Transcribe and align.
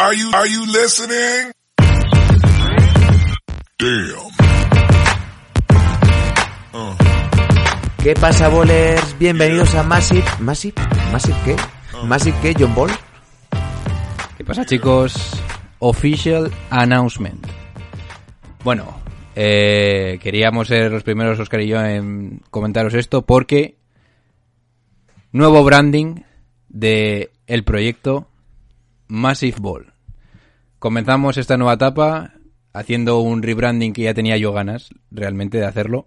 Are 0.00 0.14
you, 0.14 0.30
are 0.32 0.46
you 0.46 0.64
listening? 0.64 1.50
Damn. 3.80 4.30
¿Qué 8.04 8.14
pasa, 8.14 8.46
bolers? 8.48 9.18
Bienvenidos 9.18 9.74
a 9.74 9.82
Massive... 9.82 10.22
¿Massive? 10.38 10.76
¿Massive 11.10 11.36
qué? 11.44 11.56
¿Massive 12.04 12.36
qué, 12.40 12.54
John 12.56 12.76
Ball? 12.76 12.92
¿Qué 14.36 14.44
pasa 14.44 14.64
chicos? 14.64 15.32
Official 15.80 16.48
announcement. 16.70 17.44
Bueno, 18.62 19.00
eh, 19.34 20.20
queríamos 20.22 20.68
ser 20.68 20.92
los 20.92 21.02
primeros, 21.02 21.40
Oscar 21.40 21.60
y 21.62 21.66
yo, 21.66 21.84
en 21.84 22.40
comentaros 22.50 22.94
esto 22.94 23.22
porque 23.22 23.78
nuevo 25.32 25.64
branding 25.64 26.20
de 26.68 27.32
el 27.48 27.64
proyecto 27.64 28.28
Massive 29.08 29.56
Ball. 29.58 29.92
Comenzamos 30.78 31.36
esta 31.38 31.56
nueva 31.56 31.74
etapa 31.74 32.34
haciendo 32.72 33.18
un 33.18 33.42
rebranding 33.42 33.92
que 33.92 34.02
ya 34.02 34.14
tenía 34.14 34.36
yo 34.36 34.52
ganas 34.52 34.90
realmente 35.10 35.58
de 35.58 35.66
hacerlo. 35.66 36.06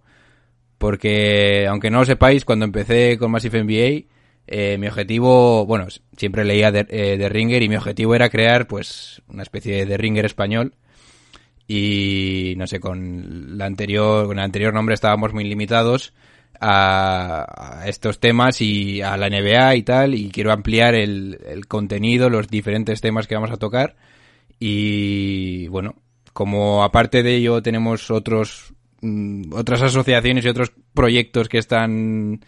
Porque, 0.78 1.68
aunque 1.68 1.92
no 1.92 2.00
lo 2.00 2.06
sepáis, 2.06 2.46
cuando 2.46 2.66
empecé 2.66 3.18
con 3.18 3.32
Massive 3.32 3.64
NBA, 3.64 4.08
eh, 4.48 4.78
mi 4.80 4.88
objetivo, 4.88 5.66
bueno, 5.66 5.88
siempre 6.18 6.46
leía 6.46 6.72
de, 6.72 6.88
eh, 6.90 7.18
de, 7.18 7.30
Ringer 7.30 7.62
y 7.62 7.70
mi 7.70 7.76
objetivo 7.76 8.16
era 8.16 8.30
crear, 8.30 8.66
pues, 8.66 9.22
una 9.28 9.44
especie 9.44 9.86
de 9.86 9.98
Ringer 9.98 10.26
español. 10.26 10.74
Y, 11.68 12.56
no 12.58 12.66
sé, 12.66 12.80
con 12.80 13.58
la 13.58 13.66
anterior, 13.66 14.26
con 14.26 14.40
el 14.40 14.46
anterior 14.46 14.74
nombre 14.74 14.96
estábamos 14.96 15.34
muy 15.34 15.44
limitados 15.44 16.14
a, 16.60 17.82
a 17.82 17.88
estos 17.88 18.20
temas 18.20 18.62
y 18.62 19.02
a 19.02 19.18
la 19.18 19.30
NBA 19.30 19.76
y 19.76 19.84
tal. 19.84 20.16
Y 20.16 20.32
quiero 20.32 20.52
ampliar 20.52 20.96
el, 20.96 21.38
el 21.46 21.68
contenido, 21.68 22.30
los 22.30 22.48
diferentes 22.48 23.02
temas 23.02 23.28
que 23.28 23.36
vamos 23.36 23.52
a 23.52 23.58
tocar. 23.58 23.96
Y, 24.64 25.68
bueno, 25.70 25.96
como 26.34 26.84
aparte 26.84 27.24
de 27.24 27.36
ello 27.36 27.64
tenemos 27.64 28.12
otros 28.12 28.76
mm, 29.02 29.54
otras 29.54 29.82
asociaciones 29.82 30.46
y 30.46 30.50
otros 30.50 30.72
proyectos 30.94 31.50
que 31.50 31.58
están 31.58 32.42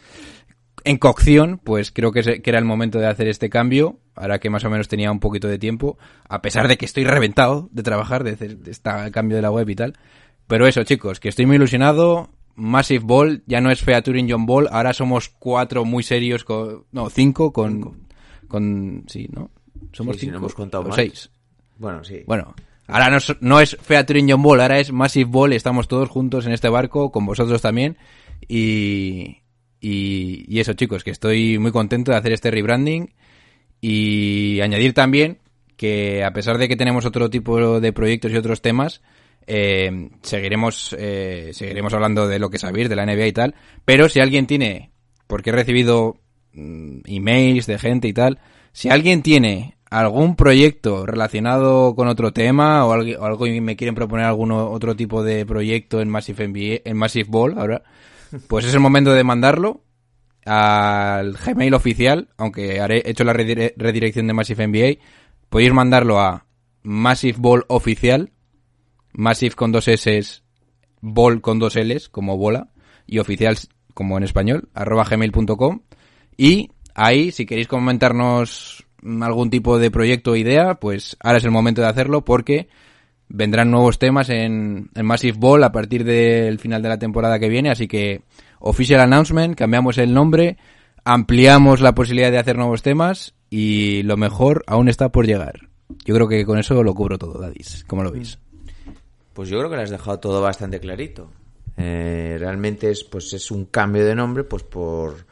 en 0.83 0.97
cocción, 0.97 1.59
pues 1.63 1.91
creo 1.91 2.11
que, 2.11 2.21
se, 2.21 2.43
que, 2.43 2.51
era 2.51 2.59
el 2.59 2.65
momento 2.65 2.99
de 2.99 3.07
hacer 3.07 3.27
este 3.27 3.49
cambio, 3.49 3.97
ahora 4.13 4.37
que 4.37 4.51
más 4.51 4.63
o 4.63 4.69
menos 4.69 4.87
tenía 4.87 5.11
un 5.11 5.19
poquito 5.19 5.47
de 5.47 5.57
tiempo, 5.57 5.97
a 6.29 6.43
pesar 6.43 6.67
de 6.67 6.77
que 6.77 6.85
estoy 6.85 7.03
reventado 7.03 7.67
de 7.71 7.81
trabajar, 7.81 8.23
de 8.23 8.33
hacer 8.33 8.59
este 8.67 8.91
cambio 9.11 9.35
de 9.35 9.41
la 9.41 9.49
web 9.49 9.67
y 9.67 9.75
tal. 9.75 9.97
Pero 10.45 10.67
eso, 10.67 10.83
chicos, 10.83 11.19
que 11.19 11.29
estoy 11.29 11.47
muy 11.47 11.55
ilusionado. 11.55 12.29
Massive 12.53 13.03
Ball, 13.03 13.41
ya 13.47 13.59
no 13.59 13.71
es 13.71 13.81
Featuring 13.81 14.29
John 14.29 14.45
Ball, 14.45 14.67
ahora 14.71 14.93
somos 14.93 15.29
cuatro 15.29 15.83
muy 15.83 16.03
serios, 16.03 16.43
con, 16.43 16.85
no, 16.91 17.09
cinco 17.09 17.51
con, 17.51 18.05
con, 18.47 19.05
sí, 19.07 19.27
¿no? 19.31 19.49
Somos 19.91 20.17
sí, 20.17 20.19
cinco, 20.19 20.29
si 20.29 20.31
no 20.33 20.37
hemos 20.37 20.53
contado 20.53 20.83
o 20.83 20.87
más. 20.89 20.95
seis. 20.95 21.31
Bueno, 21.83 22.03
sí. 22.03 22.23
Bueno, 22.25 22.55
Ahora 22.87 23.09
no 23.09 23.17
es, 23.17 23.35
no 23.39 23.59
es 23.59 23.77
Featuring 23.81 24.29
John 24.29 24.41
Ball, 24.41 24.61
ahora 24.61 24.79
es 24.79 24.91
Massive 24.91 25.29
Ball, 25.29 25.53
estamos 25.53 25.87
todos 25.87 26.09
juntos 26.09 26.45
en 26.45 26.53
este 26.53 26.69
barco, 26.69 27.11
con 27.11 27.25
vosotros 27.25 27.61
también. 27.61 27.97
Y, 28.47 29.41
y, 29.79 30.45
y, 30.47 30.59
eso, 30.59 30.73
chicos, 30.73 31.03
que 31.03 31.11
estoy 31.11 31.57
muy 31.59 31.71
contento 31.71 32.11
de 32.11 32.17
hacer 32.17 32.33
este 32.33 32.51
rebranding. 32.51 33.13
Y 33.81 34.61
añadir 34.61 34.93
también 34.93 35.39
que 35.75 36.23
a 36.23 36.31
pesar 36.31 36.57
de 36.57 36.69
que 36.69 36.77
tenemos 36.77 37.05
otro 37.05 37.29
tipo 37.29 37.81
de 37.81 37.91
proyectos 37.91 38.31
y 38.31 38.37
otros 38.37 38.61
temas, 38.61 39.01
eh, 39.47 40.09
seguiremos, 40.21 40.95
eh, 40.97 41.51
seguiremos 41.53 41.93
hablando 41.93 42.27
de 42.27 42.39
lo 42.39 42.49
que 42.49 42.59
sabéis, 42.59 42.89
de 42.89 42.95
la 42.95 43.05
NBA 43.05 43.27
y 43.27 43.33
tal. 43.33 43.55
Pero 43.83 44.07
si 44.07 44.19
alguien 44.19 44.47
tiene, 44.47 44.91
porque 45.27 45.49
he 45.49 45.53
recibido 45.53 46.21
mm, 46.53 46.99
emails 47.05 47.65
de 47.65 47.79
gente 47.79 48.07
y 48.07 48.13
tal, 48.13 48.39
si 48.71 48.89
alguien 48.89 49.21
tiene 49.21 49.77
algún 49.93 50.35
proyecto 50.35 51.05
relacionado 51.05 51.93
con 51.95 52.07
otro 52.07 52.33
tema 52.33 52.83
o 52.83 52.93
algo, 52.93 53.19
o 53.19 53.25
algo 53.25 53.45
y 53.45 53.61
me 53.61 53.75
quieren 53.75 53.93
proponer 53.93 54.25
algún 54.25 54.51
otro 54.51 54.95
tipo 54.95 55.21
de 55.21 55.45
proyecto 55.45 56.01
en 56.01 56.09
Massive 56.09 56.47
NBA, 56.47 56.89
en 56.89 56.97
Massive 56.97 57.29
Ball 57.29 57.59
ahora, 57.59 57.83
pues 58.47 58.65
es 58.65 58.73
el 58.73 58.79
momento 58.79 59.13
de 59.13 59.23
mandarlo 59.23 59.83
al 60.45 61.33
Gmail 61.33 61.75
oficial, 61.75 62.29
aunque 62.37 62.81
haré, 62.81 63.03
he 63.05 63.11
hecho 63.11 63.23
la 63.23 63.33
redire 63.33 63.75
redirección 63.77 64.25
de 64.25 64.33
Massive 64.33 64.67
NBA, 64.67 65.03
podéis 65.49 65.73
mandarlo 65.73 66.19
a 66.19 66.47
Massive 66.81 67.37
Ball 67.37 67.63
oficial, 67.67 68.31
Massive 69.13 69.53
con 69.53 69.71
dos 69.71 69.87
S, 69.87 70.41
Ball 71.01 71.39
con 71.39 71.59
dos 71.59 71.75
Ls, 71.75 72.09
como 72.09 72.35
bola, 72.35 72.69
y 73.05 73.19
oficial 73.19 73.55
como 73.93 74.17
en 74.17 74.23
español, 74.23 74.69
arroba 74.73 75.03
gmail.com, 75.03 75.81
y 76.35 76.71
ahí, 76.95 77.31
si 77.31 77.45
queréis 77.45 77.67
comentarnos 77.67 78.82
algún 79.21 79.49
tipo 79.49 79.79
de 79.79 79.91
proyecto 79.91 80.31
o 80.31 80.35
idea, 80.35 80.75
pues 80.75 81.17
ahora 81.19 81.37
es 81.37 81.43
el 81.43 81.51
momento 81.51 81.81
de 81.81 81.87
hacerlo 81.87 82.23
porque 82.23 82.67
vendrán 83.27 83.71
nuevos 83.71 83.99
temas 83.99 84.29
en, 84.29 84.89
en, 84.93 85.05
Massive 85.05 85.37
Ball 85.37 85.63
a 85.63 85.71
partir 85.71 86.03
del 86.03 86.59
final 86.59 86.81
de 86.81 86.89
la 86.89 86.99
temporada 86.99 87.39
que 87.39 87.49
viene, 87.49 87.71
así 87.71 87.87
que 87.87 88.21
official 88.59 89.01
announcement, 89.01 89.55
cambiamos 89.55 89.97
el 89.97 90.13
nombre, 90.13 90.57
ampliamos 91.03 91.81
la 91.81 91.95
posibilidad 91.95 92.31
de 92.31 92.39
hacer 92.39 92.57
nuevos 92.57 92.81
temas 92.81 93.33
y 93.49 94.03
lo 94.03 94.17
mejor 94.17 94.63
aún 94.67 94.89
está 94.89 95.09
por 95.09 95.25
llegar. 95.25 95.69
Yo 96.05 96.15
creo 96.15 96.27
que 96.27 96.45
con 96.45 96.57
eso 96.57 96.81
lo 96.83 96.93
cubro 96.93 97.17
todo, 97.17 97.39
Dadis. 97.39 97.83
¿Cómo 97.87 98.03
lo 98.03 98.11
veis? 98.11 98.39
Pues 99.33 99.49
yo 99.49 99.57
creo 99.57 99.69
que 99.69 99.75
lo 99.75 99.81
has 99.81 99.89
dejado 99.89 100.19
todo 100.19 100.41
bastante 100.41 100.79
clarito. 100.79 101.29
Eh, 101.75 102.37
realmente 102.39 102.91
es 102.91 103.03
pues 103.03 103.33
es 103.33 103.49
un 103.49 103.65
cambio 103.65 104.05
de 104.05 104.13
nombre 104.13 104.43
pues 104.43 104.63
por 104.63 105.25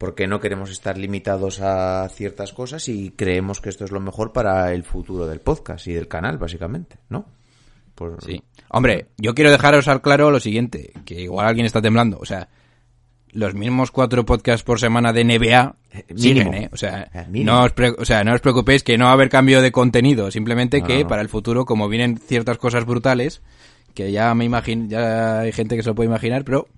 porque 0.00 0.26
no 0.26 0.40
queremos 0.40 0.70
estar 0.70 0.96
limitados 0.96 1.60
a 1.60 2.08
ciertas 2.08 2.54
cosas 2.54 2.88
y 2.88 3.10
creemos 3.10 3.60
que 3.60 3.68
esto 3.68 3.84
es 3.84 3.90
lo 3.90 4.00
mejor 4.00 4.32
para 4.32 4.72
el 4.72 4.82
futuro 4.82 5.26
del 5.26 5.40
podcast 5.40 5.86
y 5.88 5.92
del 5.92 6.08
canal, 6.08 6.38
básicamente, 6.38 6.96
¿no? 7.10 7.26
Por... 7.94 8.24
Sí. 8.24 8.42
Hombre, 8.70 9.08
yo 9.18 9.34
quiero 9.34 9.50
dejaros 9.50 9.88
al 9.88 10.00
claro 10.00 10.30
lo 10.30 10.40
siguiente, 10.40 10.94
que 11.04 11.20
igual 11.20 11.46
alguien 11.46 11.66
está 11.66 11.82
temblando, 11.82 12.16
o 12.18 12.24
sea, 12.24 12.48
los 13.32 13.52
mismos 13.52 13.90
cuatro 13.90 14.24
podcasts 14.24 14.64
por 14.64 14.80
semana 14.80 15.12
de 15.12 15.22
NBA 15.22 15.76
siguen, 16.16 16.54
¿eh? 16.54 16.70
O 16.72 16.78
sea, 16.78 17.10
no 17.28 17.64
os, 17.64 17.74
o 17.98 18.04
sea, 18.06 18.24
no 18.24 18.32
os 18.32 18.40
preocupéis 18.40 18.82
que 18.82 18.96
no 18.96 19.04
va 19.04 19.10
a 19.10 19.14
haber 19.14 19.28
cambio 19.28 19.60
de 19.60 19.70
contenido, 19.70 20.30
simplemente 20.30 20.80
No, 20.80 20.86
que 20.86 21.02
no. 21.02 21.08
para 21.08 21.20
el 21.20 21.28
futuro, 21.28 21.66
como 21.66 21.90
vienen 21.90 22.16
ciertas 22.16 22.56
cosas 22.56 22.86
brutales, 22.86 23.42
que 23.92 24.10
ya 24.12 24.34
me 24.34 24.46
imagino, 24.46 24.86
ya 24.88 25.40
hay 25.40 25.52
gente 25.52 25.76
que 25.76 25.82
se 25.82 25.90
lo 25.90 25.94
puede 25.94 26.08
imaginar, 26.08 26.42
pero 26.42 26.68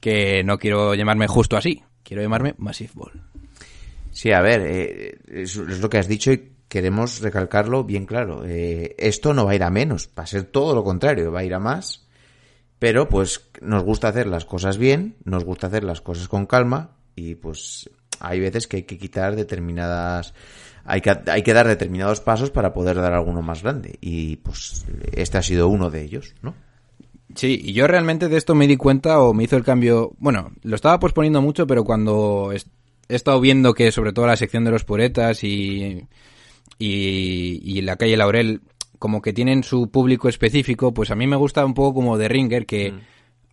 que 0.00 0.42
no 0.42 0.58
quiero 0.58 0.96
llamarme 0.96 1.28
justo 1.28 1.56
así. 1.56 1.84
Quiero 2.04 2.22
llamarme 2.22 2.54
Massive 2.58 2.92
Ball. 2.94 3.12
Sí, 4.12 4.30
a 4.30 4.40
ver, 4.40 4.60
eh, 4.64 5.18
es, 5.26 5.56
lo 5.56 5.90
que 5.90 5.98
has 5.98 6.06
dicho 6.06 6.30
y 6.30 6.52
queremos 6.68 7.20
recalcarlo 7.20 7.82
bien 7.82 8.06
claro. 8.06 8.44
Eh, 8.46 8.94
esto 8.98 9.34
no 9.34 9.44
va 9.44 9.52
a 9.52 9.54
ir 9.56 9.64
a 9.64 9.70
menos, 9.70 10.10
va 10.16 10.22
a 10.22 10.26
ser 10.26 10.44
todo 10.44 10.74
lo 10.74 10.84
contrario, 10.84 11.32
va 11.32 11.40
a 11.40 11.44
ir 11.44 11.54
a 11.54 11.58
más. 11.58 12.06
Pero 12.78 13.08
pues 13.08 13.50
nos 13.62 13.82
gusta 13.82 14.08
hacer 14.08 14.26
las 14.26 14.44
cosas 14.44 14.78
bien, 14.78 15.16
nos 15.24 15.44
gusta 15.44 15.68
hacer 15.68 15.84
las 15.84 16.00
cosas 16.00 16.28
con 16.28 16.46
calma 16.46 16.96
y 17.16 17.34
pues 17.34 17.88
hay 18.20 18.40
veces 18.40 18.66
que 18.66 18.78
hay 18.78 18.82
que 18.84 18.98
quitar 18.98 19.36
determinadas... 19.36 20.34
Hay 20.86 21.00
que, 21.00 21.18
hay 21.28 21.42
que 21.42 21.54
dar 21.54 21.66
determinados 21.66 22.20
pasos 22.20 22.50
para 22.50 22.74
poder 22.74 22.96
dar 22.96 23.14
alguno 23.14 23.40
más 23.40 23.62
grande 23.62 23.98
y 24.02 24.36
pues 24.36 24.84
este 25.12 25.38
ha 25.38 25.42
sido 25.42 25.68
uno 25.68 25.88
de 25.88 26.02
ellos, 26.02 26.34
¿no? 26.42 26.54
Sí, 27.34 27.60
y 27.62 27.72
yo 27.72 27.86
realmente 27.86 28.28
de 28.28 28.36
esto 28.36 28.54
me 28.54 28.66
di 28.66 28.76
cuenta 28.76 29.20
o 29.20 29.34
me 29.34 29.44
hizo 29.44 29.56
el 29.56 29.64
cambio. 29.64 30.12
Bueno, 30.18 30.52
lo 30.62 30.76
estaba 30.76 30.98
posponiendo 31.00 31.42
mucho, 31.42 31.66
pero 31.66 31.84
cuando 31.84 32.52
he 32.52 33.14
estado 33.14 33.40
viendo 33.40 33.74
que, 33.74 33.90
sobre 33.90 34.12
todo 34.12 34.26
la 34.26 34.36
sección 34.36 34.64
de 34.64 34.70
los 34.70 34.84
puretas 34.84 35.42
y, 35.42 36.06
y, 36.78 37.60
y 37.62 37.80
la 37.82 37.96
calle 37.96 38.16
Laurel, 38.16 38.60
como 38.98 39.20
que 39.20 39.32
tienen 39.32 39.64
su 39.64 39.90
público 39.90 40.28
específico, 40.28 40.94
pues 40.94 41.10
a 41.10 41.16
mí 41.16 41.26
me 41.26 41.36
gusta 41.36 41.64
un 41.64 41.74
poco 41.74 41.94
como 41.94 42.16
de 42.16 42.28
Ringer, 42.28 42.66
que 42.66 42.92
mm. 42.92 43.00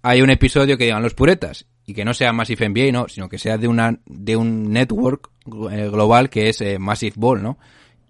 hay 0.03 0.21
un 0.21 0.29
episodio 0.29 0.77
que 0.77 0.85
digan 0.85 1.03
los 1.03 1.13
puretas 1.13 1.65
y 1.85 1.93
que 1.93 2.05
no 2.05 2.13
sea 2.13 2.33
Massive 2.33 2.69
NBA, 2.69 2.91
no, 2.91 3.07
sino 3.07 3.27
que 3.27 3.37
sea 3.37 3.57
de 3.57 3.67
una 3.67 3.99
de 4.05 4.35
un 4.35 4.71
network 4.71 5.29
eh, 5.71 5.89
global 5.91 6.29
que 6.29 6.49
es 6.49 6.61
eh, 6.61 6.79
Massive 6.79 7.15
Ball, 7.17 7.41
¿no? 7.41 7.57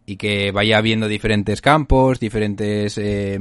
Y 0.05 0.17
que 0.17 0.51
vaya 0.51 0.81
viendo 0.81 1.07
diferentes 1.07 1.61
campos, 1.61 2.19
diferentes 2.19 2.97
eh, 2.97 3.39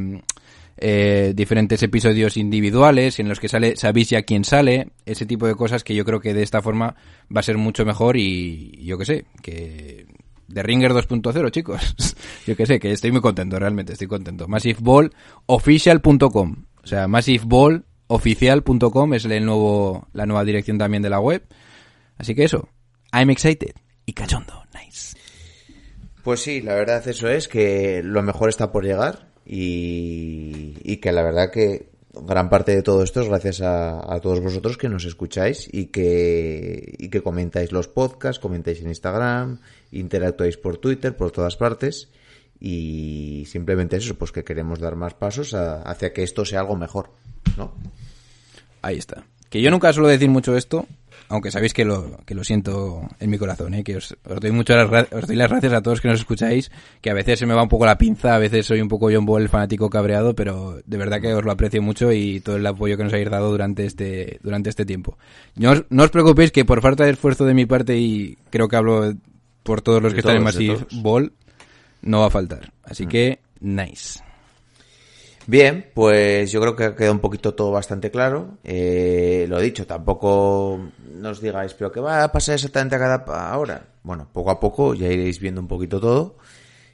eh, 0.80 1.32
diferentes 1.36 1.82
episodios 1.82 2.36
individuales 2.36 3.20
en 3.20 3.28
los 3.28 3.38
que 3.38 3.48
sale 3.48 3.76
sabéis 3.76 4.10
ya 4.10 4.22
quién 4.22 4.44
sale, 4.44 4.88
ese 5.04 5.26
tipo 5.26 5.46
de 5.46 5.54
cosas 5.54 5.84
que 5.84 5.94
yo 5.94 6.04
creo 6.04 6.20
que 6.20 6.32
de 6.32 6.42
esta 6.42 6.62
forma 6.62 6.96
va 7.34 7.40
a 7.40 7.42
ser 7.42 7.58
mucho 7.58 7.84
mejor 7.84 8.16
y 8.16 8.82
yo 8.82 8.96
que 8.96 9.04
sé, 9.04 9.26
que 9.42 10.06
de 10.48 10.62
Ringer 10.62 10.92
2.0, 10.92 11.50
chicos. 11.50 12.16
Yo 12.46 12.56
que 12.56 12.64
sé, 12.66 12.80
que 12.80 12.90
estoy 12.90 13.12
muy 13.12 13.20
contento, 13.20 13.58
realmente 13.58 13.92
estoy 13.92 14.08
contento. 14.08 14.48
MassiveBallOfficial.com. 14.48 16.64
O 16.82 16.86
sea, 16.86 17.06
MassiveBallOfficial.com 17.06 19.14
es 19.14 19.26
el 19.26 19.44
nuevo, 19.44 20.08
la 20.12 20.26
nueva 20.26 20.44
dirección 20.44 20.76
también 20.76 21.04
de 21.04 21.10
la 21.10 21.20
web. 21.20 21.46
Así 22.18 22.34
que 22.34 22.42
eso, 22.44 22.68
I'm 23.12 23.30
excited 23.30 23.76
y 24.06 24.12
cachondo, 24.12 24.64
nice. 24.74 25.16
Pues 26.24 26.40
sí, 26.40 26.62
la 26.62 26.74
verdad 26.74 27.06
eso 27.06 27.28
es 27.28 27.46
que 27.46 28.02
lo 28.02 28.20
mejor 28.22 28.48
está 28.48 28.72
por 28.72 28.84
llegar 28.84 29.29
y, 29.52 30.76
y 30.84 30.98
que 30.98 31.10
la 31.10 31.24
verdad 31.24 31.50
que 31.50 31.88
gran 32.12 32.48
parte 32.48 32.72
de 32.72 32.82
todo 32.82 33.02
esto 33.02 33.20
es 33.20 33.28
gracias 33.28 33.60
a, 33.62 34.14
a, 34.14 34.20
todos 34.20 34.38
vosotros 34.38 34.78
que 34.78 34.88
nos 34.88 35.04
escucháis 35.04 35.68
y 35.72 35.86
que, 35.86 36.94
y 36.98 37.08
que 37.08 37.20
comentáis 37.20 37.72
los 37.72 37.88
podcasts, 37.88 38.38
comentáis 38.38 38.80
en 38.80 38.90
Instagram, 38.90 39.58
interactuáis 39.90 40.56
por 40.56 40.78
Twitter, 40.78 41.16
por 41.16 41.32
todas 41.32 41.56
partes 41.56 42.10
y 42.60 43.44
simplemente 43.48 43.96
eso, 43.96 44.14
pues 44.14 44.30
que 44.30 44.44
queremos 44.44 44.78
dar 44.78 44.94
más 44.94 45.14
pasos 45.14 45.52
a, 45.52 45.82
hacia 45.82 46.12
que 46.12 46.22
esto 46.22 46.44
sea 46.44 46.60
algo 46.60 46.76
mejor, 46.76 47.10
¿no? 47.56 47.74
Ahí 48.82 48.98
está. 48.98 49.24
Que 49.48 49.60
yo 49.60 49.72
nunca 49.72 49.92
suelo 49.92 50.08
decir 50.08 50.30
mucho 50.30 50.56
esto, 50.56 50.86
aunque 51.30 51.52
sabéis 51.52 51.72
que 51.72 51.84
lo, 51.84 52.18
que 52.26 52.34
lo 52.34 52.42
siento 52.42 53.02
en 53.20 53.30
mi 53.30 53.38
corazón, 53.38 53.72
¿eh? 53.74 53.84
que 53.84 53.96
os, 53.96 54.16
os 54.28 54.40
doy 54.40 54.50
muchas 54.50 54.90
os 55.12 55.26
doy 55.28 55.36
las 55.36 55.48
gracias 55.48 55.72
a 55.72 55.80
todos 55.80 56.00
que 56.00 56.08
nos 56.08 56.18
escucháis, 56.18 56.72
que 57.00 57.08
a 57.08 57.14
veces 57.14 57.38
se 57.38 57.46
me 57.46 57.54
va 57.54 57.62
un 57.62 57.68
poco 57.68 57.86
la 57.86 57.96
pinza, 57.96 58.34
a 58.34 58.38
veces 58.38 58.66
soy 58.66 58.80
un 58.80 58.88
poco 58.88 59.10
John 59.12 59.24
Ball, 59.24 59.42
el 59.42 59.48
fanático 59.48 59.88
cabreado, 59.88 60.34
pero 60.34 60.80
de 60.84 60.96
verdad 60.98 61.20
que 61.20 61.32
os 61.32 61.44
lo 61.44 61.52
aprecio 61.52 61.80
mucho 61.80 62.10
y 62.10 62.40
todo 62.40 62.56
el 62.56 62.66
apoyo 62.66 62.96
que 62.96 63.04
nos 63.04 63.12
habéis 63.12 63.30
dado 63.30 63.48
durante 63.48 63.86
este, 63.86 64.40
durante 64.42 64.70
este 64.70 64.84
tiempo. 64.84 65.18
No 65.54 65.70
os, 65.70 65.84
no 65.88 66.02
os 66.02 66.10
preocupéis 66.10 66.50
que 66.50 66.64
por 66.64 66.82
falta 66.82 67.04
de 67.04 67.12
esfuerzo 67.12 67.44
de 67.44 67.54
mi 67.54 67.64
parte, 67.64 67.96
y 67.96 68.36
creo 68.50 68.66
que 68.66 68.76
hablo 68.76 69.14
por 69.62 69.82
todos 69.82 70.02
los 70.02 70.12
De 70.12 70.16
que 70.16 70.22
todos, 70.22 70.34
están 70.34 70.38
en 70.38 70.44
Massive. 70.44 70.86
Ball, 71.00 71.32
no 72.02 72.20
va 72.20 72.26
a 72.26 72.30
faltar. 72.30 72.72
Así 72.82 73.06
que, 73.06 73.38
nice. 73.60 74.20
Bien, 75.50 75.90
pues 75.94 76.52
yo 76.52 76.60
creo 76.60 76.76
que 76.76 76.84
ha 76.84 76.94
quedado 76.94 77.12
un 77.12 77.18
poquito 77.18 77.54
todo 77.54 77.72
bastante 77.72 78.12
claro. 78.12 78.58
Eh, 78.62 79.46
lo 79.48 79.58
dicho, 79.58 79.84
tampoco 79.84 80.78
nos 81.16 81.40
digáis, 81.40 81.74
pero 81.74 81.90
¿qué 81.90 81.98
va 81.98 82.22
a 82.22 82.30
pasar 82.30 82.54
exactamente 82.54 82.94
a 82.94 83.00
cada 83.00 83.58
hora? 83.58 83.84
Bueno, 84.04 84.28
poco 84.32 84.52
a 84.52 84.60
poco 84.60 84.94
ya 84.94 85.08
iréis 85.08 85.40
viendo 85.40 85.60
un 85.60 85.66
poquito 85.66 85.98
todo, 85.98 86.36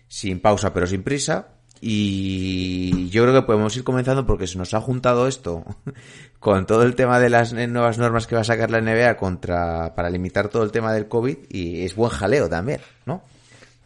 sin 0.09 0.41
pausa 0.41 0.73
pero 0.73 0.87
sin 0.87 1.03
prisa. 1.03 1.49
Y 1.83 3.11
yo 3.11 3.25
creo 3.25 3.35
que 3.35 3.47
podemos 3.47 3.77
ir 3.77 3.85
comenzando 3.85 4.25
porque 4.25 4.47
se 4.47 4.57
nos 4.57 4.73
ha 4.73 4.81
juntado 4.81 5.29
esto 5.29 5.63
con 6.41 6.65
todo 6.65 6.85
el 6.85 6.95
tema 6.95 7.21
de 7.21 7.29
las 7.29 7.53
nuevas 7.53 7.99
normas 7.99 8.27
que 8.27 8.37
va 8.37 8.41
a 8.41 8.45
sacar 8.45 8.71
la 8.71 8.81
NBA 8.81 9.19
contra 9.19 9.95
para 9.95 10.09
limitar 10.09 10.49
todo 10.49 10.63
el 10.63 10.73
tema 10.73 10.95
del 10.95 11.09
COVID 11.09 11.37
y 11.51 11.83
es 11.83 11.95
buen 11.95 12.11
jaleo 12.11 12.49
también, 12.49 12.81
¿no? 13.05 13.21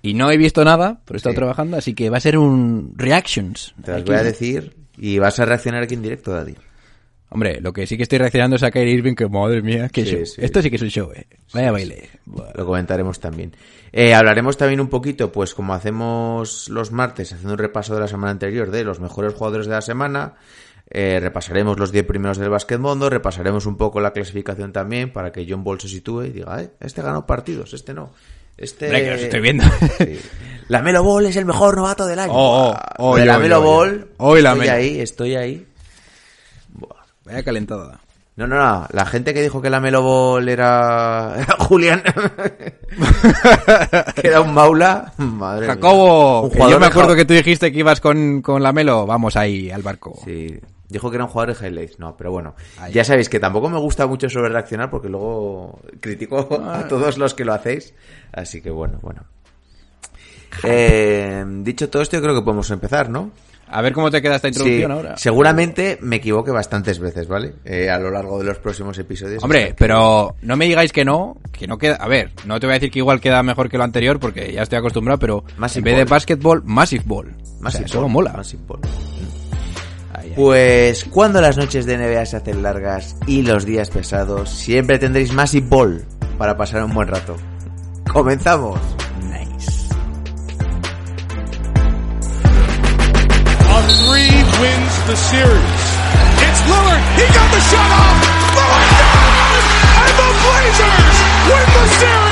Y 0.02 0.14
no 0.14 0.30
he 0.30 0.36
visto 0.36 0.64
nada, 0.64 1.00
pero 1.04 1.16
he 1.16 1.18
estado 1.18 1.32
Sí. 1.34 1.36
trabajando, 1.38 1.76
así 1.76 1.94
que 1.94 2.08
va 2.10 2.16
a 2.16 2.20
ser 2.20 2.38
un 2.38 2.94
reactions. 2.96 3.74
Te 3.84 3.92
las 3.92 4.04
voy 4.04 4.14
a 4.16 4.22
decir 4.22 4.76
y 4.96 5.18
vas 5.18 5.38
a 5.40 5.44
reaccionar 5.44 5.82
aquí 5.82 5.94
en 5.94 6.02
directo, 6.02 6.32
Daddy. 6.32 6.54
Hombre, 7.32 7.60
lo 7.60 7.72
que 7.72 7.86
sí 7.86 7.96
que 7.96 8.02
estoy 8.02 8.18
reaccionando 8.18 8.56
es 8.56 8.62
a 8.64 8.72
Kyrie 8.72 8.92
Irving, 8.94 9.14
que 9.14 9.28
madre 9.28 9.62
mía, 9.62 9.88
qué 9.88 10.04
Sí, 10.04 10.10
show. 10.16 10.26
sí. 10.26 10.40
Esto 10.44 10.60
sí 10.62 10.68
que 10.70 10.76
es 10.76 10.82
un 10.82 10.88
show, 10.88 11.12
eh. 11.14 11.26
Vaya 11.54 11.70
baile. 11.70 12.08
Buah. 12.24 12.50
Lo 12.56 12.66
comentaremos 12.66 13.20
también. 13.20 13.54
Eh, 13.92 14.14
hablaremos 14.14 14.56
también 14.56 14.80
un 14.80 14.88
poquito, 14.88 15.30
pues 15.30 15.54
como 15.54 15.72
hacemos 15.74 16.68
los 16.70 16.90
martes, 16.90 17.32
haciendo 17.32 17.52
un 17.52 17.58
repaso 17.58 17.94
de 17.94 18.00
la 18.00 18.08
semana 18.08 18.32
anterior 18.32 18.72
de 18.72 18.82
los 18.82 18.98
mejores 18.98 19.34
jugadores 19.34 19.66
de 19.66 19.72
la 19.74 19.80
semana. 19.80 20.34
Eh, 20.90 21.20
repasaremos 21.20 21.78
los 21.78 21.92
10 21.92 22.04
primeros 22.04 22.36
del 22.38 22.50
mundo, 22.80 23.08
repasaremos 23.08 23.64
un 23.66 23.76
poco 23.76 24.00
la 24.00 24.12
clasificación 24.12 24.72
también 24.72 25.12
para 25.12 25.30
que 25.30 25.46
John 25.48 25.62
Ball 25.62 25.80
se 25.80 25.86
sitúe 25.88 26.24
y 26.24 26.30
diga, 26.30 26.60
eh, 26.60 26.70
este 26.80 27.00
ganó 27.00 27.26
partidos, 27.26 27.74
este 27.74 27.94
no. 27.94 28.10
Este... 28.60 28.86
Hombre, 28.86 29.04
que 29.04 29.10
los 29.10 29.20
estoy 29.22 29.40
viendo. 29.40 29.64
Sí. 29.98 30.20
La 30.68 30.82
Melo 30.82 31.02
Ball 31.02 31.26
es 31.26 31.34
el 31.34 31.46
mejor 31.46 31.76
novato 31.76 32.06
del 32.06 32.20
año. 32.20 32.32
Oh, 32.32 32.70
oh, 32.70 32.76
oh, 32.98 33.16
de 33.16 33.22
yo, 33.22 33.26
la 33.32 33.38
Melo 33.40 33.56
yo. 33.56 33.62
Ball, 33.62 34.08
Hoy 34.18 34.40
la 34.40 34.52
estoy 34.52 34.66
Melo. 34.68 34.78
ahí, 34.78 35.00
estoy 35.00 35.34
ahí. 35.34 35.66
Buah. 36.74 36.94
Vaya 37.24 37.42
calentada. 37.42 37.98
No, 38.36 38.46
no, 38.46 38.56
no. 38.56 38.86
La 38.92 39.04
gente 39.04 39.34
que 39.34 39.42
dijo 39.42 39.60
que 39.60 39.68
la 39.68 39.80
Melo 39.80 40.02
Ball 40.02 40.48
era, 40.48 41.34
era 41.38 41.56
Julián, 41.58 42.02
que 44.14 44.28
era 44.28 44.42
un 44.42 44.54
maula. 44.54 45.12
Madre 45.16 45.66
mía. 45.66 45.74
Jacobo, 45.74 46.42
Un 46.42 46.50
que 46.50 46.58
yo 46.70 46.78
me 46.78 46.86
acuerdo 46.86 47.16
que 47.16 47.24
tú 47.24 47.34
dijiste 47.34 47.72
que 47.72 47.78
ibas 47.80 48.00
con, 48.00 48.40
con 48.40 48.62
la 48.62 48.72
Melo. 48.72 49.06
Vamos 49.06 49.34
ahí, 49.36 49.72
al 49.72 49.82
barco. 49.82 50.16
Sí. 50.24 50.56
Dijo 50.90 51.08
que 51.10 51.16
era 51.16 51.24
un 51.24 51.30
jugador 51.30 51.56
de 51.56 51.66
highlights. 51.66 51.98
No, 51.98 52.16
pero 52.16 52.30
bueno. 52.32 52.54
Ahí. 52.78 52.92
Ya 52.92 53.04
sabéis 53.04 53.28
que 53.28 53.38
tampoco 53.40 53.70
me 53.70 53.78
gusta 53.78 54.06
mucho 54.06 54.28
sobre 54.28 54.48
reaccionar 54.50 54.90
porque 54.90 55.08
luego 55.08 55.80
critico 56.00 56.46
Ah. 56.62 56.80
a 56.80 56.88
todos 56.88 57.16
los 57.16 57.32
que 57.34 57.44
lo 57.44 57.54
hacéis. 57.54 57.94
Así 58.32 58.60
que 58.60 58.70
bueno, 58.70 58.98
bueno. 59.00 59.22
Eh, 60.64 61.44
dicho 61.62 61.88
todo 61.88 62.02
esto, 62.02 62.16
yo 62.16 62.22
creo 62.22 62.34
que 62.34 62.42
podemos 62.42 62.70
empezar, 62.70 63.08
¿no? 63.08 63.30
A 63.72 63.82
ver 63.82 63.92
cómo 63.92 64.10
te 64.10 64.20
queda 64.20 64.34
esta 64.34 64.48
introducción 64.48 64.90
Sí, 64.90 64.96
ahora. 64.96 65.16
Seguramente 65.16 65.96
me 66.02 66.16
equivoque 66.16 66.50
bastantes 66.50 66.98
veces, 66.98 67.28
¿vale? 67.28 67.54
Eh, 67.64 67.88
a 67.88 68.00
lo 68.00 68.10
largo 68.10 68.36
de 68.40 68.44
los 68.46 68.58
próximos 68.58 68.98
episodios. 68.98 69.44
Hombre, 69.44 69.76
pero 69.78 70.34
no 70.42 70.56
me 70.56 70.64
digáis 70.66 70.90
que 70.92 71.04
no, 71.04 71.36
que 71.52 71.68
no 71.68 71.78
queda... 71.78 71.94
A 71.94 72.08
ver, 72.08 72.32
no 72.46 72.58
te 72.58 72.66
voy 72.66 72.72
a 72.72 72.78
decir 72.78 72.90
que 72.90 72.98
igual 72.98 73.20
queda 73.20 73.44
mejor 73.44 73.68
que 73.68 73.78
lo 73.78 73.84
anterior 73.84 74.18
porque 74.18 74.52
ya 74.52 74.62
estoy 74.62 74.78
acostumbrado, 74.78 75.20
pero 75.20 75.44
Massive 75.56 75.78
en 75.78 75.84
vez 75.84 75.96
de 75.98 76.04
ball. 76.04 76.10
basketball, 76.10 76.62
massive 76.64 77.04
ball. 77.06 77.26
Massive 77.60 77.66
o 77.68 77.70
sea, 77.70 77.86
eso 77.86 78.00
ball, 78.00 78.10
mola. 78.10 78.32
Massive 78.32 78.62
ball. 78.66 78.80
Pues 80.40 81.04
cuando 81.04 81.42
las 81.42 81.58
noches 81.58 81.84
de 81.84 81.98
NBA 81.98 82.24
se 82.24 82.38
hacen 82.38 82.62
largas 82.62 83.14
y 83.26 83.42
los 83.42 83.66
días 83.66 83.90
pesados, 83.90 84.48
siempre 84.48 84.98
tendréis 84.98 85.34
Massive 85.34 85.66
Ball 85.68 86.06
para 86.38 86.56
pasar 86.56 86.82
un 86.82 86.94
buen 86.94 87.08
rato. 87.08 87.36
¡Comenzamos! 88.10 88.80
Nice. 89.28 89.90
A 93.68 93.82
three 94.06 94.32
wins 94.62 95.06
the 95.06 95.16
series. 95.28 96.00
It's 96.40 96.62
Lillard. 96.70 97.02
He 97.16 97.26
got 97.34 97.50
the 97.52 97.60
shot 97.60 97.90
off. 97.92 98.24
Lillard 98.56 98.90
down! 98.96 99.60
And 100.00 100.14
the 100.16 100.30
Blazers 100.40 101.16
win 101.50 101.66
the 101.74 101.86
series 101.98 102.29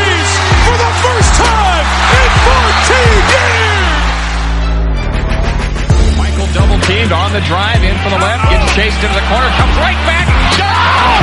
Teamed 6.88 7.12
on 7.12 7.36
the 7.36 7.44
drive 7.44 7.84
in 7.84 7.92
for 8.00 8.08
the 8.08 8.16
left, 8.16 8.48
gets 8.48 8.64
chased 8.72 8.96
into 8.96 9.12
the 9.12 9.26
corner, 9.28 9.44
comes 9.60 9.76
right 9.76 10.00
back. 10.08 10.24
Oh, 10.24 11.20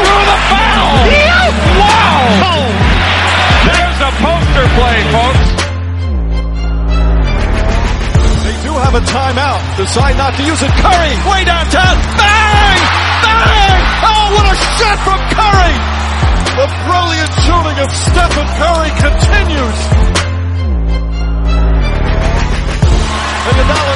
through 0.00 0.24
the 0.32 0.38
foul. 0.48 0.96
Wow. 1.76 2.64
There's 3.68 4.00
a 4.00 4.10
poster 4.16 4.66
play, 4.80 4.98
folks. 5.12 5.44
They 8.48 8.56
do 8.64 8.72
have 8.80 8.96
a 8.96 9.04
timeout. 9.04 9.60
Decide 9.76 10.16
not 10.16 10.32
to 10.40 10.42
use 10.42 10.62
it. 10.64 10.72
Curry, 10.80 11.12
way 11.28 11.44
downtown. 11.44 12.00
Bang! 12.16 12.80
Bang! 13.28 13.80
Oh, 14.08 14.40
what 14.40 14.46
a 14.48 14.56
shot 14.56 14.96
from 15.04 15.20
Curry! 15.36 15.76
The 16.56 16.68
brilliant 16.88 17.32
shooting 17.44 17.76
of 17.84 17.92
Stephen 17.92 18.48
Curry 18.56 18.88
continues. 19.04 19.80
Iguodala 23.46 23.94
to 23.94 23.95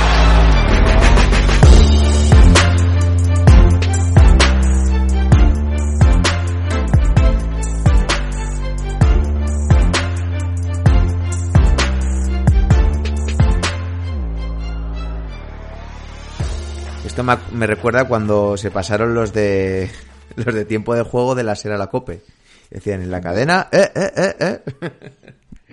Esto 17.21 17.39
me, 17.53 17.67
recuerda 17.67 18.05
cuando 18.05 18.57
se 18.57 18.71
pasaron 18.71 19.13
los 19.13 19.33
de 19.33 19.89
los 20.35 20.53
de 20.53 20.65
tiempo 20.65 20.95
de 20.95 21.03
juego 21.03 21.35
de 21.35 21.43
la 21.43 21.55
Sera 21.55 21.77
la 21.77 21.87
Cope. 21.87 22.21
Decían 22.69 23.01
en 23.01 23.11
la 23.11 23.21
cadena, 23.21 23.67
eh, 23.71 23.89
eh, 23.95 24.11
eh, 24.15 24.35
eh. 24.39 24.61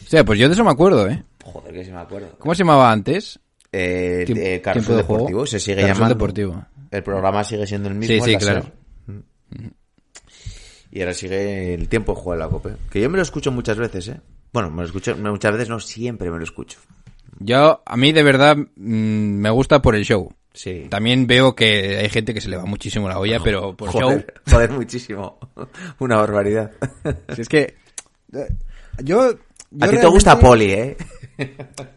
O 0.05 0.09
sea, 0.15 0.23
pues 0.23 0.37
yo 0.37 0.47
de 0.47 0.53
eso 0.53 0.63
me 0.63 0.71
acuerdo, 0.71 1.07
¿eh? 1.07 1.23
Joder, 1.43 1.73
que 1.73 1.85
se 1.85 1.91
me 1.91 1.99
acuerdo. 1.99 2.35
¿Cómo 2.37 2.53
se 2.53 2.59
llamaba 2.63 2.91
antes? 2.91 3.39
Eh, 3.71 4.25
Tiemp- 4.27 4.37
eh, 4.37 4.61
Carrefour 4.61 4.85
tiempo 4.85 4.97
de 4.97 5.03
juego. 5.03 5.21
Deportivo 5.23 5.45
se 5.47 5.59
sigue 5.59 5.77
Carrefour 5.77 5.95
llamando. 5.95 6.15
Deportivo. 6.15 6.65
El 6.91 7.03
programa 7.03 7.43
sigue 7.43 7.65
siendo 7.65 7.89
el 7.89 7.95
mismo. 7.95 8.13
Sí, 8.13 8.21
sí, 8.21 8.33
la 8.33 8.39
claro. 8.39 8.61
SER. 8.61 9.71
Y 10.91 11.01
ahora 11.01 11.13
sigue 11.15 11.73
el 11.73 11.89
tiempo 11.89 12.13
de 12.13 12.21
juego 12.21 12.33
de 12.33 12.37
la 12.39 12.49
Cope. 12.49 12.73
Que 12.91 13.01
yo 13.01 13.09
me 13.09 13.17
lo 13.17 13.23
escucho 13.23 13.51
muchas 13.51 13.77
veces, 13.77 14.09
¿eh? 14.09 14.21
Bueno, 14.51 14.69
me 14.69 14.83
lo 14.83 14.85
escucho 14.85 15.17
muchas 15.17 15.51
veces, 15.53 15.69
no 15.69 15.79
siempre 15.79 16.29
me 16.29 16.37
lo 16.37 16.43
escucho. 16.43 16.77
Yo, 17.39 17.81
a 17.85 17.97
mí 17.97 18.11
de 18.11 18.23
verdad, 18.23 18.55
mm, 18.57 18.65
me 18.75 19.49
gusta 19.49 19.81
por 19.81 19.95
el 19.95 20.05
show. 20.05 20.31
Sí. 20.53 20.85
También 20.89 21.25
veo 21.25 21.55
que 21.55 21.97
hay 21.97 22.09
gente 22.09 22.33
que 22.33 22.41
se 22.41 22.49
le 22.49 22.57
va 22.57 22.65
muchísimo 22.65 23.09
la 23.09 23.17
olla, 23.19 23.39
pero 23.43 23.75
por 23.75 23.91
show... 23.91 24.01
Joder, 24.01 24.33
joder, 24.49 24.71
muchísimo. 24.71 25.39
Una 25.99 26.17
barbaridad. 26.17 26.71
Si 27.35 27.41
es 27.41 27.49
que... 27.49 27.75
eh, 28.33 28.47
Yo... 29.03 29.33
A 29.81 29.87
ti 29.87 29.97
te 29.97 30.05
gusta 30.05 30.39
Poli, 30.39 30.71
¿eh? 30.71 30.97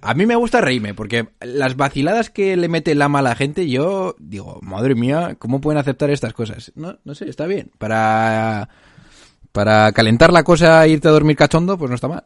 A 0.00 0.14
mí 0.14 0.24
me 0.24 0.34
gusta 0.34 0.62
reírme, 0.62 0.94
porque 0.94 1.28
las 1.42 1.76
vaciladas 1.76 2.30
que 2.30 2.56
le 2.56 2.68
mete 2.70 2.94
Lama 2.94 3.18
a 3.18 3.22
la 3.22 3.34
gente, 3.36 3.68
yo 3.68 4.16
digo, 4.18 4.58
madre 4.62 4.94
mía, 4.94 5.36
¿cómo 5.38 5.60
pueden 5.60 5.78
aceptar 5.78 6.08
estas 6.08 6.32
cosas? 6.32 6.72
No, 6.74 6.98
no 7.04 7.14
sé, 7.14 7.28
está 7.28 7.44
bien. 7.44 7.70
Para, 7.76 8.70
para 9.52 9.92
calentar 9.92 10.32
la 10.32 10.42
cosa 10.42 10.86
e 10.86 10.88
irte 10.88 11.08
a 11.08 11.10
dormir 11.10 11.36
cachondo, 11.36 11.76
pues 11.76 11.90
no 11.90 11.96
está 11.96 12.08
mal. 12.08 12.24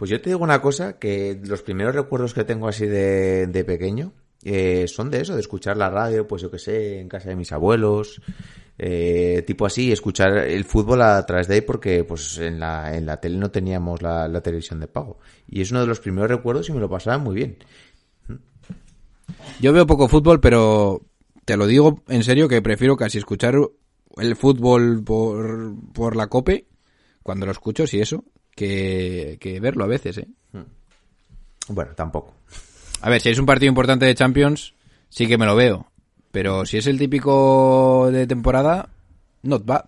Pues 0.00 0.08
yo 0.08 0.18
te 0.18 0.30
digo 0.30 0.42
una 0.42 0.62
cosa, 0.62 0.98
que 0.98 1.38
los 1.44 1.60
primeros 1.60 1.94
recuerdos 1.94 2.32
que 2.32 2.44
tengo 2.44 2.68
así 2.68 2.86
de, 2.86 3.64
pequeño 3.66 4.14
eh, 4.42 4.88
son 4.88 5.10
de 5.10 5.20
eso, 5.20 5.34
de 5.34 5.40
escuchar 5.40 5.76
la 5.76 5.90
radio, 5.90 6.26
pues 6.26 6.40
yo 6.40 6.50
que 6.50 6.58
sé, 6.58 7.00
en 7.00 7.06
casa 7.10 7.28
de 7.28 7.36
mis 7.36 7.52
abuelos, 7.52 8.22
eh, 8.78 9.44
tipo 9.46 9.66
así, 9.66 9.92
escuchar 9.92 10.38
el 10.38 10.64
fútbol 10.64 11.02
a 11.02 11.26
través 11.26 11.48
de 11.48 11.56
ahí 11.56 11.60
porque 11.60 12.02
pues 12.02 12.38
en 12.38 12.58
la, 12.58 12.96
en 12.96 13.04
la 13.04 13.20
tele 13.20 13.36
no 13.36 13.50
teníamos 13.50 14.00
la, 14.00 14.26
la 14.26 14.40
televisión 14.40 14.80
de 14.80 14.86
pago. 14.86 15.18
Y 15.46 15.60
es 15.60 15.70
uno 15.70 15.82
de 15.82 15.86
los 15.86 16.00
primeros 16.00 16.30
recuerdos 16.30 16.70
y 16.70 16.72
me 16.72 16.80
lo 16.80 16.88
pasaba 16.88 17.18
muy 17.18 17.34
bien. 17.34 17.58
Yo 19.60 19.74
veo 19.74 19.86
poco 19.86 20.08
fútbol, 20.08 20.40
pero 20.40 21.02
te 21.44 21.58
lo 21.58 21.66
digo 21.66 22.02
en 22.08 22.24
serio 22.24 22.48
que 22.48 22.62
prefiero 22.62 22.96
casi 22.96 23.18
escuchar 23.18 23.54
el 24.16 24.34
fútbol 24.34 25.04
por, 25.04 25.74
por 25.92 26.16
la 26.16 26.28
cope, 26.28 26.68
cuando 27.22 27.44
lo 27.44 27.52
escucho, 27.52 27.86
si 27.86 28.00
eso, 28.00 28.24
que, 28.54 29.38
que 29.40 29.60
verlo 29.60 29.84
a 29.84 29.88
veces, 29.88 30.18
¿eh? 30.18 30.28
Bueno, 31.68 31.92
tampoco. 31.94 32.34
A 33.00 33.10
ver, 33.10 33.20
si 33.20 33.30
es 33.30 33.38
un 33.38 33.46
partido 33.46 33.68
importante 33.68 34.04
de 34.04 34.14
Champions, 34.14 34.74
sí 35.08 35.26
que 35.26 35.38
me 35.38 35.46
lo 35.46 35.54
veo. 35.54 35.86
Pero 36.32 36.66
si 36.66 36.78
es 36.78 36.86
el 36.86 36.98
típico 36.98 38.10
de 38.10 38.26
temporada, 38.26 38.88
not 39.42 39.64
bad. 39.64 39.86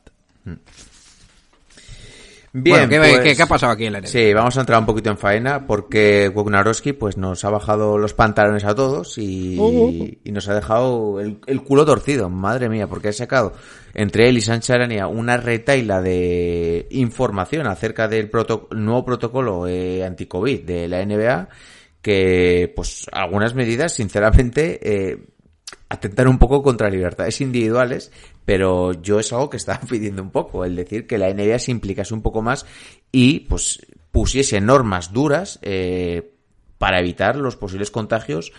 Bien, 2.54 2.86
Bueno, 2.86 2.88
¿qué, 2.90 2.98
pues- 2.98 3.20
qué- 3.20 3.36
qué 3.36 3.42
ha 3.42 3.46
pasado 3.46 3.72
aquí 3.72 3.86
en 3.86 3.94
la 3.94 4.00
NBA? 4.00 4.08
Sí, 4.08 4.34
vamos 4.34 4.56
a 4.58 4.60
entrar 4.60 4.78
un 4.78 4.84
poquito 4.84 5.08
en 5.10 5.16
faena 5.16 5.66
porque 5.66 6.30
Wagnarowski 6.34 6.92
pues 6.92 7.16
nos 7.16 7.42
ha 7.46 7.50
bajado 7.50 7.96
los 7.96 8.12
pantalones 8.12 8.64
a 8.64 8.74
todos 8.74 9.16
y, 9.16 10.18
y 10.22 10.32
nos 10.32 10.46
ha 10.50 10.54
dejado 10.54 11.18
el, 11.20 11.38
el 11.46 11.62
culo 11.62 11.86
torcido. 11.86 12.28
Madre 12.28 12.68
mía, 12.68 12.86
porque 12.88 13.08
ha 13.08 13.12
sacado 13.14 13.54
entre 13.94 14.28
él 14.28 14.36
y 14.36 14.42
Sánchez 14.42 14.70
Arania 14.70 15.06
una 15.06 15.38
retaila 15.38 16.02
de 16.02 16.86
información 16.90 17.66
acerca 17.66 18.06
del 18.06 18.28
proto- 18.28 18.68
nuevo 18.70 19.02
protocolo 19.04 19.66
eh, 19.66 20.04
anti-COVID 20.04 20.60
de 20.64 20.88
la 20.88 21.02
NBA 21.06 21.48
que 22.02 22.70
pues 22.74 23.06
algunas 23.12 23.54
medidas 23.54 23.92
sinceramente 23.94 24.80
eh, 24.82 25.18
atentar 25.92 26.26
un 26.26 26.38
poco 26.38 26.62
contra 26.62 26.88
libertades 26.88 27.40
individuales, 27.42 28.10
pero 28.46 28.92
yo 29.02 29.20
es 29.20 29.30
algo 29.32 29.50
que 29.50 29.58
estaba 29.58 29.80
pidiendo 29.88 30.22
un 30.22 30.30
poco, 30.30 30.64
el 30.64 30.74
decir 30.74 31.06
que 31.06 31.18
la 31.18 31.32
NBA 31.32 31.58
se 31.58 31.70
implicase 31.70 32.14
un 32.14 32.22
poco 32.22 32.40
más 32.40 32.64
y 33.12 33.40
pues 33.40 33.86
pusiese 34.10 34.60
normas 34.60 35.12
duras 35.12 35.58
eh, 35.62 36.32
para 36.78 36.98
evitar 36.98 37.36
los 37.36 37.56
posibles 37.56 37.90
contagios 37.90 38.52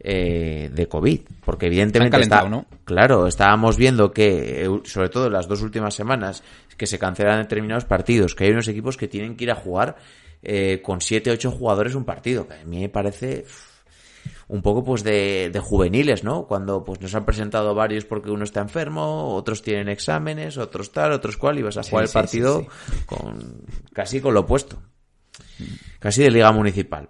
eh, 0.00 0.68
de 0.72 0.88
COVID, 0.88 1.20
porque 1.44 1.66
evidentemente 1.66 2.20
está- 2.20 2.48
¿no? 2.48 2.66
claro, 2.84 3.28
estábamos 3.28 3.76
viendo 3.76 4.12
que, 4.12 4.68
sobre 4.84 5.10
todo 5.10 5.26
en 5.26 5.32
las 5.34 5.46
dos 5.46 5.62
últimas 5.62 5.94
semanas, 5.94 6.42
que 6.76 6.86
se 6.86 6.98
cancelan 6.98 7.42
determinados 7.42 7.84
partidos, 7.84 8.34
que 8.34 8.44
hay 8.44 8.50
unos 8.50 8.66
equipos 8.66 8.96
que 8.96 9.06
tienen 9.06 9.36
que 9.36 9.44
ir 9.44 9.50
a 9.52 9.56
jugar 9.56 9.96
eh, 10.42 10.80
con 10.82 11.00
7 11.00 11.30
8 11.30 11.50
jugadores 11.52 11.94
un 11.94 12.04
partido, 12.04 12.48
que 12.48 12.54
a 12.54 12.64
mí 12.64 12.80
me 12.80 12.88
parece 12.88 13.44
un 14.52 14.62
poco 14.62 14.82
pues 14.84 15.04
de, 15.04 15.50
de 15.52 15.60
juveniles, 15.60 16.24
¿no? 16.24 16.46
Cuando 16.46 16.82
pues 16.84 17.00
nos 17.00 17.14
han 17.14 17.24
presentado 17.24 17.74
varios 17.74 18.04
porque 18.04 18.30
uno 18.30 18.44
está 18.44 18.60
enfermo, 18.60 19.34
otros 19.36 19.62
tienen 19.62 19.88
exámenes, 19.88 20.58
otros 20.58 20.90
tal, 20.92 21.12
otros 21.12 21.36
cual, 21.36 21.58
y 21.58 21.62
vas 21.62 21.76
a 21.76 21.82
jugar 21.84 22.02
el 22.02 22.08
sí, 22.08 22.14
partido 22.14 22.66
con 23.06 23.62
casi 23.92 24.20
con 24.20 24.34
lo 24.34 24.40
opuesto. 24.40 24.82
Casi 25.98 26.22
de 26.22 26.30
liga 26.30 26.50
municipal. 26.52 27.08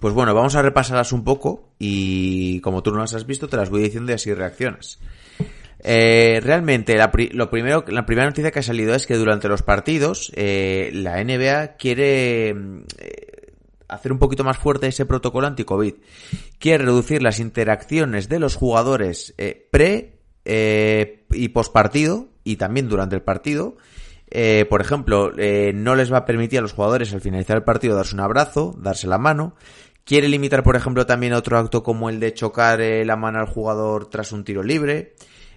Pues 0.00 0.14
bueno, 0.14 0.34
vamos 0.34 0.54
a 0.54 0.62
repasarlas 0.62 1.12
un 1.12 1.24
poco 1.24 1.74
y 1.78 2.60
como 2.60 2.82
tú 2.82 2.90
no 2.92 2.98
las 3.00 3.14
has 3.14 3.26
visto, 3.26 3.48
te 3.48 3.56
las 3.56 3.70
voy 3.70 3.82
diciendo 3.82 4.12
y 4.12 4.14
así 4.14 4.32
reaccionas. 4.32 4.98
Eh, 5.80 6.40
realmente, 6.42 6.96
la, 6.96 7.10
pri- 7.12 7.30
lo 7.30 7.50
primero, 7.50 7.84
la 7.88 8.04
primera 8.04 8.26
noticia 8.26 8.50
que 8.50 8.58
ha 8.58 8.62
salido 8.62 8.94
es 8.94 9.06
que 9.06 9.14
durante 9.16 9.48
los 9.48 9.62
partidos 9.62 10.32
eh, 10.34 10.90
la 10.92 11.22
NBA 11.22 11.76
quiere 11.76 12.52
mm, 12.54 12.80
eh, 12.98 13.27
hacer 13.88 14.12
un 14.12 14.18
poquito 14.18 14.44
más 14.44 14.58
fuerte 14.58 14.86
ese 14.86 15.06
protocolo 15.06 15.46
anti-COVID. 15.46 15.94
Quiere 16.58 16.84
reducir 16.84 17.22
las 17.22 17.40
interacciones 17.40 18.28
de 18.28 18.38
los 18.38 18.56
jugadores 18.56 19.34
eh, 19.38 19.68
pre 19.70 20.18
eh, 20.44 21.24
y 21.30 21.48
post 21.48 21.72
partido 21.72 22.28
y 22.44 22.56
también 22.56 22.88
durante 22.88 23.16
el 23.16 23.22
partido. 23.22 23.76
Eh, 24.30 24.66
por 24.68 24.80
ejemplo, 24.80 25.32
eh, 25.38 25.72
no 25.74 25.94
les 25.94 26.12
va 26.12 26.18
a 26.18 26.24
permitir 26.26 26.58
a 26.58 26.62
los 26.62 26.72
jugadores 26.72 27.12
al 27.14 27.20
finalizar 27.20 27.56
el 27.56 27.64
partido 27.64 27.96
darse 27.96 28.14
un 28.14 28.20
abrazo, 28.20 28.74
darse 28.78 29.06
la 29.06 29.18
mano. 29.18 29.54
Quiere 30.04 30.28
limitar, 30.28 30.62
por 30.62 30.76
ejemplo, 30.76 31.06
también 31.06 31.32
otro 31.32 31.58
acto 31.58 31.82
como 31.82 32.08
el 32.08 32.20
de 32.20 32.34
chocar 32.34 32.80
eh, 32.80 33.04
la 33.04 33.16
mano 33.16 33.40
al 33.40 33.46
jugador 33.46 34.08
tras 34.08 34.32
un 34.32 34.44
tiro 34.44 34.62
libre. 34.62 35.14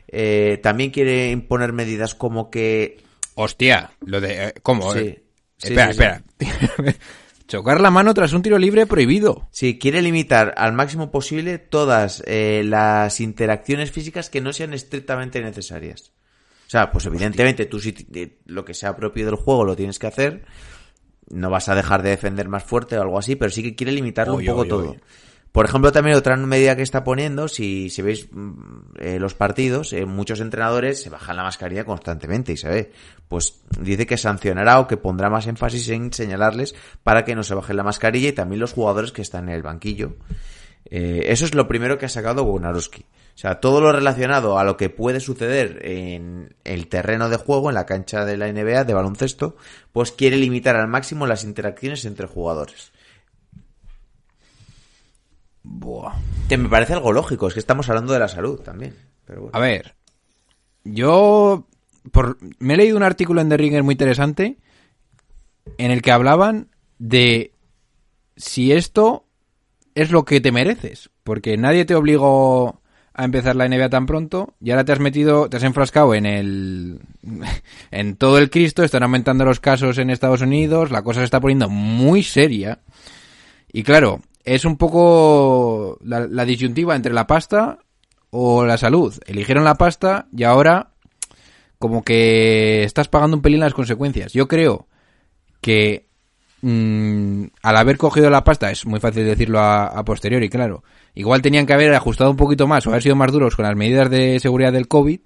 Eh, 0.07 0.59
también 0.61 0.91
quiere 0.91 1.31
imponer 1.31 1.71
medidas 1.71 2.15
como 2.15 2.49
que 2.49 3.01
Hostia, 3.35 3.91
lo 4.05 4.19
de... 4.19 4.53
¿Cómo? 4.61 4.91
Sí. 4.93 5.17
Sí, 5.57 5.73
espera, 5.73 6.21
sí, 6.37 6.45
espera. 6.49 6.95
Chocar 7.51 7.81
la 7.81 7.91
mano 7.91 8.13
tras 8.13 8.31
un 8.31 8.41
tiro 8.41 8.57
libre 8.57 8.85
prohibido. 8.85 9.49
Sí, 9.51 9.77
quiere 9.77 10.01
limitar 10.01 10.53
al 10.55 10.71
máximo 10.71 11.11
posible 11.11 11.57
todas 11.57 12.23
eh, 12.25 12.63
las 12.63 13.19
interacciones 13.19 13.91
físicas 13.91 14.29
que 14.29 14.39
no 14.39 14.53
sean 14.53 14.73
estrictamente 14.73 15.41
necesarias. 15.41 16.13
O 16.67 16.69
sea, 16.69 16.93
pues 16.93 17.07
evidentemente 17.07 17.65
tú 17.65 17.81
si 17.81 17.93
lo 18.45 18.63
que 18.63 18.73
sea 18.73 18.95
propio 18.95 19.25
del 19.25 19.35
juego 19.35 19.65
lo 19.65 19.75
tienes 19.75 19.99
que 19.99 20.07
hacer, 20.07 20.45
no 21.29 21.49
vas 21.49 21.67
a 21.67 21.75
dejar 21.75 22.03
de 22.03 22.11
defender 22.11 22.47
más 22.47 22.63
fuerte 22.63 22.97
o 22.97 23.01
algo 23.01 23.19
así, 23.19 23.35
pero 23.35 23.51
sí 23.51 23.61
que 23.61 23.75
quiere 23.75 23.91
limitarlo 23.91 24.35
Oy, 24.35 24.47
un 24.47 24.53
poco 24.53 24.61
oy, 24.61 24.69
todo. 24.69 24.91
oy. 24.91 24.99
Por 25.51 25.65
ejemplo, 25.65 25.91
también 25.91 26.15
otra 26.15 26.37
medida 26.37 26.77
que 26.77 26.81
está 26.81 27.03
poniendo, 27.03 27.49
si, 27.49 27.89
si 27.89 28.01
veis 28.01 28.29
mm, 28.31 28.51
eh, 28.99 29.19
los 29.19 29.33
partidos, 29.33 29.91
eh, 29.91 30.05
muchos 30.05 30.39
entrenadores 30.39 31.01
se 31.01 31.09
bajan 31.09 31.35
la 31.35 31.43
mascarilla 31.43 31.83
constantemente 31.83 32.53
y 32.53 32.57
se 32.57 32.69
ve. 32.69 32.91
Pues 33.27 33.61
dice 33.79 34.07
que 34.07 34.17
sancionará 34.17 34.79
o 34.79 34.87
que 34.87 34.95
pondrá 34.95 35.29
más 35.29 35.47
énfasis 35.47 35.89
en 35.89 36.13
señalarles 36.13 36.73
para 37.03 37.25
que 37.25 37.35
no 37.35 37.43
se 37.43 37.53
bajen 37.53 37.75
la 37.75 37.83
mascarilla 37.83 38.29
y 38.29 38.33
también 38.33 38.61
los 38.61 38.71
jugadores 38.71 39.11
que 39.11 39.21
están 39.21 39.49
en 39.49 39.55
el 39.55 39.61
banquillo. 39.61 40.15
Eh, 40.85 41.23
eso 41.25 41.45
es 41.45 41.53
lo 41.53 41.67
primero 41.67 41.97
que 41.97 42.05
ha 42.05 42.09
sacado 42.09 42.43
Wojnarowski. 42.43 43.05
O 43.33 43.37
sea, 43.41 43.59
todo 43.59 43.81
lo 43.81 43.91
relacionado 43.91 44.57
a 44.57 44.63
lo 44.63 44.77
que 44.77 44.89
puede 44.89 45.19
suceder 45.19 45.79
en 45.85 46.55
el 46.63 46.87
terreno 46.87 47.29
de 47.29 47.37
juego, 47.37 47.69
en 47.69 47.75
la 47.75 47.85
cancha 47.85 48.23
de 48.25 48.37
la 48.37 48.51
NBA, 48.51 48.83
de 48.83 48.93
baloncesto, 48.93 49.55
pues 49.91 50.11
quiere 50.11 50.37
limitar 50.37 50.75
al 50.75 50.87
máximo 50.87 51.27
las 51.27 51.43
interacciones 51.43 52.05
entre 52.05 52.27
jugadores. 52.27 52.91
Buah. 55.63 56.15
Que 56.49 56.57
me 56.57 56.69
parece 56.69 56.93
algo 56.93 57.11
lógico, 57.11 57.47
es 57.47 57.53
que 57.53 57.59
estamos 57.59 57.89
hablando 57.89 58.13
de 58.13 58.19
la 58.19 58.27
salud 58.27 58.59
también. 58.59 58.95
Pero 59.25 59.41
bueno. 59.41 59.57
A 59.57 59.61
ver, 59.61 59.95
yo 60.83 61.67
por, 62.11 62.37
me 62.59 62.73
he 62.73 62.77
leído 62.77 62.97
un 62.97 63.03
artículo 63.03 63.41
en 63.41 63.49
The 63.49 63.57
Ringer 63.57 63.83
muy 63.83 63.93
interesante 63.93 64.57
en 65.77 65.91
el 65.91 66.01
que 66.01 66.11
hablaban 66.11 66.69
de 66.97 67.53
si 68.35 68.71
esto 68.71 69.25
es 69.95 70.11
lo 70.11 70.25
que 70.25 70.41
te 70.41 70.51
mereces, 70.51 71.09
porque 71.23 71.57
nadie 71.57 71.85
te 71.85 71.95
obligó 71.95 72.81
a 73.13 73.25
empezar 73.25 73.55
la 73.55 73.67
NBA 73.67 73.89
tan 73.89 74.05
pronto 74.05 74.53
y 74.61 74.71
ahora 74.71 74.85
te 74.85 74.93
has 74.93 74.99
metido, 74.99 75.49
te 75.49 75.57
has 75.57 75.63
enfrascado 75.63 76.15
en 76.15 76.25
el 76.25 76.99
en 77.91 78.15
todo 78.15 78.37
el 78.37 78.49
Cristo, 78.49 78.83
están 78.83 79.03
aumentando 79.03 79.45
los 79.45 79.59
casos 79.59 79.97
en 79.97 80.09
Estados 80.09 80.41
Unidos, 80.41 80.91
la 80.91 81.03
cosa 81.03 81.19
se 81.19 81.25
está 81.25 81.39
poniendo 81.39 81.69
muy 81.69 82.23
seria. 82.23 82.79
Y 83.73 83.83
claro, 83.83 84.21
es 84.45 84.65
un 84.65 84.77
poco 84.77 85.97
la, 86.03 86.27
la 86.27 86.45
disyuntiva 86.45 86.95
entre 86.95 87.13
la 87.13 87.27
pasta 87.27 87.79
o 88.29 88.65
la 88.65 88.77
salud. 88.77 89.13
Eligieron 89.25 89.63
la 89.63 89.75
pasta 89.75 90.27
y 90.35 90.43
ahora 90.43 90.91
como 91.77 92.03
que 92.03 92.83
estás 92.83 93.07
pagando 93.07 93.37
un 93.37 93.41
pelín 93.41 93.59
las 93.59 93.73
consecuencias. 93.73 94.33
Yo 94.33 94.47
creo 94.47 94.87
que 95.61 96.07
mm, 96.61 97.45
al 97.61 97.77
haber 97.77 97.97
cogido 97.97 98.29
la 98.29 98.43
pasta, 98.43 98.71
es 98.71 98.85
muy 98.85 98.99
fácil 98.99 99.25
decirlo 99.25 99.59
a, 99.59 99.87
a 99.87 100.05
posteriori, 100.05 100.49
claro. 100.49 100.83
Igual 101.13 101.41
tenían 101.41 101.65
que 101.65 101.73
haber 101.73 101.93
ajustado 101.93 102.31
un 102.31 102.37
poquito 102.37 102.67
más 102.67 102.85
o 102.85 102.91
haber 102.91 103.03
sido 103.03 103.15
más 103.15 103.31
duros 103.31 103.55
con 103.55 103.65
las 103.65 103.75
medidas 103.75 104.09
de 104.09 104.39
seguridad 104.39 104.71
del 104.71 104.87
COVID. 104.87 105.19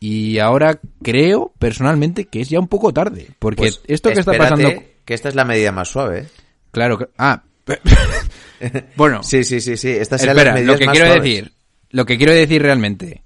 Y 0.00 0.38
ahora 0.38 0.80
creo 1.02 1.52
personalmente 1.58 2.26
que 2.26 2.40
es 2.40 2.48
ya 2.48 2.60
un 2.60 2.68
poco 2.68 2.92
tarde. 2.92 3.28
Porque 3.38 3.62
Pues 3.62 3.82
esto 3.86 4.10
que 4.10 4.20
está 4.20 4.32
pasando... 4.32 4.70
Que 5.04 5.14
esta 5.14 5.28
es 5.28 5.34
la 5.34 5.44
medida 5.44 5.72
más 5.72 5.88
suave. 5.88 6.28
Claro 6.70 6.98
que... 6.98 7.08
Ah. 7.18 7.42
bueno. 8.96 9.22
Sí, 9.22 9.44
sí, 9.44 9.60
sí, 9.60 9.76
sí. 9.76 9.90
Estas 9.90 10.22
Espera, 10.22 10.60
lo 10.60 10.78
que 10.78 10.86
quiero 10.86 11.12
decir, 11.14 11.52
lo 11.90 12.04
que 12.06 12.16
quiero 12.16 12.32
decir 12.32 12.62
realmente, 12.62 13.22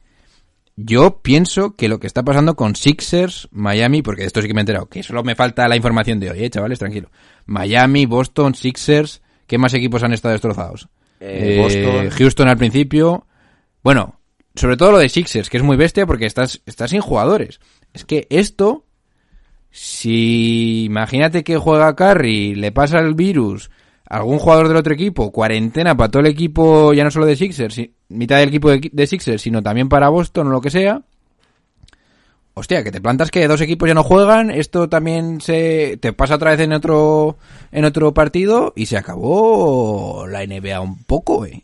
yo 0.77 1.21
pienso 1.23 1.75
que 1.75 1.89
lo 1.89 1.99
que 1.99 2.07
está 2.07 2.23
pasando 2.23 2.55
con 2.55 2.77
Sixers, 2.77 3.49
Miami, 3.51 4.03
porque 4.03 4.23
de 4.23 4.29
esto 4.29 4.41
sí 4.41 4.49
que 4.49 4.55
me 4.55 4.61
he 4.61 4.63
enterado, 4.63 4.87
que 4.87 5.03
solo 5.03 5.25
me 5.25 5.35
falta 5.35 5.67
la 5.67 5.77
información 5.77 6.21
de 6.21 6.31
hoy, 6.31 6.45
eh, 6.45 6.51
chavales, 6.51 6.79
tranquilo. 6.79 7.11
Miami, 7.47 8.07
Boston, 8.07 8.55
Sixers, 8.55 9.23
¿qué 9.47 9.59
más 9.59 9.75
equipos 9.75 10.03
han 10.05 10.13
estado 10.13 10.33
destrozados? 10.33 10.89
Eh, 11.19 11.59
Boston. 11.61 12.11
Houston 12.11 12.49
al 12.49 12.57
principio. 12.57 13.27
Bueno, 13.83 14.21
sobre 14.55 14.77
todo 14.77 14.93
lo 14.93 14.99
de 14.99 15.09
Sixers, 15.09 15.51
que 15.51 15.57
es 15.57 15.63
muy 15.63 15.77
bestia 15.77 16.07
porque 16.07 16.27
estás, 16.27 16.63
estás 16.65 16.91
sin 16.91 17.01
jugadores. 17.01 17.59
Es 17.93 18.05
que 18.05 18.27
esto, 18.31 18.85
si 19.71 20.85
imagínate 20.85 21.43
que 21.43 21.57
juega 21.57 21.97
Curry, 21.97 22.55
le 22.55 22.71
pasa 22.71 22.99
el 23.01 23.15
virus 23.15 23.71
algún 24.09 24.39
jugador 24.39 24.69
del 24.69 24.77
otro 24.77 24.95
equipo, 24.95 25.31
cuarentena 25.33 25.97
para 25.97 26.11
todo 26.11 26.21
el 26.21 26.27
equipo, 26.27 26.93
ya 26.95 27.05
no 27.05 27.11
solo 27.11 27.27
de 27.27 27.37
Sixers, 27.37 27.75
si- 27.75 27.93
mitad 28.09 28.39
del 28.39 28.49
equipo 28.49 28.71
de, 28.71 28.91
de 28.93 29.07
Sixers, 29.07 29.43
sino 29.43 29.63
también 29.63 29.89
para 29.89 30.09
Boston 30.09 30.49
o 30.49 30.51
lo 30.51 30.61
que 30.61 30.71
sea. 30.71 31.03
Hostia, 32.55 32.83
que 32.83 32.91
te 32.91 33.01
plantas 33.01 33.31
que 33.31 33.47
dos 33.47 33.61
equipos 33.61 33.87
ya 33.87 33.95
no 33.95 34.03
juegan, 34.03 34.51
esto 34.51 34.89
también 34.89 35.41
se 35.41 35.97
te 36.01 36.13
pasa 36.13 36.35
otra 36.35 36.51
vez 36.51 36.61
en 36.61 36.73
otro 36.73 37.37
en 37.71 37.85
otro 37.85 38.13
partido 38.13 38.73
y 38.75 38.87
se 38.87 38.97
acabó 38.97 40.27
la 40.29 40.45
NBA 40.45 40.81
un 40.81 41.05
poco, 41.05 41.47
eh. 41.47 41.63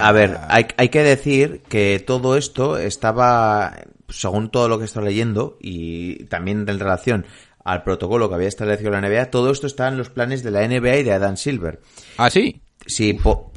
A 0.00 0.12
ver, 0.12 0.38
hay, 0.48 0.66
hay 0.76 0.88
que 0.88 1.02
decir 1.02 1.62
que 1.68 1.98
todo 2.04 2.36
esto 2.36 2.78
estaba, 2.78 3.74
según 4.08 4.50
todo 4.50 4.68
lo 4.68 4.78
que 4.78 4.84
estoy 4.84 5.04
leyendo, 5.04 5.56
y 5.60 6.24
también 6.26 6.68
en 6.68 6.78
relación 6.78 7.24
al 7.66 7.82
protocolo 7.82 8.28
que 8.28 8.34
había 8.36 8.48
establecido 8.48 8.90
la 8.92 9.00
NBA, 9.00 9.30
todo 9.30 9.50
esto 9.50 9.66
está 9.66 9.88
en 9.88 9.98
los 9.98 10.08
planes 10.08 10.42
de 10.42 10.50
la 10.52 10.66
NBA 10.66 10.98
y 10.98 11.02
de 11.02 11.12
Adam 11.12 11.36
Silver. 11.36 11.80
Ah, 12.16 12.30
sí. 12.30 12.60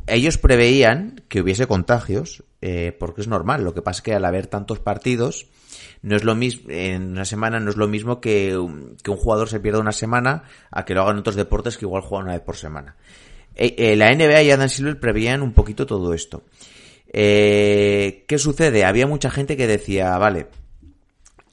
Ellos 0.08 0.38
preveían 0.40 1.22
que 1.28 1.42
hubiese 1.42 1.68
contagios, 1.68 2.44
eh, 2.62 2.96
porque 3.00 3.22
es 3.22 3.28
normal, 3.28 3.64
lo 3.64 3.76
que 3.76 3.84
pasa 3.84 4.00
es 4.00 4.02
que 4.02 4.14
al 4.16 4.26
haber 4.26 4.48
tantos 4.48 4.80
partidos, 4.80 5.46
no 6.02 6.16
es 6.16 6.24
lo 6.24 6.34
mismo, 6.34 6.72
en 6.72 7.12
una 7.12 7.26
semana 7.26 7.60
no 7.60 7.70
es 7.70 7.78
lo 7.78 7.88
mismo 7.88 8.20
que, 8.20 8.58
un- 8.58 8.98
que 9.04 9.12
un 9.12 9.18
jugador 9.18 9.48
se 9.50 9.60
pierda 9.60 9.80
una 9.80 9.92
semana 9.92 10.44
a 10.72 10.84
que 10.86 10.96
lo 10.96 11.04
hagan 11.04 11.20
otros 11.20 11.36
deportes 11.36 11.78
que 11.78 11.86
igual 11.86 12.02
juegan 12.02 12.26
una 12.26 12.34
vez 12.34 12.42
por 12.44 12.58
semana. 12.58 12.96
Eh, 13.56 13.76
eh, 13.78 13.96
la 13.96 14.12
NBA 14.12 14.42
y 14.42 14.50
Adam 14.52 14.70
Silver 14.70 15.00
preveían 15.00 15.44
un 15.44 15.54
poquito 15.54 15.86
todo 15.86 16.16
esto. 16.16 16.42
Eh, 17.14 18.26
¿Qué 18.28 18.38
sucede? 18.40 18.86
Había 18.86 19.06
mucha 19.08 19.30
gente 19.30 19.56
que 19.58 19.68
decía, 19.68 20.18
vale, 20.18 20.48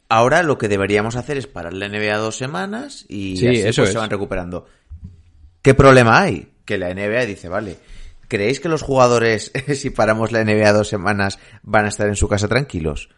ahora 0.09 0.43
lo 0.43 0.59
que 0.59 0.69
deberíamos 0.69 1.17
hacer 1.17 1.37
es 1.37 1.47
parar 1.47 1.73
la 1.73 1.89
NBA 1.89 2.17
dos 2.19 2.37
semanas 2.37 3.05
y 3.09 3.37
Sí, 3.37 3.49
así 3.49 3.59
eso 3.61 3.83
pues 3.83 3.89
es. 3.89 3.93
se 3.93 3.99
van 3.99 4.11
recuperando. 4.11 4.67
¿Qué 5.63 5.75
problema 5.75 6.21
hay? 6.21 6.53
Que 6.65 6.79
la 6.79 6.93
NBA 6.95 7.27
dice, 7.27 7.49
vale, 7.49 7.77
¿creéis 8.29 8.61
que 8.61 8.69
los 8.69 8.83
jugadores, 8.83 9.53
si 9.75 9.91
paramos 9.91 10.33
la 10.33 10.45
NBA 10.45 10.73
dos 10.73 10.89
semanas, 10.89 11.39
van 11.63 11.87
a 11.87 11.89
estar 11.89 12.07
en 12.09 12.17
su 12.17 12.29
casa 12.29 12.49
tranquilos? 12.49 13.09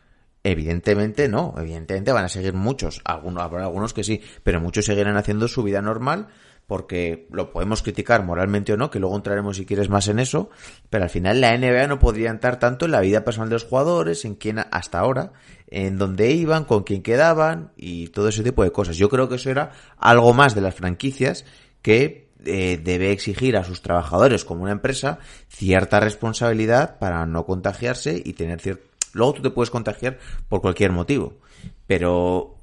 Evidentemente 0.45 1.28
no, 1.28 1.54
evidentemente 1.59 2.12
van 2.12 2.25
a 2.25 2.28
seguir 2.28 2.54
muchos, 2.54 3.00
algunos, 3.04 3.42
habrá 3.42 3.64
algunos 3.64 3.92
que 3.92 4.04
sí, 4.04 4.23
pero 4.42 4.61
muchos 4.61 4.85
seguirán 4.87 5.16
haciendo 5.16 5.49
su 5.49 5.62
vida 5.62 5.83
normal 5.83 6.28
porque 6.68 7.26
lo 7.32 7.50
podemos 7.50 7.82
criticar 7.82 8.25
moralmente 8.25 8.75
o 8.75 8.76
no, 8.76 8.90
que 8.90 9.00
luego 9.00 9.16
entraremos 9.16 9.56
si 9.56 9.64
quieres 9.64 9.88
más 9.88 10.06
en 10.08 10.18
eso, 10.18 10.50
pero 10.90 11.04
al 11.04 11.10
final 11.10 11.40
la 11.40 11.56
NBA 11.56 11.87
no 11.87 11.98
podría 11.98 12.28
entrar 12.28 12.58
tanto 12.58 12.84
en 12.84 12.90
la 12.90 13.00
vida 13.00 13.25
personal 13.25 13.48
de 13.48 13.54
los 13.54 13.64
jugadores, 13.64 14.26
en 14.26 14.34
quién 14.34 14.58
hasta 14.70 14.98
ahora, 14.98 15.32
en 15.68 15.96
dónde 15.96 16.30
iban, 16.30 16.64
con 16.64 16.82
quién 16.82 17.02
quedaban 17.02 17.72
y 17.75 18.08
todo 18.08 18.28
ese 18.28 18.42
tipo 18.44 18.62
de 18.64 18.70
cosas. 18.70 18.98
Yo 18.98 19.08
creo 19.08 19.30
que 19.30 19.37
eso 19.37 19.48
era 19.48 19.72
algo 19.96 20.34
más 20.34 20.54
de 20.54 20.60
las 20.60 20.75
franquicias 20.75 21.46
que 21.80 22.28
eh, 22.44 22.78
debe 22.84 23.12
exigir 23.12 23.56
a 23.56 23.64
sus 23.64 23.80
trabajadores 23.80 24.44
como 24.44 24.64
una 24.64 24.72
empresa 24.72 25.20
cierta 25.48 26.00
responsabilidad 26.00 26.98
para 26.98 27.25
no 27.25 27.46
contagiarse 27.46 28.22
y 28.22 28.34
tener 28.34 28.60
cierto... 28.60 28.84
Luego 29.14 29.32
tú 29.32 29.42
te 29.42 29.50
puedes 29.50 29.70
contagiar 29.70 30.18
por 30.50 30.60
cualquier 30.60 30.92
motivo, 30.92 31.38
pero 31.87 32.57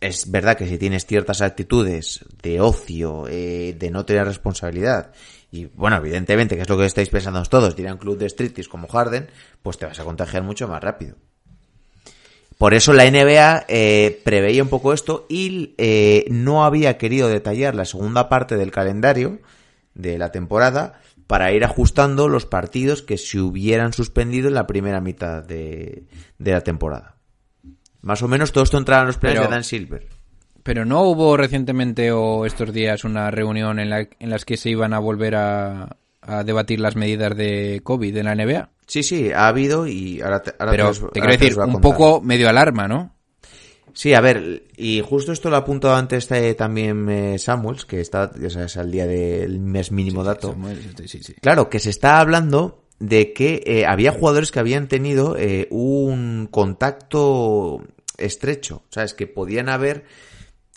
es 0.00 0.30
verdad 0.30 0.56
que 0.56 0.66
si 0.66 0.78
tienes 0.78 1.06
ciertas 1.06 1.42
actitudes 1.42 2.24
de 2.42 2.60
ocio, 2.60 3.26
eh, 3.28 3.76
de 3.78 3.90
no 3.90 4.04
tener 4.04 4.24
responsabilidad, 4.24 5.12
y 5.52 5.66
bueno, 5.66 5.96
evidentemente, 5.96 6.56
que 6.56 6.62
es 6.62 6.68
lo 6.68 6.78
que 6.78 6.86
estáis 6.86 7.08
pensando 7.08 7.42
todos, 7.42 7.76
dirán 7.76 7.98
club 7.98 8.16
de 8.16 8.26
striptease 8.26 8.70
como 8.70 8.88
Harden, 8.88 9.28
pues 9.62 9.78
te 9.78 9.86
vas 9.86 9.98
a 9.98 10.04
contagiar 10.04 10.42
mucho 10.42 10.68
más 10.68 10.82
rápido. 10.82 11.16
Por 12.56 12.74
eso 12.74 12.92
la 12.92 13.10
NBA 13.10 13.64
eh, 13.68 14.20
preveía 14.22 14.62
un 14.62 14.68
poco 14.68 14.92
esto 14.92 15.26
y 15.28 15.74
eh, 15.78 16.26
no 16.30 16.64
había 16.64 16.98
querido 16.98 17.28
detallar 17.28 17.74
la 17.74 17.86
segunda 17.86 18.28
parte 18.28 18.56
del 18.56 18.70
calendario 18.70 19.40
de 19.94 20.18
la 20.18 20.30
temporada 20.30 21.00
para 21.26 21.52
ir 21.52 21.64
ajustando 21.64 22.28
los 22.28 22.44
partidos 22.44 23.02
que 23.02 23.16
se 23.16 23.40
hubieran 23.40 23.92
suspendido 23.92 24.48
en 24.48 24.54
la 24.54 24.66
primera 24.66 25.00
mitad 25.00 25.42
de, 25.42 26.04
de 26.38 26.52
la 26.52 26.60
temporada. 26.60 27.19
Más 28.02 28.22
o 28.22 28.28
menos 28.28 28.52
todo 28.52 28.64
esto 28.64 28.78
entraba 28.78 29.02
en 29.02 29.06
los 29.08 29.18
planes 29.18 29.38
Pero- 29.38 29.48
de 29.48 29.54
Dan 29.54 29.64
Silver. 29.64 30.06
Pero 30.62 30.84
no 30.84 31.02
hubo 31.04 31.36
recientemente 31.38 32.12
o 32.12 32.44
estos 32.44 32.70
días 32.72 33.04
una 33.04 33.30
reunión 33.30 33.78
en, 33.78 33.88
la, 33.88 34.00
en 34.18 34.28
las 34.30 34.44
que 34.44 34.58
se 34.58 34.68
iban 34.68 34.92
a 34.92 34.98
volver 34.98 35.34
a, 35.34 35.96
a 36.20 36.44
debatir 36.44 36.80
las 36.80 36.96
medidas 36.96 37.34
de 37.34 37.80
COVID 37.82 38.14
en 38.18 38.26
la 38.26 38.34
NBA. 38.34 38.68
Sí, 38.86 39.02
sí, 39.02 39.32
ha 39.32 39.48
habido 39.48 39.86
y 39.86 40.20
ahora 40.20 40.42
te, 40.42 40.52
ahora 40.58 40.72
Pero 40.72 40.92
te 40.92 41.20
quiero 41.20 41.32
decir, 41.32 41.58
un 41.58 41.80
poco 41.80 42.20
medio 42.20 42.48
alarma, 42.50 42.86
¿no? 42.88 43.16
Sí, 43.94 44.12
a 44.14 44.20
ver, 44.20 44.64
y 44.76 45.00
justo 45.00 45.32
esto 45.32 45.48
lo 45.48 45.56
ha 45.56 45.60
apuntado 45.60 45.94
antes 45.96 46.30
eh, 46.30 46.54
también 46.54 47.08
eh, 47.08 47.38
Samuels, 47.38 47.84
que 47.86 48.00
está, 48.00 48.30
ya 48.38 48.50
sabes, 48.50 48.76
al 48.76 48.90
día 48.90 49.06
del 49.06 49.60
mes 49.60 49.90
mínimo 49.90 50.22
dato. 50.22 50.54
Sí, 51.06 51.22
sí. 51.22 51.34
Claro, 51.40 51.68
que 51.70 51.80
se 51.80 51.90
está 51.90 52.20
hablando 52.20 52.79
de 53.00 53.32
que 53.32 53.62
eh, 53.66 53.86
había 53.86 54.12
jugadores 54.12 54.52
que 54.52 54.60
habían 54.60 54.86
tenido 54.86 55.36
eh, 55.36 55.66
un 55.70 56.46
contacto 56.50 57.82
estrecho, 58.18 58.82
¿sabes? 58.90 59.14
Que 59.14 59.26
podían 59.26 59.68
haber 59.68 60.04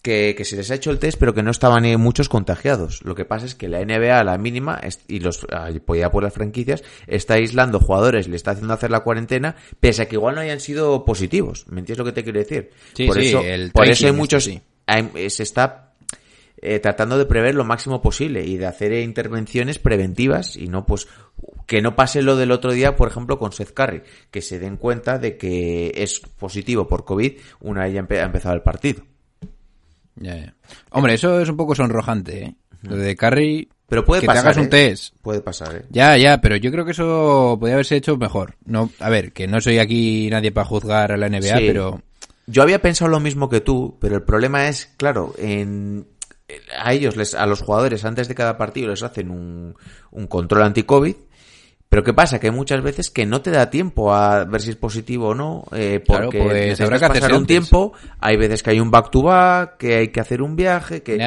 que, 0.01 0.33
que 0.37 0.43
se 0.43 0.55
les 0.57 0.69
ha 0.71 0.75
hecho 0.75 0.91
el 0.91 0.99
test, 0.99 1.17
pero 1.17 1.33
que 1.33 1.43
no 1.43 1.51
estaban 1.51 1.85
eh, 1.85 1.95
muchos 1.97 2.27
contagiados. 2.29 3.01
Lo 3.03 3.15
que 3.15 3.23
pasa 3.25 3.45
es 3.45 3.55
que 3.55 3.69
la 3.69 3.79
NBA, 3.83 4.19
a 4.19 4.23
la 4.23 4.37
mínima, 4.37 4.79
y 5.07 5.19
los 5.19 5.45
apoyada 5.49 6.11
por 6.11 6.23
las 6.23 6.33
franquicias, 6.33 6.83
está 7.07 7.35
aislando 7.35 7.79
jugadores, 7.79 8.27
le 8.27 8.35
está 8.35 8.51
haciendo 8.51 8.73
hacer 8.73 8.91
la 8.91 9.01
cuarentena, 9.01 9.55
pese 9.79 10.01
a 10.01 10.07
que 10.07 10.15
igual 10.15 10.35
no 10.35 10.41
hayan 10.41 10.59
sido 10.59 11.05
positivos. 11.05 11.65
¿Me 11.67 11.79
entiendes 11.79 11.99
lo 11.99 12.05
que 12.05 12.11
te 12.11 12.23
quiero 12.23 12.39
decir? 12.39 12.69
Sí, 12.93 13.05
por 13.07 13.15
sí, 13.19 13.27
eso, 13.29 13.41
el 13.43 13.71
por 13.71 13.83
eso 13.87 14.05
hay 14.05 14.09
este, 14.09 14.17
muchos, 14.17 14.43
sí. 14.43 14.61
hay- 14.87 15.29
se 15.29 15.43
está 15.43 15.92
eh, 16.63 16.79
tratando 16.79 17.17
de 17.17 17.25
prever 17.25 17.53
lo 17.55 17.65
máximo 17.65 18.01
posible 18.01 18.45
y 18.45 18.57
de 18.57 18.65
hacer 18.65 18.93
eh, 18.93 19.03
intervenciones 19.03 19.79
preventivas 19.79 20.55
y 20.55 20.67
no 20.67 20.85
pues 20.85 21.07
que 21.67 21.81
no 21.81 21.95
pase 21.95 22.21
lo 22.21 22.35
del 22.35 22.51
otro 22.51 22.71
día, 22.73 22.95
por 22.95 23.07
ejemplo, 23.09 23.37
con 23.39 23.51
Seth 23.51 23.73
Curry, 23.73 24.01
que 24.31 24.41
se 24.41 24.59
den 24.59 24.77
cuenta 24.77 25.17
de 25.19 25.37
que 25.37 25.91
es 25.95 26.19
positivo 26.19 26.87
por 26.87 27.05
COVID 27.05 27.33
una 27.61 27.83
vez 27.83 27.93
ya 27.93 28.01
empe- 28.01 28.19
ha 28.21 28.25
empezado 28.25 28.55
el 28.55 28.61
partido. 28.61 29.03
Ya, 30.15 30.35
ya. 30.37 30.53
Hombre, 30.91 31.13
eso 31.15 31.39
es 31.41 31.49
un 31.49 31.57
poco 31.57 31.75
sonrojante, 31.75 32.43
¿eh? 32.43 32.55
Lo 32.83 32.95
de 32.97 33.15
Curry... 33.15 33.69
Pero 33.87 34.05
puede 34.05 34.21
que 34.21 34.27
pasar. 34.27 34.43
te 34.43 34.47
hagas 34.49 34.57
un 34.57 34.65
¿eh? 34.65 34.69
test. 34.69 35.15
Puede 35.21 35.41
pasar, 35.41 35.75
¿eh? 35.75 35.85
Ya, 35.89 36.17
ya, 36.17 36.41
pero 36.41 36.55
yo 36.55 36.71
creo 36.71 36.83
que 36.85 36.91
eso 36.91 37.57
podría 37.59 37.75
haberse 37.75 37.95
hecho 37.95 38.17
mejor. 38.17 38.55
No, 38.65 38.89
a 38.99 39.09
ver, 39.09 39.33
que 39.33 39.47
no 39.47 39.61
soy 39.61 39.77
aquí 39.79 40.29
nadie 40.31 40.51
para 40.51 40.65
juzgar 40.65 41.11
a 41.11 41.17
la 41.17 41.27
NBA, 41.29 41.57
Sí. 41.57 41.63
pero 41.67 42.01
Yo 42.47 42.61
había 42.63 42.81
pensado 42.81 43.09
lo 43.11 43.19
mismo 43.19 43.49
que 43.49 43.61
tú, 43.61 43.97
pero 44.01 44.15
el 44.15 44.23
problema 44.23 44.67
es, 44.67 44.87
claro, 44.97 45.33
en 45.37 46.07
a 46.77 46.93
ellos, 46.93 47.15
les, 47.15 47.33
a 47.35 47.45
los 47.45 47.61
jugadores, 47.61 48.05
antes 48.05 48.27
de 48.27 48.35
cada 48.35 48.57
partido 48.57 48.89
les 48.89 49.03
hacen 49.03 49.29
un, 49.29 49.75
un 50.11 50.27
control 50.27 50.63
anti-COVID. 50.63 51.15
Pero 51.89 52.03
¿qué 52.03 52.13
pasa? 52.13 52.39
Que 52.39 52.47
hay 52.47 52.53
muchas 52.53 52.81
veces 52.81 53.11
que 53.11 53.27
no 53.27 53.43
te 53.43 53.51
da 53.51 53.69
tiempo 53.69 54.15
a 54.15 54.45
ver 54.45 54.61
si 54.61 54.71
es 54.71 54.75
positivo 54.75 55.27
o 55.27 55.35
no, 55.35 55.63
eh, 55.73 56.01
Claro, 56.03 56.25
porque 56.25 56.39
pues 56.39 56.53
necesitas 56.53 56.81
habrá 56.87 56.99
que 56.99 57.19
pasar 57.19 57.33
un 57.35 57.45
tiempo, 57.45 57.93
hay 58.19 58.35
veces 58.35 58.63
que 58.63 58.71
hay 58.71 58.79
un 58.79 58.89
back-to-back, 58.89 59.77
que 59.77 59.97
hay 59.97 60.07
que 60.07 60.19
hacer 60.19 60.41
un 60.41 60.55
viaje, 60.55 61.03
que. 61.03 61.17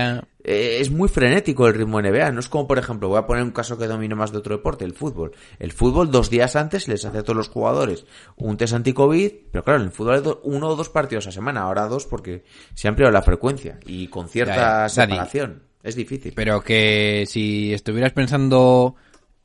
Eh, 0.48 0.78
es 0.80 0.90
muy 0.90 1.08
frenético 1.08 1.66
el 1.66 1.74
ritmo 1.74 2.00
NBA. 2.00 2.30
No 2.30 2.40
es 2.40 2.48
como, 2.48 2.66
por 2.68 2.78
ejemplo, 2.78 3.08
voy 3.08 3.18
a 3.18 3.26
poner 3.26 3.42
un 3.42 3.50
caso 3.50 3.76
que 3.76 3.86
domino 3.86 4.14
más 4.14 4.30
de 4.32 4.38
otro 4.38 4.56
deporte, 4.56 4.84
el 4.84 4.92
fútbol. 4.94 5.32
El 5.58 5.72
fútbol, 5.72 6.10
dos 6.10 6.30
días 6.30 6.54
antes, 6.56 6.86
les 6.88 7.04
hace 7.04 7.18
a 7.18 7.22
todos 7.22 7.36
los 7.36 7.48
jugadores 7.48 8.06
un 8.36 8.56
test 8.56 8.74
anti-COVID, 8.74 9.32
pero 9.50 9.64
claro, 9.64 9.80
en 9.80 9.86
el 9.86 9.92
fútbol 9.92 10.14
hay 10.14 10.22
do- 10.22 10.40
uno 10.44 10.68
o 10.68 10.76
dos 10.76 10.88
partidos 10.88 11.26
a 11.26 11.32
semana, 11.32 11.62
ahora 11.62 11.88
dos 11.88 12.06
porque 12.06 12.44
se 12.74 12.86
ha 12.86 12.90
ampliado 12.90 13.12
la 13.12 13.22
frecuencia 13.22 13.78
y 13.86 14.06
con 14.08 14.28
cierta 14.28 14.84
Ya, 14.86 14.88
separación. 14.88 15.62
Es 15.82 15.94
difícil. 15.96 16.32
pero 16.34 16.60
que 16.62 17.24
si 17.28 17.72
estuvieras 17.74 18.12
pensando 18.12 18.94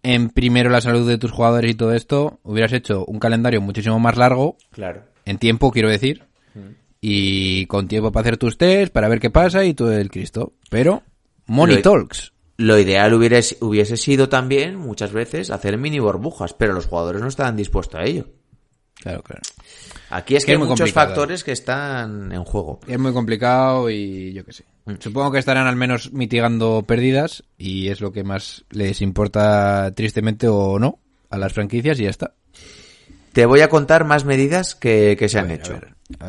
en 0.03 0.29
primero 0.29 0.69
la 0.71 0.81
salud 0.81 1.07
de 1.07 1.17
tus 1.19 1.29
jugadores 1.31 1.69
y 1.71 1.75
todo 1.75 1.93
esto, 1.93 2.39
hubieras 2.43 2.73
hecho 2.73 3.05
un 3.05 3.19
calendario 3.19 3.61
muchísimo 3.61 3.99
más 3.99 4.17
largo, 4.17 4.57
Claro. 4.71 5.03
en 5.25 5.37
tiempo 5.37 5.71
quiero 5.71 5.89
decir, 5.89 6.23
y 7.01 7.65
con 7.65 7.87
tiempo 7.87 8.11
para 8.11 8.21
hacer 8.21 8.37
tus 8.37 8.57
test, 8.57 8.93
para 8.93 9.09
ver 9.09 9.19
qué 9.19 9.29
pasa 9.31 9.65
y 9.65 9.73
todo 9.73 9.91
el 9.91 10.11
Cristo. 10.11 10.53
Pero, 10.69 11.03
Money 11.47 11.77
Lo- 11.77 11.81
Talks. 11.81 12.31
Lo 12.57 12.77
ideal 12.77 13.11
hubiera, 13.15 13.39
hubiese 13.61 13.97
sido 13.97 14.29
también, 14.29 14.75
muchas 14.75 15.11
veces, 15.11 15.49
hacer 15.49 15.79
mini 15.79 15.97
burbujas, 15.97 16.53
pero 16.53 16.73
los 16.73 16.85
jugadores 16.85 17.19
no 17.21 17.27
estaban 17.27 17.57
dispuestos 17.57 17.99
a 17.99 18.03
ello. 18.03 18.27
Claro, 19.01 19.23
claro. 19.23 19.41
Aquí 20.11 20.35
es 20.35 20.45
Que 20.45 20.51
es 20.51 20.55
hay 20.55 20.59
muy 20.59 20.67
muchos 20.67 20.91
factores 20.91 21.43
que 21.43 21.53
están 21.53 22.31
en 22.31 22.43
juego. 22.43 22.79
Es 22.87 22.99
muy 22.99 23.13
complicado 23.13 23.89
y 23.89 24.31
yo 24.33 24.45
qué 24.45 24.53
sé. 24.53 24.65
Supongo 24.99 25.31
que 25.31 25.39
estarán 25.39 25.65
al 25.65 25.75
menos 25.75 26.13
mitigando 26.13 26.83
pérdidas 26.83 27.43
y 27.57 27.87
es 27.87 27.99
lo 27.99 28.11
que 28.11 28.23
más 28.23 28.63
les 28.69 29.01
importa 29.01 29.91
tristemente 29.95 30.47
o 30.47 30.77
no 30.77 30.99
a 31.31 31.39
las 31.39 31.53
franquicias 31.53 31.99
y 31.99 32.03
ya 32.03 32.09
está. 32.11 32.35
Te 33.33 33.47
voy 33.47 33.61
a 33.61 33.69
contar 33.69 34.05
más 34.05 34.23
medidas 34.25 34.75
que, 34.75 35.15
que 35.17 35.29
se 35.29 35.39
han 35.39 35.47
ver, 35.47 35.61
hecho. 35.61 35.79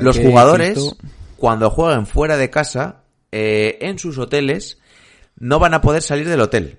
Los 0.00 0.18
jugadores, 0.18 0.94
cuando 1.36 1.70
jueguen 1.70 2.06
fuera 2.06 2.36
de 2.36 2.50
casa, 2.50 3.02
eh, 3.30 3.78
en 3.80 3.98
sus 3.98 4.18
hoteles, 4.18 4.78
no 5.38 5.58
van 5.58 5.74
a 5.74 5.80
poder 5.80 6.02
salir 6.02 6.28
del 6.28 6.40
hotel. 6.40 6.78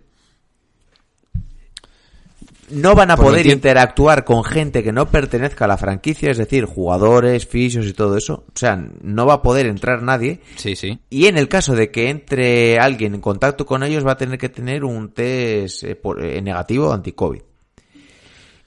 no 2.70 2.96
van 2.96 3.12
a 3.12 3.16
Pues 3.18 3.28
poder 3.30 3.46
interactuar 3.48 4.24
con 4.24 4.44
gente 4.44 4.82
que 4.82 4.92
no 4.92 5.08
pertenezca 5.12 5.66
a 5.66 5.68
la 5.68 5.78
franquicia, 5.78 6.32
es 6.32 6.38
decir, 6.40 6.66
jugadores, 6.66 7.46
fisios 7.46 7.86
y 7.86 7.94
todo 7.94 8.18
eso. 8.18 8.46
O 8.48 8.58
sea, 8.58 8.76
no 9.02 9.26
va 9.28 9.36
a 9.36 9.42
poder 9.44 9.68
entrar 9.68 10.02
nadie. 10.02 10.40
Sí, 10.56 10.76
sí. 10.76 10.98
Y 11.10 11.28
en 11.28 11.38
el 11.38 11.48
caso 11.50 11.76
de 11.76 11.92
que 11.92 12.10
entre 12.10 12.80
alguien 12.80 13.14
en 13.14 13.22
contacto 13.22 13.66
con 13.68 13.84
ellos, 13.84 14.08
va 14.08 14.14
a 14.14 14.18
tener 14.18 14.40
que 14.40 14.50
tener 14.50 14.86
un 14.86 15.12
test 15.14 15.84
eh, 15.84 15.96
por- 15.96 16.24
eh, 16.24 16.42
negativo 16.42 16.92
anti-COVID. 16.92 17.42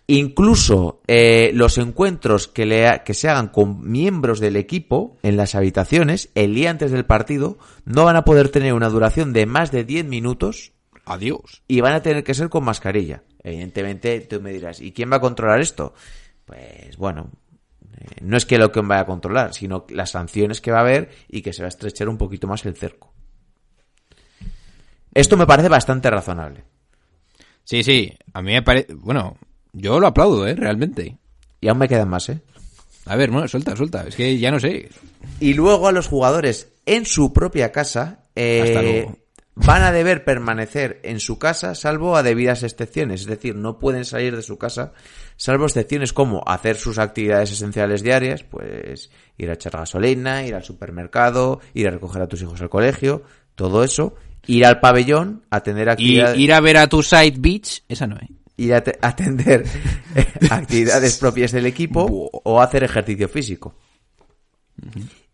Incluso 0.08 1.00
eh, 1.08 1.50
los 1.54 1.78
encuentros 1.78 2.46
que, 2.46 2.64
le 2.64 2.86
ha- 2.86 3.02
que 3.02 3.12
se 3.12 3.28
hagan 3.28 3.48
con 3.48 3.90
miembros 3.90 4.38
del 4.38 4.54
equipo 4.56 5.16
en 5.22 5.36
las 5.36 5.54
habitaciones 5.56 6.30
el 6.36 6.54
día 6.54 6.70
antes 6.70 6.92
del 6.92 7.04
partido 7.04 7.58
no 7.84 8.04
van 8.04 8.14
a 8.16 8.24
poder 8.24 8.50
tener 8.50 8.72
una 8.72 8.88
duración 8.88 9.32
de 9.32 9.46
más 9.46 9.72
de 9.72 9.82
10 9.82 10.04
minutos 10.04 10.72
Adiós. 11.06 11.62
y 11.66 11.80
van 11.80 11.94
a 11.94 12.02
tener 12.02 12.22
que 12.22 12.34
ser 12.34 12.48
con 12.48 12.64
mascarilla. 12.64 13.24
Evidentemente, 13.42 14.20
tú 14.20 14.40
me 14.40 14.52
dirás, 14.52 14.80
¿y 14.80 14.92
quién 14.92 15.10
va 15.10 15.16
a 15.16 15.20
controlar 15.20 15.60
esto? 15.60 15.92
Pues 16.44 16.96
bueno, 16.96 17.30
eh, 17.98 18.04
no 18.22 18.36
es 18.36 18.46
que 18.46 18.58
lo 18.58 18.70
que 18.70 18.80
vaya 18.82 19.00
a 19.02 19.06
controlar, 19.06 19.54
sino 19.54 19.86
las 19.90 20.10
sanciones 20.12 20.60
que 20.60 20.70
va 20.70 20.78
a 20.78 20.82
haber 20.82 21.10
y 21.28 21.42
que 21.42 21.52
se 21.52 21.62
va 21.62 21.66
a 21.66 21.68
estrechar 21.70 22.08
un 22.08 22.16
poquito 22.18 22.46
más 22.46 22.64
el 22.64 22.76
cerco. 22.76 23.12
Esto 25.14 25.36
me 25.36 25.46
parece 25.46 25.68
bastante 25.68 26.10
razonable. 26.10 26.64
Sí, 27.64 27.82
sí. 27.82 28.12
A 28.34 28.42
mí 28.42 28.52
me 28.52 28.62
parece... 28.62 28.94
Bueno, 28.94 29.36
yo 29.76 30.00
lo 30.00 30.06
aplaudo, 30.06 30.46
¿eh? 30.46 30.54
Realmente. 30.54 31.18
Y 31.60 31.68
aún 31.68 31.78
me 31.78 31.88
quedan 31.88 32.08
más, 32.08 32.28
¿eh? 32.30 32.40
A 33.04 33.14
ver, 33.14 33.30
bueno, 33.30 33.46
suelta, 33.46 33.76
suelta. 33.76 34.04
Es 34.06 34.16
que 34.16 34.38
ya 34.38 34.50
no 34.50 34.58
sé. 34.58 34.88
Y 35.38 35.54
luego 35.54 35.86
a 35.86 35.92
los 35.92 36.08
jugadores 36.08 36.72
en 36.86 37.04
su 37.04 37.32
propia 37.32 37.70
casa 37.72 38.24
eh, 38.34 39.06
van 39.54 39.82
a 39.82 39.92
deber 39.92 40.24
permanecer 40.24 41.00
en 41.04 41.20
su 41.20 41.38
casa 41.38 41.74
salvo 41.74 42.16
a 42.16 42.22
debidas 42.22 42.62
excepciones. 42.62 43.20
Es 43.20 43.26
decir, 43.26 43.54
no 43.54 43.78
pueden 43.78 44.04
salir 44.04 44.34
de 44.34 44.42
su 44.42 44.56
casa 44.56 44.92
salvo 45.36 45.66
excepciones 45.66 46.12
como 46.12 46.42
hacer 46.46 46.76
sus 46.76 46.98
actividades 46.98 47.52
esenciales 47.52 48.02
diarias, 48.02 48.42
pues 48.42 49.10
ir 49.36 49.50
a 49.50 49.54
echar 49.54 49.72
gasolina, 49.72 50.46
ir 50.46 50.54
al 50.54 50.64
supermercado, 50.64 51.60
ir 51.74 51.88
a 51.88 51.90
recoger 51.90 52.22
a 52.22 52.28
tus 52.28 52.42
hijos 52.42 52.60
al 52.62 52.70
colegio, 52.70 53.22
todo 53.54 53.84
eso. 53.84 54.14
Ir 54.48 54.64
al 54.64 54.80
pabellón, 54.80 55.42
atender 55.50 55.88
Y 55.88 55.90
actividades... 55.90 56.38
ir 56.38 56.52
a 56.52 56.60
ver 56.60 56.76
a 56.76 56.88
tu 56.88 57.02
side 57.02 57.34
beach, 57.36 57.82
esa 57.88 58.06
no, 58.06 58.16
¿eh? 58.16 58.28
Ir 58.56 58.74
a 58.74 58.82
te- 58.82 58.98
atender 59.02 59.64
actividades 60.50 61.16
propias 61.18 61.52
del 61.52 61.66
equipo 61.66 62.30
o 62.32 62.60
hacer 62.60 62.84
ejercicio 62.84 63.28
físico. 63.28 63.74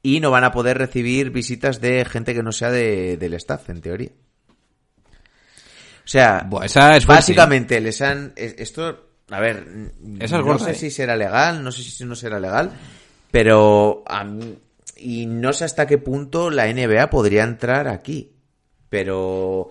Y 0.03 0.21
no 0.21 0.31
van 0.31 0.45
a 0.45 0.53
poder 0.53 0.79
recibir 0.79 1.31
visitas 1.31 1.81
de 1.81 2.05
gente 2.05 2.35
que 2.35 2.43
no 2.43 2.53
sea 2.53 2.71
de- 2.71 3.17
del 3.17 3.35
staff, 3.35 3.71
en 3.71 3.81
teoría. 3.81 4.11
O 6.05 6.09
sea, 6.09 6.45
Buah, 6.49 6.65
esa 6.67 6.97
es 6.97 7.05
fuerte, 7.07 7.21
básicamente 7.21 7.81
les 7.81 8.01
han... 8.03 8.33
es- 8.37 8.55
Esto, 8.59 9.11
a 9.31 9.41
ver, 9.41 9.65
Esa 10.19 10.25
es 10.25 10.33
no 10.33 10.45
gorda, 10.45 10.65
sé 10.67 10.71
¿eh? 10.73 10.75
si 10.75 10.91
será 10.91 11.17
legal, 11.17 11.63
no 11.63 11.71
sé 11.71 11.83
si 11.83 12.05
no 12.05 12.15
será 12.17 12.41
legal, 12.41 12.73
pero... 13.31 14.03
a 14.07 14.25
mí- 14.25 14.59
y 14.97 15.27
no 15.27 15.53
sé 15.53 15.65
hasta 15.65 15.87
qué 15.87 15.99
punto 15.99 16.49
la 16.51 16.73
NBA 16.73 17.11
podría 17.11 17.43
entrar 17.43 17.89
aquí. 17.89 18.31
Pero 18.89 19.71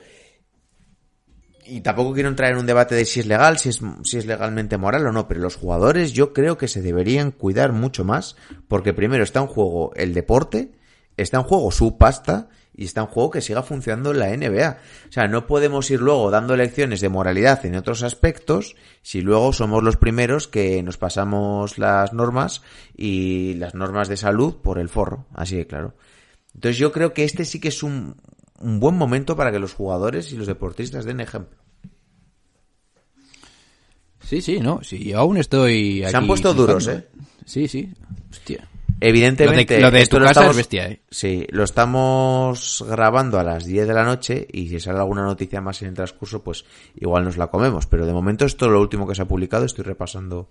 y 1.71 1.79
tampoco 1.79 2.13
quiero 2.13 2.27
entrar 2.27 2.51
en 2.51 2.57
un 2.57 2.65
debate 2.65 2.95
de 2.95 3.05
si 3.05 3.21
es 3.21 3.25
legal, 3.25 3.57
si 3.57 3.69
es, 3.69 3.79
si 4.03 4.17
es 4.17 4.25
legalmente 4.25 4.77
moral 4.77 5.07
o 5.07 5.13
no, 5.13 5.29
pero 5.29 5.39
los 5.39 5.55
jugadores 5.55 6.11
yo 6.11 6.33
creo 6.33 6.57
que 6.57 6.67
se 6.67 6.81
deberían 6.81 7.31
cuidar 7.31 7.71
mucho 7.71 8.03
más, 8.03 8.35
porque 8.67 8.93
primero 8.93 9.23
está 9.23 9.39
en 9.39 9.47
juego 9.47 9.93
el 9.95 10.13
deporte, 10.13 10.73
está 11.15 11.37
en 11.37 11.43
juego 11.43 11.71
su 11.71 11.97
pasta 11.97 12.49
y 12.75 12.83
está 12.83 13.01
en 13.01 13.07
juego 13.07 13.31
que 13.31 13.39
siga 13.39 13.63
funcionando 13.63 14.11
la 14.11 14.35
NBA. 14.35 14.79
O 15.07 15.11
sea, 15.13 15.29
no 15.29 15.47
podemos 15.47 15.89
ir 15.91 16.01
luego 16.01 16.29
dando 16.29 16.57
lecciones 16.57 16.99
de 16.99 17.07
moralidad 17.07 17.65
en 17.65 17.75
otros 17.75 18.03
aspectos 18.03 18.75
si 19.01 19.21
luego 19.21 19.53
somos 19.53 19.81
los 19.81 19.95
primeros 19.95 20.49
que 20.49 20.83
nos 20.83 20.97
pasamos 20.97 21.77
las 21.77 22.11
normas 22.11 22.63
y 22.97 23.53
las 23.53 23.75
normas 23.75 24.09
de 24.09 24.17
salud 24.17 24.57
por 24.57 24.77
el 24.77 24.89
forro, 24.89 25.25
así 25.33 25.55
de 25.55 25.67
claro. 25.67 25.95
Entonces 26.53 26.77
yo 26.77 26.91
creo 26.91 27.13
que 27.13 27.23
este 27.23 27.45
sí 27.45 27.61
que 27.61 27.69
es 27.69 27.81
un, 27.81 28.17
un 28.59 28.81
buen 28.81 28.95
momento 28.95 29.37
para 29.37 29.53
que 29.53 29.59
los 29.59 29.73
jugadores 29.73 30.33
y 30.33 30.35
los 30.35 30.47
deportistas 30.47 31.05
den 31.05 31.21
ejemplo. 31.21 31.60
Sí, 34.31 34.39
sí, 34.41 34.59
no. 34.61 34.79
Sí, 34.81 35.03
yo 35.09 35.19
aún 35.19 35.35
estoy 35.35 36.05
Se 36.09 36.15
han 36.15 36.25
puesto 36.25 36.53
duros. 36.53 36.87
¿eh? 36.87 37.05
Sí, 37.45 37.67
sí. 37.67 37.91
Hostia. 38.29 38.65
Evidentemente, 39.01 39.73
Lo 39.75 39.75
de- 39.77 39.81
lo 39.81 39.91
de 39.91 40.01
esto 40.03 40.15
tu 40.15 40.19
lo 40.21 40.27
casa 40.27 40.39
estamos- 40.39 40.51
es 40.51 40.57
bestia, 40.57 40.87
¿eh? 40.87 41.01
Sí, 41.11 41.45
lo 41.49 41.65
estamos 41.65 42.85
grabando 42.87 43.39
a 43.39 43.43
las 43.43 43.65
10 43.65 43.87
de 43.89 43.93
la 43.93 44.05
noche 44.05 44.47
y 44.53 44.69
si 44.69 44.79
sale 44.79 44.99
alguna 44.99 45.23
noticia 45.23 45.59
más 45.59 45.81
en 45.81 45.89
el 45.89 45.93
transcurso, 45.95 46.41
pues 46.43 46.63
igual 46.95 47.25
nos 47.25 47.35
la 47.35 47.47
comemos. 47.47 47.87
Pero 47.87 48.05
de 48.05 48.13
momento 48.13 48.45
esto 48.45 48.67
es 48.67 48.71
lo 48.71 48.79
último 48.79 49.05
que 49.05 49.15
se 49.15 49.23
ha 49.23 49.27
publicado. 49.27 49.65
Estoy 49.65 49.83
repasando 49.83 50.49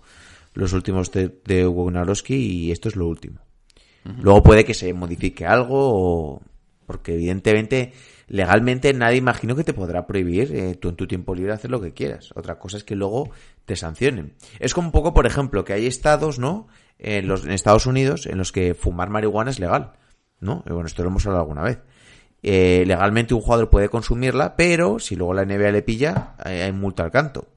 los 0.52 0.74
últimos 0.74 1.10
de, 1.12 1.34
de 1.46 1.66
Wojnarowski 1.66 2.34
y 2.34 2.70
esto 2.72 2.88
es 2.90 2.96
lo 2.96 3.06
último. 3.06 3.38
Luego 4.20 4.42
puede 4.42 4.64
que 4.66 4.74
se 4.74 4.92
modifique 4.92 5.46
algo 5.46 5.76
o... 5.78 6.42
Porque 6.86 7.14
evidentemente, 7.14 7.92
legalmente 8.30 8.94
nadie 8.94 9.16
imagino 9.16 9.56
que 9.56 9.64
te 9.64 9.74
podrá 9.74 10.06
prohibir 10.06 10.54
eh, 10.54 10.76
tú 10.76 10.88
en 10.88 10.96
tu 10.96 11.08
tiempo 11.08 11.34
libre 11.34 11.52
hacer 11.52 11.70
lo 11.70 11.80
que 11.80 11.92
quieras. 11.92 12.30
Otra 12.36 12.58
cosa 12.58 12.76
es 12.76 12.84
que 12.84 12.94
luego 12.94 13.30
te 13.64 13.74
sancionen. 13.74 14.34
Es 14.60 14.72
como 14.72 14.88
un 14.88 14.92
poco, 14.92 15.12
por 15.12 15.26
ejemplo, 15.26 15.64
que 15.64 15.72
hay 15.72 15.86
estados, 15.86 16.38
¿no? 16.38 16.68
En, 16.98 17.26
los, 17.26 17.44
en 17.44 17.50
Estados 17.50 17.86
Unidos 17.86 18.26
en 18.26 18.38
los 18.38 18.52
que 18.52 18.74
fumar 18.74 19.10
marihuana 19.10 19.50
es 19.50 19.58
legal, 19.58 19.92
¿no? 20.38 20.62
Y 20.66 20.72
bueno, 20.72 20.86
esto 20.86 21.02
lo 21.02 21.08
hemos 21.08 21.26
hablado 21.26 21.42
alguna 21.42 21.62
vez. 21.62 21.80
Eh, 22.42 22.84
legalmente 22.86 23.34
un 23.34 23.40
jugador 23.40 23.68
puede 23.68 23.88
consumirla, 23.88 24.54
pero 24.54 25.00
si 25.00 25.16
luego 25.16 25.34
la 25.34 25.44
NBA 25.44 25.72
le 25.72 25.82
pilla, 25.82 26.36
hay, 26.38 26.60
hay 26.60 26.72
multa 26.72 27.02
al 27.02 27.10
canto. 27.10 27.48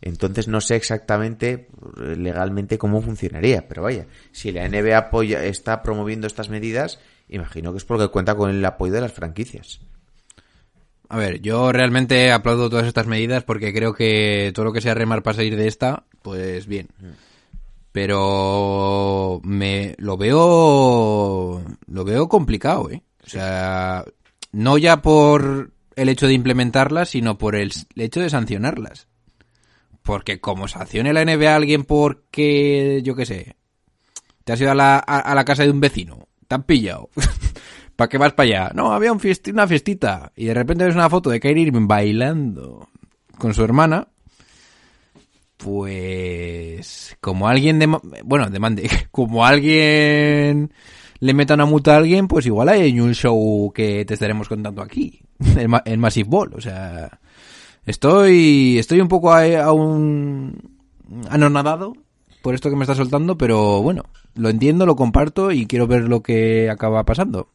Entonces 0.00 0.46
no 0.46 0.60
sé 0.60 0.76
exactamente 0.76 1.68
eh, 2.00 2.16
legalmente 2.16 2.78
cómo 2.78 3.02
funcionaría, 3.02 3.66
pero 3.66 3.82
vaya, 3.82 4.06
si 4.30 4.52
la 4.52 4.68
NBA 4.68 4.96
apoya, 4.96 5.42
está 5.44 5.82
promoviendo 5.82 6.26
estas 6.28 6.48
medidas, 6.48 7.00
imagino 7.28 7.72
que 7.72 7.78
es 7.78 7.84
porque 7.84 8.08
cuenta 8.08 8.34
con 8.34 8.50
el 8.50 8.64
apoyo 8.64 8.92
de 8.92 9.00
las 9.00 9.12
franquicias. 9.12 9.80
A 11.08 11.18
ver, 11.18 11.40
yo 11.40 11.70
realmente 11.72 12.32
aplaudo 12.32 12.70
todas 12.70 12.86
estas 12.86 13.06
medidas 13.06 13.44
porque 13.44 13.72
creo 13.72 13.94
que 13.94 14.52
todo 14.54 14.64
lo 14.64 14.72
que 14.72 14.80
sea 14.80 14.94
remar 14.94 15.22
para 15.22 15.36
salir 15.36 15.56
de 15.56 15.68
esta, 15.68 16.04
pues 16.22 16.66
bien. 16.66 16.88
Pero 17.92 19.40
me 19.44 19.94
lo 19.98 20.16
veo 20.16 21.62
lo 21.86 22.04
veo 22.04 22.28
complicado, 22.28 22.90
¿eh? 22.90 23.02
O 23.24 23.28
sea, 23.28 24.04
no 24.52 24.78
ya 24.78 25.02
por 25.02 25.70
el 25.94 26.08
hecho 26.08 26.26
de 26.26 26.32
implementarlas, 26.34 27.10
sino 27.10 27.38
por 27.38 27.54
el 27.54 27.72
hecho 27.96 28.20
de 28.20 28.30
sancionarlas. 28.30 29.06
Porque 30.02 30.40
como 30.40 30.68
sancione 30.68 31.12
la 31.12 31.24
NBA 31.24 31.52
a 31.52 31.56
alguien 31.56 31.84
porque, 31.84 33.00
yo 33.04 33.14
qué 33.14 33.24
sé, 33.24 33.56
te 34.44 34.52
has 34.52 34.60
ido 34.60 34.72
a 34.72 34.74
la, 34.74 34.96
a, 34.96 35.20
a 35.20 35.34
la 35.34 35.44
casa 35.44 35.62
de 35.62 35.70
un 35.70 35.80
vecino, 35.80 36.28
te 36.54 36.60
han 36.60 36.62
pillado. 36.64 37.10
¿Para 37.96 38.08
qué 38.08 38.18
vas 38.18 38.32
para 38.32 38.46
allá? 38.48 38.72
No, 38.74 38.92
había 38.92 39.12
un 39.12 39.20
fiesti- 39.20 39.52
una 39.52 39.66
fiestita. 39.68 40.32
Y 40.36 40.46
de 40.46 40.54
repente 40.54 40.84
ves 40.84 40.94
una 40.94 41.10
foto 41.10 41.30
de 41.30 41.40
Kyrie 41.40 41.64
Irving 41.66 41.86
bailando 41.86 42.88
con 43.38 43.54
su 43.54 43.62
hermana. 43.64 44.08
Pues 45.56 47.16
como 47.20 47.48
alguien 47.48 47.80
dema- 47.80 48.00
bueno, 48.24 48.50
demande, 48.50 48.88
como 49.10 49.44
alguien 49.46 50.72
le 51.20 51.34
meta 51.34 51.54
una 51.54 51.64
multa 51.66 51.94
a 51.94 51.98
alguien, 51.98 52.28
pues 52.28 52.44
igual 52.46 52.68
hay 52.68 52.98
un 53.00 53.14
show 53.14 53.72
que 53.72 54.04
te 54.04 54.14
estaremos 54.14 54.48
contando 54.48 54.82
aquí, 54.82 55.20
en, 55.56 55.70
en 55.84 56.00
Massive 56.00 56.28
Ball, 56.28 56.52
o 56.54 56.60
sea, 56.60 57.18
estoy 57.86 58.78
estoy 58.78 59.00
un 59.00 59.08
poco 59.08 59.32
a- 59.32 59.62
aún 59.62 60.76
anonadado 61.30 61.94
por 62.42 62.54
esto 62.54 62.68
que 62.68 62.76
me 62.76 62.82
está 62.82 62.94
soltando, 62.94 63.38
pero 63.38 63.80
bueno, 63.80 64.04
lo 64.34 64.48
entiendo, 64.48 64.86
lo 64.86 64.96
comparto 64.96 65.50
y 65.52 65.66
quiero 65.66 65.86
ver 65.86 66.02
lo 66.02 66.22
que 66.22 66.70
acaba 66.70 67.04
pasando. 67.04 67.48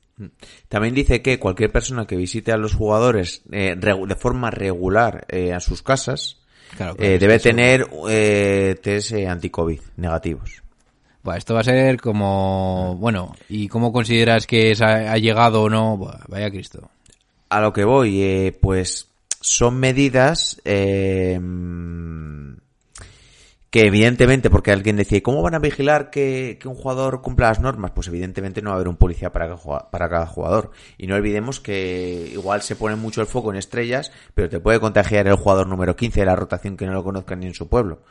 También 0.68 0.94
dice 0.94 1.22
que 1.22 1.40
cualquier 1.40 1.72
persona 1.72 2.06
que 2.06 2.18
visite 2.18 2.52
a 2.52 2.58
los 2.58 2.74
jugadores 2.74 3.42
eh, 3.52 3.76
de 3.78 4.16
forma 4.16 4.52
regular 4.52 5.26
eh, 5.30 5.54
a 5.54 5.60
sus 5.60 5.82
casas 5.82 6.38
Claro, 6.76 6.96
claro, 6.96 7.14
eh, 7.14 7.18
debe 7.20 7.36
eso- 7.36 7.50
tener 7.50 7.88
eh, 8.10 8.76
test 8.82 9.14
anti-COVID 9.14 9.80
negativos. 9.98 10.62
Buah, 11.24 11.38
esto 11.38 11.54
va 11.54 11.62
a 11.62 11.64
ser 11.64 12.00
como, 12.00 12.96
bueno, 13.00 13.36
¿y 13.50 13.68
cómo 13.68 13.92
consideras 13.92 14.46
que 14.48 14.74
ha, 14.80 15.18
llegado 15.18 15.64
o 15.64 15.70
no? 15.70 15.98
Vaya 16.28 16.50
Cristo. 16.50 16.90
A 17.50 17.60
lo 17.60 17.74
que 17.74 17.84
voy, 17.84 18.56
pues 18.62 19.10
son 19.42 19.80
medidas 19.80 20.62
que 23.72 23.86
evidentemente, 23.86 24.50
porque 24.50 24.72
alguien 24.72 24.96
decía, 24.96 25.22
¿cómo 25.22 25.44
van 25.44 25.54
a 25.54 25.60
vigilar 25.60 26.10
que, 26.10 26.58
que 26.60 26.68
un 26.68 26.74
jugador 26.74 27.22
cumpla 27.22 27.50
las 27.50 27.60
normas? 27.60 27.92
Pues 27.92 28.08
evidentemente 28.08 28.62
no 28.64 28.70
va 28.72 28.74
a 28.74 28.76
haber 28.78 28.88
un 28.88 28.96
policía 28.98 29.32
para, 29.32 29.46
cada 29.46 29.58
jugua- 29.58 29.90
para 29.92 30.10
cada 30.10 30.26
jugador. 30.26 30.72
Y 30.98 31.06
no 31.06 31.16
olvidemos 31.16 31.60
que 31.60 32.30
igual 32.34 32.64
se 32.64 32.76
pone 32.76 32.96
mucho 32.96 33.22
el 33.22 33.28
foco 33.28 33.52
en 33.52 33.58
estrellas, 33.58 34.12
pero 34.34 34.50
te 34.50 34.60
puede 34.60 34.80
contagiar 34.80 35.28
el 35.28 35.36
jugador 35.36 35.68
número 35.68 35.96
15 35.96 36.22
de 36.22 36.26
la 36.26 36.36
rotación 36.36 36.78
que 36.78 36.88
no 36.88 36.94
lo 36.94 37.04
conozcan 37.04 37.42
ni 37.42 37.46
en 37.46 37.54
su 37.54 37.68
pueblo. 37.70 38.02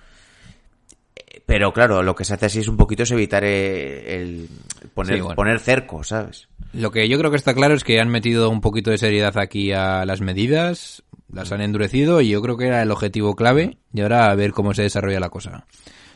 Eh, 1.16 1.42
Pero 1.44 1.72
claro, 1.72 2.02
lo 2.02 2.14
que 2.14 2.24
se 2.24 2.34
hace 2.34 2.46
así 2.46 2.60
es 2.60 2.68
un 2.68 2.76
poquito 2.76 3.02
es 3.02 3.10
evitar 3.10 3.42
eh, 3.44 4.20
el 4.22 4.48
poner, 4.94 5.16
Sí, 5.16 5.20
bueno. 5.20 5.34
poner 5.36 5.58
cerco, 5.60 6.04
¿sabes? 6.04 6.48
Lo 6.72 6.90
que 6.92 7.08
yo 7.08 7.18
creo 7.18 7.30
que 7.30 7.36
está 7.36 7.54
claro 7.54 7.74
es 7.74 7.82
que 7.82 8.00
han 8.00 8.10
metido 8.10 8.50
un 8.50 8.60
poquito 8.60 8.90
de 8.90 8.98
seriedad 8.98 9.36
aquí 9.38 9.72
a 9.72 10.04
las 10.04 10.20
medidas 10.20 11.02
Las 11.32 11.52
han 11.52 11.60
endurecido 11.60 12.20
y 12.20 12.30
yo 12.30 12.40
creo 12.40 12.56
que 12.56 12.66
era 12.66 12.82
el 12.82 12.90
objetivo 12.90 13.34
clave 13.36 13.78
y 13.92 14.00
ahora 14.00 14.30
a 14.30 14.34
ver 14.34 14.52
cómo 14.52 14.74
se 14.74 14.82
desarrolla 14.82 15.20
la 15.20 15.28
cosa. 15.28 15.66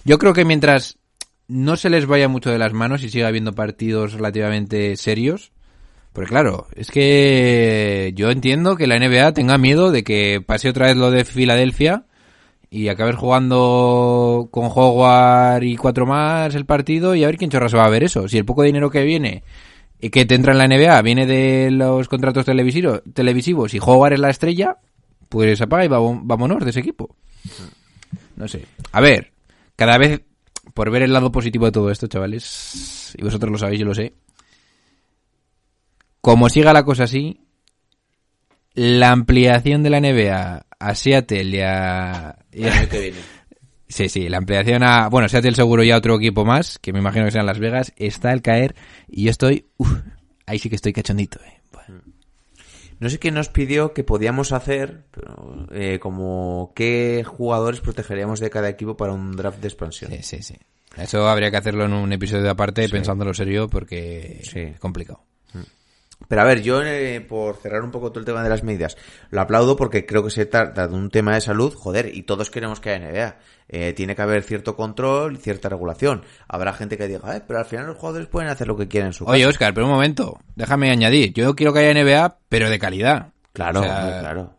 Yo 0.05 0.19
creo 0.19 0.33
que 0.33 0.45
mientras 0.45 0.99
no 1.49 1.77
se 1.77 1.91
les 1.91 2.07
vaya 2.07 2.29
mucho 2.29 2.51
de 2.51 2.59
las 2.59 2.73
manos 2.73 3.03
y 3.03 3.11
siga 3.11 3.29
habiendo 3.29 3.53
partidos 3.53 4.15
relativamente 4.15 4.97
serios, 4.97 5.53
porque 6.13 6.31
claro, 6.31 6.67
es 6.75 6.91
que 6.91 8.13
yo 8.15 8.31
entiendo 8.31 8.77
que 8.77 8.87
la 8.87 8.99
NBA 8.99 9.33
tenga 9.33 9.59
miedo 9.59 9.91
de 9.91 10.05
que 10.05 10.43
pase 10.45 10.69
otra 10.69 10.87
vez 10.87 10.97
lo 10.97 11.11
de 11.11 11.25
Filadelfia 11.25 12.05
y 12.71 12.89
acabes 12.89 13.17
jugando 13.17 14.49
con 14.51 14.71
Howard 14.75 15.63
y 15.63 15.77
cuatro 15.77 16.07
más 16.07 16.55
el 16.55 16.65
partido 16.65 17.15
y 17.15 17.23
a 17.23 17.27
ver 17.27 17.37
quién 17.37 17.51
chorra 17.51 17.69
se 17.69 17.77
va 17.77 17.85
a 17.85 17.91
ver 17.91 18.03
eso. 18.03 18.29
Si 18.29 18.39
el 18.39 18.47
poco 18.47 18.63
dinero 18.63 18.91
que 18.91 19.05
viene 19.05 19.43
y 20.01 20.11
que 20.11 20.25
te 20.25 20.35
entra 20.35 20.53
en 20.53 20.59
la 20.59 20.67
NBA 20.67 21.03
viene 21.03 21.27
de 21.27 21.71
los 21.71 22.09
contratos 22.09 22.47
televisivos, 22.47 23.75
y 23.75 23.79
Howard 23.79 24.15
es 24.15 24.21
la 24.21 24.31
estrella, 24.31 24.79
pues 25.33 25.63
apaga 25.63 25.87
y 25.87 25.89
vámonos 25.89 26.63
de 26.63 26.69
ese 26.69 26.81
equipo. 26.81 27.17
No 28.37 28.47
sé. 28.47 28.67
A 28.93 29.01
ver, 29.01 29.33
cada 29.77 29.97
vez 29.97 30.21
por 30.75 30.91
ver 30.91 31.01
el 31.01 31.15
lado 31.15 31.33
positivo 31.33 31.65
de 31.65 31.73
todo 31.73 31.91
esto, 31.91 32.07
chavales, 32.07 33.15
y 33.17 33.23
vosotros 33.23 33.51
lo 33.51 33.57
sabéis, 33.57 33.81
yo 33.81 33.87
lo 33.87 33.95
sé. 33.95 34.13
Como 36.21 36.51
siga 36.51 36.75
la 36.75 36.85
cosa 36.85 37.05
así, 37.05 37.41
la 38.75 39.11
ampliación 39.11 39.83
de 39.83 39.89
la 39.91 40.01
NBA 40.01 40.67
a 40.79 40.95
Seattle 40.95 41.45
y 41.45 41.61
a... 41.61 42.37
y 42.53 42.65
a-. 42.65 42.89
Sí, 43.89 44.09
sí, 44.09 44.29
la 44.29 44.39
ampliación 44.39 44.83
a... 44.83 45.09
Bueno, 45.09 45.29
Seattle 45.29 45.55
seguro 45.55 45.83
ya 45.83 45.99
otro 45.99 46.17
equipo 46.17 46.47
más, 46.47 46.79
que 46.79 46.93
me 46.93 46.99
imagino 46.99 47.27
que 47.27 47.31
sean 47.31 47.45
Las 47.45 47.59
Vegas, 47.59 47.93
está 47.97 48.31
al 48.31 48.41
caer 48.41 48.75
y 49.07 49.25
yo 49.25 49.31
estoy... 49.31 49.67
uf, 49.77 49.93
ahí 50.47 50.59
sí 50.59 50.71
que 50.71 50.77
estoy 50.77 50.93
cachondito, 50.93 51.41
eh. 51.41 51.62
No 53.03 53.11
sé 53.11 53.19
quién 53.19 53.35
nos 53.35 53.49
pidió 53.49 53.95
que 53.95 54.05
podíamos 54.05 54.53
hacer, 54.53 55.03
pero, 55.11 55.67
eh, 55.73 55.99
como 56.01 56.71
qué 56.77 57.25
jugadores 57.27 57.81
protegeríamos 57.81 58.39
de 58.39 58.49
cada 58.49 58.69
equipo 58.69 58.97
para 58.97 59.11
un 59.13 59.33
draft 59.33 59.59
de 59.61 59.67
expansión. 59.67 60.13
Sí, 60.13 60.23
sí, 60.23 60.43
sí. 60.43 60.55
Eso 60.97 61.29
habría 61.29 61.51
que 61.51 61.57
hacerlo 61.57 61.85
en 61.87 61.95
un 61.95 62.13
episodio 62.13 62.49
aparte, 62.49 62.89
pensándolo 62.89 63.35
serio, 63.35 63.67
porque 63.69 64.39
Sí. 64.45 64.61
es 64.61 64.79
complicado. 64.79 65.25
Pero 66.29 66.43
a 66.43 66.45
ver, 66.45 66.63
yo 66.63 66.83
eh, 66.83 67.21
por 67.21 67.57
cerrar 67.57 67.83
un 67.83 67.91
poco 67.91 68.11
todo 68.11 68.21
el 68.21 68.25
tema 68.27 68.43
de 68.43 68.49
las 68.49 68.63
medidas, 68.63 68.97
lo 69.31 69.41
aplaudo 69.41 69.77
porque 69.77 70.07
creo 70.07 70.25
que 70.25 70.31
se 70.31 70.47
trata 70.47 70.89
de 70.89 70.95
un 70.95 71.11
tema 71.11 71.35
de 71.35 71.41
salud, 71.41 71.75
joder, 71.75 72.15
y 72.15 72.23
todos 72.23 72.51
queremos 72.51 72.81
que 72.81 72.91
haya 72.91 73.11
NBA. 73.11 73.37
Eh, 73.69 73.93
tiene 73.95 74.15
que 74.15 74.23
haber 74.23 74.43
cierto 74.43 74.77
control 74.77 75.35
y 75.35 75.39
cierta 75.39 75.69
regulación. 75.69 76.25
Habrá 76.47 76.73
gente 76.75 76.99
que 76.99 77.09
diga, 77.09 77.37
eh, 77.37 77.43
pero 77.47 77.59
al 77.59 77.65
final 77.65 77.87
los 77.87 77.97
jugadores 77.97 78.29
pueden 78.29 78.51
hacer 78.51 78.67
lo 78.67 78.77
que 78.77 78.89
quieran 78.89 79.09
en 79.09 79.13
su 79.15 79.25
Oye, 79.25 79.41
casa. 79.41 79.51
Oscar, 79.51 79.75
pero 79.75 79.87
un 79.87 79.93
momento, 79.93 80.39
déjame 80.57 80.91
añadir. 80.91 81.33
Yo 81.33 81.55
quiero 81.55 81.73
que 81.73 81.81
haya 81.81 81.95
NBA, 81.95 82.39
pero 82.49 82.69
de 82.69 82.79
calidad. 82.79 83.33
Claro, 83.53 83.81
O 83.81 83.83
sea, 83.83 83.99
hombre, 83.99 84.21
claro. 84.21 84.57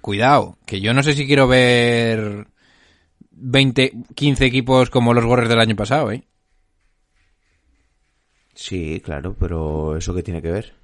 Cuidado, 0.00 0.58
que 0.66 0.80
yo 0.80 0.92
no 0.92 1.02
sé 1.02 1.14
si 1.14 1.26
quiero 1.26 1.46
ver 1.48 2.46
20, 3.30 3.92
15 4.14 4.44
equipos 4.44 4.90
como 4.90 5.14
los 5.14 5.24
Warriors 5.24 5.48
del 5.48 5.60
año 5.60 5.76
pasado, 5.76 6.10
¿eh? 6.12 6.24
Sí, 8.54 9.00
claro, 9.04 9.34
pero 9.38 9.96
¿eso 9.96 10.14
qué 10.14 10.22
tiene 10.22 10.40
que 10.42 10.50
ver? 10.50 10.74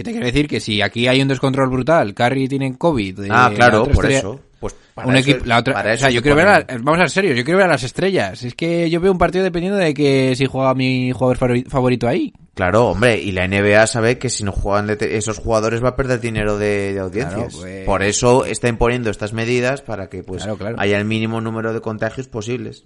¿Qué 0.00 0.04
te 0.04 0.12
quiero 0.12 0.24
decir? 0.26 0.48
Que 0.48 0.60
si 0.60 0.80
aquí 0.80 1.06
hay 1.06 1.20
un 1.20 1.28
descontrol 1.28 1.68
brutal, 1.68 2.14
Curry 2.14 2.48
tiene 2.48 2.74
COVID... 2.78 3.20
eh, 3.24 3.28
ah, 3.30 3.50
la 3.50 3.54
claro, 3.54 3.84
por 3.86 4.10
eso. 4.10 4.40
Pues 4.58 4.74
para 4.94 5.06
un 5.08 5.16
eso- 5.16 5.30
equipo, 5.30 5.44
la 5.46 5.58
otra, 5.58 5.74
para 5.74 5.92
o 5.92 5.96
sea, 5.98 6.08
yo 6.10 6.22
quiero 6.22 6.36
ver, 6.36 6.48
a- 6.48 6.64
vamos 6.80 6.94
a 7.00 7.02
ser 7.02 7.10
serios, 7.10 7.36
yo 7.36 7.44
quiero 7.44 7.58
ver 7.58 7.66
a 7.66 7.70
las 7.72 7.82
estrellas. 7.82 8.42
Es 8.42 8.54
que 8.54 8.88
yo 8.88 8.98
veo 9.00 9.12
un 9.12 9.18
partido 9.18 9.44
dependiendo 9.44 9.78
de 9.78 9.92
que 9.92 10.34
si 10.36 10.46
juega 10.46 10.74
mi 10.74 11.12
jugador 11.12 11.38
favori- 11.38 11.66
favorito 11.68 12.08
ahí. 12.08 12.32
Claro, 12.60 12.88
hombre, 12.88 13.18
y 13.18 13.32
la 13.32 13.48
NBA 13.48 13.86
sabe 13.86 14.18
que 14.18 14.28
si 14.28 14.44
no 14.44 14.52
juegan 14.52 14.86
de 14.86 14.98
esos 15.16 15.38
jugadores 15.38 15.82
va 15.82 15.88
a 15.88 15.96
perder 15.96 16.20
dinero 16.20 16.58
de, 16.58 16.92
de 16.92 17.00
audiencias. 17.00 17.54
Claro, 17.54 17.62
pues- 17.62 17.86
Por 17.86 18.02
eso 18.02 18.44
está 18.44 18.68
imponiendo 18.68 19.08
estas 19.08 19.32
medidas 19.32 19.80
para 19.80 20.10
que 20.10 20.22
pues 20.22 20.42
Claro, 20.42 20.58
claro. 20.58 20.76
haya 20.78 20.98
el 20.98 21.06
mínimo 21.06 21.40
número 21.40 21.72
de 21.72 21.80
contagios 21.80 22.28
posibles. 22.28 22.84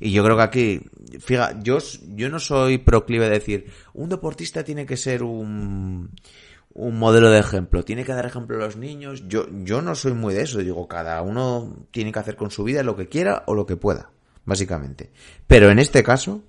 Y 0.00 0.12
yo 0.12 0.22
creo 0.22 0.36
que 0.36 0.42
aquí, 0.42 0.80
fíjate, 1.18 1.60
yo, 1.62 1.78
yo 2.14 2.28
no 2.28 2.38
soy 2.38 2.76
proclive 2.76 3.24
de 3.24 3.30
decir, 3.38 3.72
un 3.94 4.10
deportista 4.10 4.62
tiene 4.64 4.84
que 4.84 4.98
ser 4.98 5.22
un, 5.22 6.10
un 6.74 6.98
modelo 6.98 7.30
de 7.30 7.38
ejemplo, 7.38 7.84
tiene 7.84 8.04
que 8.04 8.12
dar 8.12 8.26
ejemplo 8.26 8.56
a 8.58 8.66
los 8.66 8.76
niños. 8.76 9.26
Yo, 9.28 9.46
yo 9.64 9.80
no 9.80 9.94
soy 9.94 10.12
muy 10.12 10.34
de 10.34 10.42
eso, 10.42 10.58
digo, 10.58 10.86
cada 10.88 11.22
uno 11.22 11.86
tiene 11.90 12.12
que 12.12 12.18
hacer 12.18 12.36
con 12.36 12.50
su 12.50 12.64
vida 12.64 12.82
lo 12.82 12.94
que 12.96 13.08
quiera 13.08 13.44
o 13.46 13.54
lo 13.54 13.64
que 13.64 13.76
pueda, 13.78 14.10
básicamente. 14.44 15.10
Pero 15.46 15.70
en 15.70 15.78
este 15.78 16.02
caso, 16.02 16.42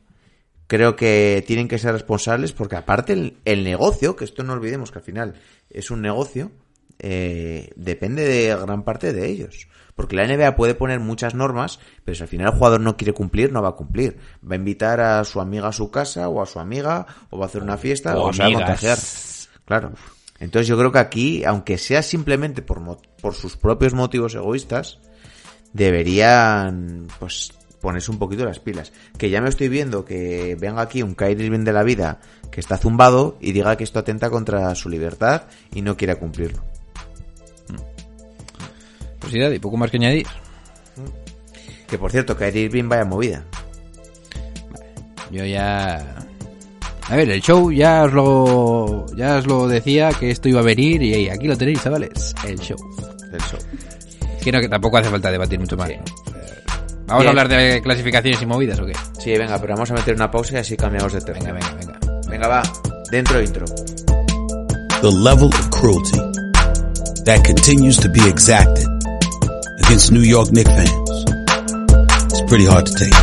creo 0.67 0.95
que 0.95 1.43
tienen 1.47 1.67
que 1.67 1.79
ser 1.79 1.93
responsables 1.93 2.51
porque 2.53 2.75
aparte 2.75 3.13
el, 3.13 3.37
el 3.45 3.63
negocio, 3.63 4.15
que 4.15 4.25
esto 4.25 4.43
no 4.43 4.53
olvidemos 4.53 4.91
que 4.91 4.99
al 4.99 5.05
final 5.05 5.33
es 5.69 5.89
un 5.91 6.01
negocio, 6.01 6.51
eh, 6.99 7.71
depende 7.75 8.25
de 8.25 8.55
gran 8.55 8.83
parte 8.83 9.13
de 9.13 9.27
ellos. 9.27 9.67
Porque 9.95 10.15
la 10.15 10.27
NBA 10.27 10.55
puede 10.55 10.75
poner 10.75 10.99
muchas 10.99 11.33
normas, 11.33 11.79
pero 12.05 12.15
si 12.15 12.21
al 12.21 12.29
final 12.29 12.47
el 12.47 12.53
jugador 12.53 12.81
no 12.81 12.97
quiere 12.97 13.13
cumplir, 13.13 13.51
no 13.51 13.63
va 13.63 13.69
a 13.69 13.75
cumplir. 13.75 14.17
Va 14.47 14.53
a 14.53 14.57
invitar 14.57 14.99
a 14.99 15.23
su 15.23 15.41
amiga 15.41 15.69
a 15.69 15.73
su 15.73 15.89
casa 15.89 16.29
o 16.29 16.39
a 16.39 16.45
su 16.45 16.59
amiga 16.59 17.07
o 17.31 17.39
va 17.39 17.45
a 17.45 17.47
hacer 17.47 17.63
una 17.63 17.77
fiesta 17.77 18.15
O 18.15 18.27
o, 18.27 18.33
se 18.33 18.43
va 18.43 18.47
a 18.47 18.51
contagiar. 18.53 18.99
Claro. 19.65 19.91
Entonces 20.39 20.67
yo 20.67 20.77
creo 20.77 20.91
que 20.91 20.99
aquí, 20.99 21.43
aunque 21.45 21.79
sea 21.79 22.03
simplemente 22.03 22.61
por, 22.61 22.79
mo- 22.79 23.01
por 23.21 23.33
sus 23.33 23.57
propios 23.57 23.95
motivos 23.95 24.35
egoístas, 24.35 24.99
deberían 25.73 27.07
pues 27.19 27.51
ponerse 27.81 28.11
un 28.11 28.19
poquito 28.19 28.45
las 28.45 28.59
pilas. 28.59 28.91
Que 29.17 29.29
ya 29.29 29.41
me 29.41 29.49
estoy 29.49 29.69
viendo 29.69 30.05
que 30.05 30.55
venga 30.59 30.81
aquí 30.81 31.01
un 31.01 31.15
Kyrie 31.15 31.45
Irving 31.45 31.63
de 31.63 31.73
la 31.73 31.83
vida 31.83 32.19
que 32.51 32.59
está 32.59 32.77
zumbado 32.77 33.37
y 33.39 33.51
diga 33.51 33.75
que 33.75 33.83
esto 33.83 33.99
atenta 33.99 34.29
contra 34.29 34.73
su 34.75 34.89
libertad 34.89 35.43
y 35.73 35.81
no 35.81 35.97
quiera 35.97 36.15
cumplirlo. 36.15 36.63
Pues 39.19 39.33
sí, 39.33 39.39
Daddy, 39.39 39.59
poco 39.59 39.77
más 39.77 39.91
que 39.91 39.97
añadir. 39.97 40.27
Que 41.87 41.97
por 41.97 42.11
cierto, 42.11 42.37
Kyrie 42.37 42.63
Irving 42.63 42.89
vaya 42.89 43.05
movida. 43.05 43.43
Yo 45.31 45.45
ya... 45.45 46.15
A 47.09 47.15
ver, 47.15 47.29
el 47.29 47.41
show 47.41 47.71
ya 47.71 48.03
os 48.03 48.11
lo 48.11 49.05
ya 49.15 49.37
os 49.37 49.47
lo 49.47 49.67
decía 49.67 50.09
que 50.09 50.29
esto 50.29 50.49
iba 50.49 50.59
a 50.59 50.63
venir 50.63 51.01
y 51.01 51.29
aquí 51.29 51.47
lo 51.47 51.57
tenéis, 51.57 51.81
chavales, 51.81 52.35
el 52.45 52.59
show. 52.59 52.77
del 53.31 53.41
show. 53.41 53.59
Es 54.37 54.43
que, 54.43 54.51
no, 54.51 54.59
que 54.59 54.67
tampoco 54.67 54.97
hace 54.97 55.09
falta 55.09 55.31
debatir 55.31 55.57
mucho 55.57 55.77
más. 55.77 55.87
Sí. 55.87 55.95
¿Vamos 57.07 57.23
Bien. 57.23 57.27
a 57.27 57.41
hablar 57.41 57.47
de 57.47 57.81
clasificaciones 57.81 58.41
y 58.41 58.45
movidas 58.45 58.79
o 58.79 58.85
qué? 58.85 58.93
Sí, 59.17 59.31
venga, 59.37 59.57
pero 59.59 59.73
vamos 59.75 59.89
a 59.91 59.93
meter 59.93 60.13
una 60.13 60.29
pausa 60.29 60.55
y 60.55 60.57
así 60.57 60.75
cambiamos 60.75 61.13
de 61.13 61.21
tema. 61.21 61.39
Venga, 61.39 61.53
venga, 61.53 61.73
venga. 61.75 61.99
Venga, 62.29 62.47
va. 62.47 62.63
Dentro 63.09 63.41
intro. 63.41 63.65
the 65.01 65.11
level 65.11 65.47
of 65.47 65.69
cruelty 65.69 66.17
that 67.23 67.43
continues 67.45 67.97
to 67.97 68.09
be 68.09 68.19
exacted 68.27 68.87
against 69.85 70.11
New 70.11 70.21
York 70.25 70.51
Knicks 70.51 70.69
fans. 70.71 71.09
It's 72.33 72.41
pretty 72.49 72.65
hard 72.65 72.87
to 72.87 72.93
take. 72.93 73.13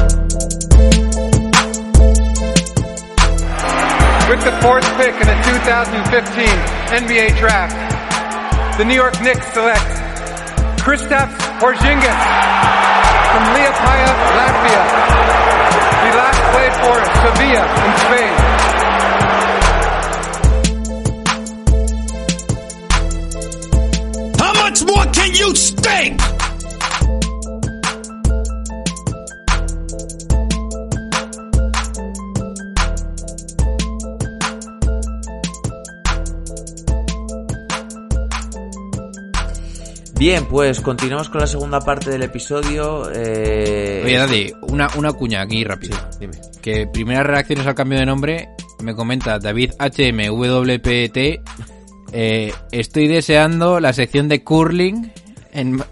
With 4.31 4.40
the 4.44 4.55
fourth 4.62 4.87
pick 4.97 5.14
in 5.18 5.27
the 5.27 5.38
2015 5.44 6.47
NBA 7.05 7.37
Draft, 7.38 8.79
the 8.79 8.85
New 8.85 8.94
York 8.94 9.20
Knicks 9.20 9.53
select 9.53 9.85
Kristaps 10.81 11.37
Porzingis 11.59 12.93
from 13.35 13.44
Liepaja, 13.57 14.12
Latvia. 14.38 14.83
He 16.05 16.11
last 16.20 16.42
played 16.53 16.75
for 16.83 16.97
Sevilla 17.23 17.64
in 17.85 17.92
Spain. 18.05 18.35
How 24.38 24.53
much 24.62 24.79
more 24.85 25.07
can 25.12 25.31
you 25.35 25.49
stink? 25.57 26.34
Bien, 40.25 40.47
pues 40.47 40.81
continuamos 40.81 41.29
con 41.29 41.43
la 41.43 41.47
segunda 41.47 41.81
parte 41.81 42.09
del 42.09 42.23
episodio. 42.23 43.11
Eh... 43.13 44.01
Oye, 44.07 44.17
Daddy, 44.17 44.53
una, 44.63 44.89
una 44.97 45.13
cuña 45.13 45.43
aquí 45.43 45.65
rápido. 45.65 45.99
Dime. 46.19 46.39
Que 46.63 46.87
primeras 46.87 47.27
reacciones 47.27 47.67
al 47.67 47.75
cambio 47.75 47.99
de 47.99 48.07
nombre, 48.07 48.49
me 48.83 48.95
comenta 48.95 49.39
David 49.39 49.73
HMWPT. 49.79 51.19
Eh, 52.15 52.55
estoy 52.73 53.07
deseando 53.07 53.81
la 53.81 53.93
sección 53.93 54.31
de 54.31 54.43
curling 54.43 55.13
en- 55.53 55.85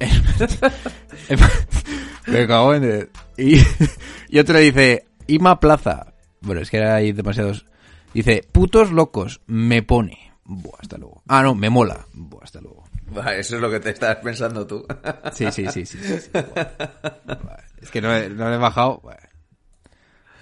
me 2.27 2.47
cago 2.47 2.75
en... 2.75 3.11
Y, 3.37 3.57
y 4.31 4.39
otro 4.39 4.59
dice, 4.61 5.09
Ima 5.27 5.61
Plaza. 5.61 6.15
Bueno, 6.41 6.63
es 6.63 6.71
que 6.71 6.83
hay 6.83 7.13
demasiados... 7.13 7.67
Dice, 8.15 8.49
putos 8.51 8.93
locos, 8.93 9.43
me 9.47 9.83
pone. 9.83 10.33
Buah, 10.45 10.79
hasta 10.81 10.97
luego. 10.97 11.23
Ah, 11.29 11.43
no, 11.43 11.55
me 11.55 11.69
mola. 11.69 12.07
Buah, 12.15 12.45
hasta 12.45 12.63
luego. 12.63 12.82
Eso 13.37 13.57
es 13.57 13.61
lo 13.63 13.71
que 13.71 13.81
te 13.81 13.91
estás 13.91 14.17
pensando 14.17 14.67
tú. 14.67 14.85
Sí, 15.33 15.51
sí, 15.53 15.67
sí, 15.69 15.87
sí. 15.87 15.99
sí. 15.99 16.31
Es 17.81 17.91
que 17.91 18.01
no, 18.01 18.15
he- 18.15 18.29
no 18.31 18.49
le 18.49 18.55
he 18.57 18.59
bajado. 18.59 19.03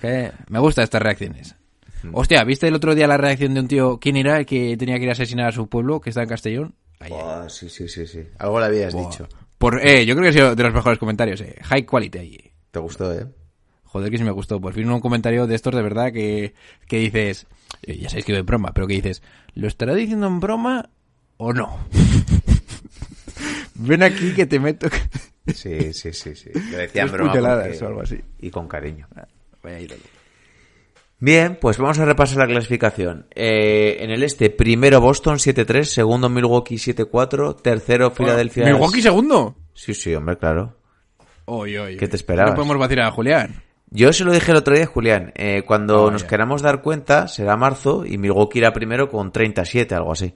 Que 0.00 0.33
me 0.48 0.59
gustan 0.59 0.85
estas 0.85 1.02
reacciones. 1.02 1.56
Hostia, 2.12 2.42
¿viste 2.44 2.66
el 2.68 2.74
otro 2.74 2.94
día 2.94 3.06
la 3.06 3.18
reacción 3.18 3.52
de 3.54 3.61
un 3.61 3.68
tío? 3.68 3.98
¿Quién 3.98 4.16
era 4.16 4.38
el 4.38 4.46
que 4.46 4.76
tenía 4.78 4.96
que 4.96 5.02
ir 5.04 5.09
a 5.11 5.12
asesinar 5.12 5.48
a 5.48 5.52
su 5.52 5.68
pueblo, 5.68 6.00
que 6.00 6.09
está 6.11 6.22
en 6.22 6.28
Castellón? 6.28 6.74
Buah, 7.06 7.48
sí, 7.50 7.68
sí, 7.68 7.88
sí, 7.88 8.06
sí. 8.06 8.22
Algo 8.38 8.59
le 8.61 8.66
habías 8.66 8.94
Buah. 8.94 9.11
dicho. 9.11 9.28
Por, 9.59 9.87
eh, 9.87 10.06
yo 10.06 10.14
creo 10.14 10.22
que 10.24 10.28
ha 10.30 10.33
sido 10.33 10.54
de 10.56 10.62
los 10.62 10.72
mejores 10.72 10.98
comentarios, 10.98 11.40
eh. 11.42 11.56
High 11.62 11.85
quality 11.85 12.18
eh. 12.18 12.52
¿Te 12.70 12.78
gustó, 12.78 13.12
eh? 13.12 13.26
Joder, 13.85 14.11
que 14.11 14.16
sí 14.18 14.24
me 14.24 14.30
gustó. 14.30 14.61
Por 14.61 14.72
fin 14.72 14.88
un 14.90 15.00
comentario 15.00 15.46
de 15.46 15.54
estos 15.54 15.74
de 15.74 15.83
verdad 15.83 16.12
que, 16.12 16.54
que 16.87 16.98
dices, 16.98 17.46
eh, 17.83 17.98
ya 17.98 18.09
sabéis 18.09 18.24
que 18.24 18.38
es 18.38 18.44
broma, 18.46 18.72
pero 18.72 18.87
que 18.87 18.94
dices, 18.94 19.22
¿lo 19.54 19.66
estará 19.68 19.94
diciendo 19.94 20.26
en 20.28 20.40
broma 20.40 20.88
o 21.37 21.52
no? 21.52 21.76
Ven 23.82 24.02
aquí 24.02 24.32
que 24.34 24.46
te 24.46 24.58
meto. 24.58 24.88
Sí, 25.54 25.92
sí, 25.94 26.12
sí, 26.12 26.36
sí. 26.36 26.50
Lo 26.70 26.76
decía 26.76 27.02
en 27.02 27.10
broma 27.10 27.32
puñaladas 27.32 27.66
porque- 27.68 27.84
o 27.84 27.88
algo 27.88 28.02
así. 28.02 28.20
Y 28.38 28.50
con 28.50 28.68
cariño. 28.68 29.08
Vaya 29.64 29.80
ídolo. 29.80 30.02
Bien, 31.18 31.58
pues 31.60 31.76
vamos 31.78 31.98
a 31.98 32.04
repasar 32.04 32.38
la 32.38 32.46
clasificación. 32.46 33.26
Eh, 33.34 33.96
en 34.00 34.10
el 34.10 34.22
este, 34.22 34.50
primero 34.50 35.00
Boston 35.00 35.38
7-3, 35.38 35.84
segundo 35.84 36.28
Milwaukee 36.28 36.76
7-4, 36.76 37.60
tercero 37.62 38.10
Filadelfia. 38.12 38.64
¿Milwaukee 38.66 39.02
segundo? 39.02 39.56
Sí, 39.74 39.92
sí, 39.92 40.14
hombre, 40.14 40.38
claro. 40.38 40.76
Oy, 41.46 41.76
oy, 41.78 41.96
¿Qué 41.96 42.06
te 42.06 42.16
esperabas? 42.16 42.52
No 42.52 42.56
podemos 42.56 42.78
vacilar 42.78 43.06
a 43.08 43.10
Julián. 43.10 43.62
Yo 43.90 44.12
se 44.12 44.24
lo 44.24 44.32
dije 44.32 44.52
el 44.52 44.58
otro 44.58 44.74
día, 44.76 44.86
Julián. 44.86 45.32
eh, 45.34 45.62
cuando 45.66 46.08
Ah, 46.08 46.12
nos 46.12 46.22
ya. 46.22 46.28
queramos 46.28 46.62
dar 46.62 46.80
cuenta, 46.80 47.26
será 47.26 47.56
marzo 47.56 48.06
y 48.06 48.18
Milwaukee 48.18 48.60
irá 48.60 48.72
primero 48.72 49.08
con 49.10 49.32
37, 49.32 49.94
algo 49.96 50.12
así. 50.12 50.32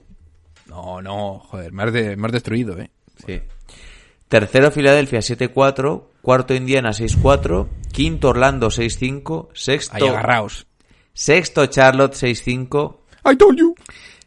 No, 0.66 1.00
no, 1.00 1.38
joder, 1.38 1.72
me 1.72 1.84
has, 1.84 1.92
de- 1.92 2.16
me 2.16 2.26
has 2.26 2.32
destruido, 2.32 2.76
eh. 2.80 2.90
Sí. 3.26 3.40
Tercero 4.28 4.70
Filadelfia 4.70 5.20
7-4, 5.20 6.04
cuarto 6.22 6.54
Indiana 6.54 6.90
6-4, 6.90 7.68
quinto 7.92 8.30
Orlando 8.30 8.68
6-5, 8.68 9.48
Ahí 9.48 9.50
sexto, 9.54 10.08
agarraos. 10.08 10.66
sexto 11.12 11.66
Charlotte 11.66 12.14
6-5, 12.14 12.96
I 13.32 13.36
told 13.36 13.58
you. 13.58 13.74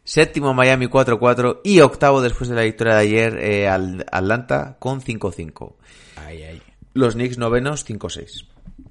séptimo 0.04 0.54
Miami 0.54 0.86
4-4 0.86 1.60
y 1.64 1.80
octavo 1.80 2.22
después 2.22 2.48
de 2.48 2.56
la 2.56 2.62
victoria 2.62 2.94
de 2.94 3.00
ayer 3.00 3.38
eh, 3.38 3.68
al 3.68 4.06
Atlanta 4.10 4.76
con 4.78 5.02
5-5. 5.02 5.74
Ay, 6.16 6.42
ay. 6.42 6.62
Los 6.94 7.14
Knicks 7.14 7.38
novenos 7.38 7.86
5-6. 7.86 8.46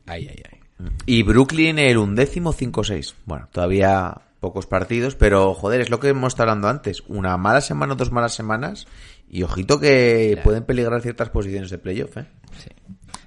Ay, 0.06 0.28
ay, 0.30 0.44
ay. 0.52 0.60
Y 1.08 1.24
Brooklyn 1.24 1.80
el 1.80 1.98
undécimo 1.98 2.54
5-6. 2.54 3.16
Bueno, 3.26 3.48
todavía 3.52 4.22
pocos 4.40 4.68
partidos, 4.68 5.16
pero 5.16 5.54
joder, 5.56 5.82
es 5.82 5.90
lo 5.90 6.00
que 6.00 6.10
hemos 6.10 6.34
estado 6.34 6.52
hablando 6.52 6.70
antes. 6.70 7.02
Una 7.08 7.36
mala 7.38 7.62
semana, 7.62 7.96
dos 7.96 8.12
malas 8.12 8.36
semanas. 8.36 8.88
Y 9.30 9.44
ojito 9.44 9.80
que 9.80 10.40
pueden 10.44 10.64
peligrar 10.64 11.02
ciertas 11.02 11.30
posiciones 11.30 11.70
de 11.70 11.78
playoff, 11.78 12.18
¿eh? 12.18 12.26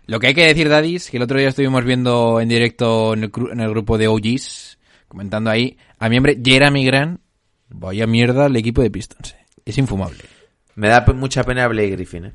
Lo 0.07 0.19
que 0.19 0.29
hay 0.29 0.35
que 0.35 0.47
decir, 0.47 0.69
Dadis, 0.69 1.11
que 1.11 1.19
el 1.19 1.23
otro 1.23 1.39
día 1.39 1.49
estuvimos 1.49 1.85
viendo 1.85 2.41
en 2.41 2.49
directo 2.49 3.15
en 3.15 3.25
el, 3.25 3.31
en 3.53 3.61
el 3.61 3.71
grupo 3.71 3.97
de 3.97 4.09
OGs, 4.09 4.79
comentando 5.07 5.51
ahí, 5.51 5.77
a 5.99 6.09
mi 6.09 6.17
hombre 6.17 6.41
Jeremy 6.43 6.85
Grant, 6.85 7.21
vaya 7.69 8.07
mierda 8.07 8.47
el 8.47 8.57
equipo 8.57 8.83
de 8.83 8.91
Pistons. 8.91 9.33
eh. 9.33 9.47
Es 9.65 9.79
infumable. 9.79 10.25
Me 10.75 10.89
da 10.89 11.05
mucha 11.15 11.45
pena 11.45 11.69
Blake 11.69 11.91
Griffin, 11.91 12.25
¿eh? 12.25 12.33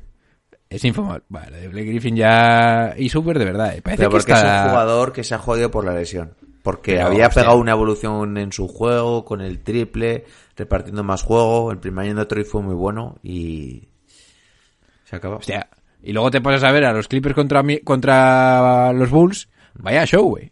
Es 0.70 0.84
infumable. 0.84 1.24
Vale, 1.28 1.68
Blake 1.68 1.86
Griffin 1.88 2.16
ya... 2.16 2.94
Y 2.96 3.08
súper 3.08 3.38
de 3.38 3.44
verdad, 3.44 3.76
eh. 3.76 3.82
Parece 3.82 3.98
Pero 3.98 4.10
que 4.10 4.16
porque 4.16 4.32
está... 4.32 4.58
es 4.60 4.64
un 4.64 4.70
jugador 4.70 5.12
que 5.12 5.24
se 5.24 5.34
ha 5.34 5.38
jodido 5.38 5.70
por 5.70 5.84
la 5.84 5.94
lesión. 5.94 6.34
Porque 6.66 6.94
Pero, 6.94 7.06
había 7.06 7.28
hostia. 7.28 7.42
pegado 7.42 7.58
una 7.60 7.70
evolución 7.70 8.36
en 8.38 8.50
su 8.50 8.66
juego, 8.66 9.24
con 9.24 9.40
el 9.40 9.60
triple, 9.60 10.24
repartiendo 10.56 11.04
más 11.04 11.22
juego. 11.22 11.70
El 11.70 11.78
primer 11.78 12.06
año 12.06 12.14
de 12.16 12.20
Detroit 12.22 12.46
fue 12.48 12.60
muy 12.60 12.74
bueno 12.74 13.16
y... 13.22 13.88
Se 15.04 15.14
acabó. 15.14 15.36
Hostia. 15.36 15.68
Y 16.02 16.12
luego 16.12 16.28
te 16.32 16.40
pasas 16.40 16.64
a 16.64 16.72
ver 16.72 16.84
a 16.84 16.92
los 16.92 17.06
Clippers 17.06 17.36
contra, 17.36 17.62
contra 17.84 18.92
los 18.92 19.08
Bulls. 19.10 19.48
Vaya 19.74 20.04
show, 20.06 20.24
güey. 20.28 20.50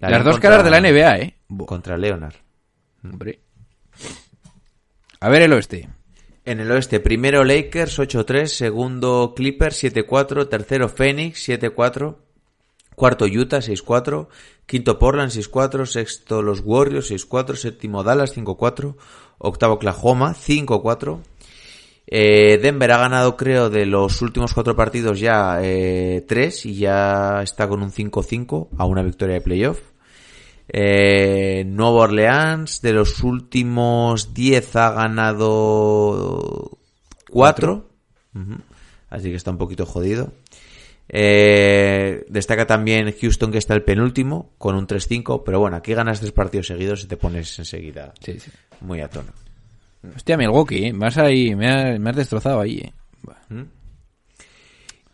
La 0.00 0.10
Las 0.10 0.24
dos 0.24 0.34
contra- 0.34 0.50
caras 0.50 0.64
de 0.64 0.70
la 0.70 0.80
NBA, 0.80 1.18
eh. 1.18 1.36
Contra 1.64 1.96
Leonard. 1.96 2.34
hombre. 3.04 3.38
A 5.20 5.28
ver 5.28 5.42
el 5.42 5.52
oeste. 5.52 5.88
En 6.44 6.58
el 6.58 6.70
oeste, 6.72 6.98
primero 6.98 7.44
Lakers 7.44 8.00
8-3, 8.00 8.46
segundo 8.46 9.32
Clippers 9.36 9.82
7-4, 9.84 10.48
tercero 10.48 10.88
Phoenix 10.88 11.48
7-4, 11.48 12.16
cuarto 12.96 13.26
Utah 13.26 13.60
6-4, 13.60 14.26
quinto 14.66 14.98
Portland 14.98 15.30
6-4, 15.30 15.86
sexto 15.86 16.42
los 16.42 16.62
Warriors 16.64 17.12
6-4, 17.12 17.54
séptimo 17.54 18.02
Dallas 18.02 18.36
5-4, 18.36 18.96
octavo 19.38 19.74
Oklahoma 19.74 20.34
5-4. 20.34 21.20
Eh, 22.08 22.58
Denver 22.62 22.90
ha 22.92 22.98
ganado, 22.98 23.36
creo, 23.36 23.68
de 23.68 23.84
los 23.84 24.22
últimos 24.22 24.54
cuatro 24.54 24.76
partidos 24.76 25.18
ya 25.18 25.58
eh, 25.60 26.24
tres 26.26 26.64
y 26.64 26.76
ya 26.76 27.42
está 27.42 27.68
con 27.68 27.82
un 27.82 27.90
5-5 27.90 28.68
a 28.78 28.84
una 28.86 29.02
victoria 29.02 29.34
de 29.34 29.40
playoff. 29.40 29.80
Eh, 30.68 31.64
Nuevo 31.66 31.98
Orleans, 31.98 32.80
de 32.80 32.92
los 32.92 33.22
últimos 33.22 34.34
10 34.34 34.76
ha 34.76 34.90
ganado 34.92 36.78
4. 37.30 37.88
Así 39.10 39.30
que 39.30 39.36
está 39.36 39.50
un 39.50 39.58
poquito 39.58 39.86
jodido. 39.86 40.32
Eh, 41.08 42.24
destaca 42.28 42.66
también 42.66 43.14
Houston, 43.20 43.52
que 43.52 43.58
está 43.58 43.74
el 43.74 43.82
penúltimo, 43.82 44.52
con 44.58 44.74
un 44.76 44.86
3-5. 44.86 45.42
Pero 45.44 45.60
bueno, 45.60 45.76
aquí 45.76 45.94
ganas 45.94 46.20
tres 46.20 46.32
partidos 46.32 46.66
seguidos 46.66 47.04
y 47.04 47.06
te 47.06 47.16
pones 47.16 47.58
enseguida 47.58 48.12
Sí, 48.20 48.38
sí. 48.40 48.50
muy 48.80 49.00
a 49.00 49.08
tono. 49.08 49.32
Hostia, 50.14 50.36
Milwaukee, 50.36 50.86
eh. 50.86 50.94
Has, 51.02 51.18
ahí, 51.18 51.54
me, 51.54 51.68
has, 51.68 51.98
me 51.98 52.10
has 52.10 52.16
destrozado 52.16 52.60
ahí, 52.60 52.78
eh. 52.78 52.92
Buah. 53.22 53.64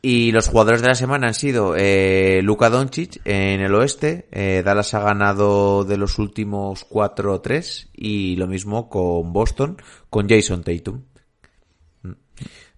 Y 0.04 0.32
los 0.32 0.48
jugadores 0.48 0.82
de 0.82 0.88
la 0.88 0.96
semana 0.96 1.28
han 1.28 1.34
sido 1.34 1.76
eh, 1.76 2.40
Luka 2.42 2.68
Doncic 2.70 3.20
en 3.24 3.60
el 3.60 3.72
oeste. 3.72 4.26
eh, 4.32 4.62
Dallas 4.64 4.94
ha 4.94 5.00
ganado 5.00 5.84
de 5.84 5.96
los 5.96 6.18
últimos 6.18 6.88
4-3. 6.88 7.90
Y 7.94 8.34
lo 8.34 8.48
mismo 8.48 8.88
con 8.88 9.32
Boston, 9.32 9.76
con 10.10 10.28
Jason 10.28 10.64
Tatum. 10.64 11.02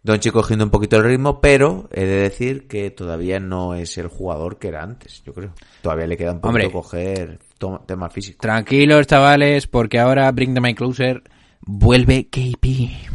Mm. 0.04 0.08
Doncic 0.08 0.32
cogiendo 0.32 0.64
un 0.64 0.70
poquito 0.70 0.96
el 0.96 1.04
ritmo, 1.04 1.40
pero 1.40 1.88
he 1.92 2.04
de 2.04 2.16
decir 2.16 2.68
que 2.68 2.90
todavía 2.90 3.40
no 3.40 3.74
es 3.74 3.98
el 3.98 4.08
jugador 4.08 4.58
que 4.58 4.68
era 4.68 4.82
antes, 4.82 5.22
yo 5.24 5.32
creo. 5.32 5.52
Todavía 5.82 6.06
le 6.06 6.16
queda 6.16 6.32
un 6.32 6.40
poquito 6.40 6.66
Hombre. 6.66 6.70
coger 6.70 7.38
tema 7.86 8.10
físico. 8.10 8.38
Tranquilos, 8.40 9.06
chavales, 9.06 9.66
porque 9.66 9.98
ahora 9.98 10.30
Bring 10.30 10.54
the 10.54 10.60
My 10.60 10.74
Closer 10.74 11.22
vuelve 11.60 12.28
KP. 12.28 12.66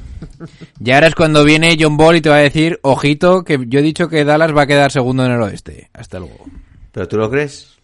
Y 0.84 0.91
ahora 0.91 1.08
es 1.08 1.15
cuando 1.15 1.45
viene 1.45 1.78
John 1.80 1.95
Ball 1.95 2.17
y 2.17 2.21
te 2.21 2.30
va 2.30 2.36
a 2.36 2.39
decir, 2.39 2.78
ojito, 2.82 3.45
que 3.45 3.58
yo 3.67 3.80
he 3.80 3.82
dicho 3.82 4.10
que 4.10 4.25
Dallas 4.25 4.54
va 4.54 4.63
a 4.63 4.67
quedar 4.67 4.91
segundo 4.91 5.23
en 5.25 5.32
el 5.32 5.41
oeste. 5.41 5.89
Hasta 5.93 6.19
luego. 6.19 6.45
¿Pero 6.91 7.08
tú 7.08 7.15
lo 7.15 7.30
crees? 7.30 7.78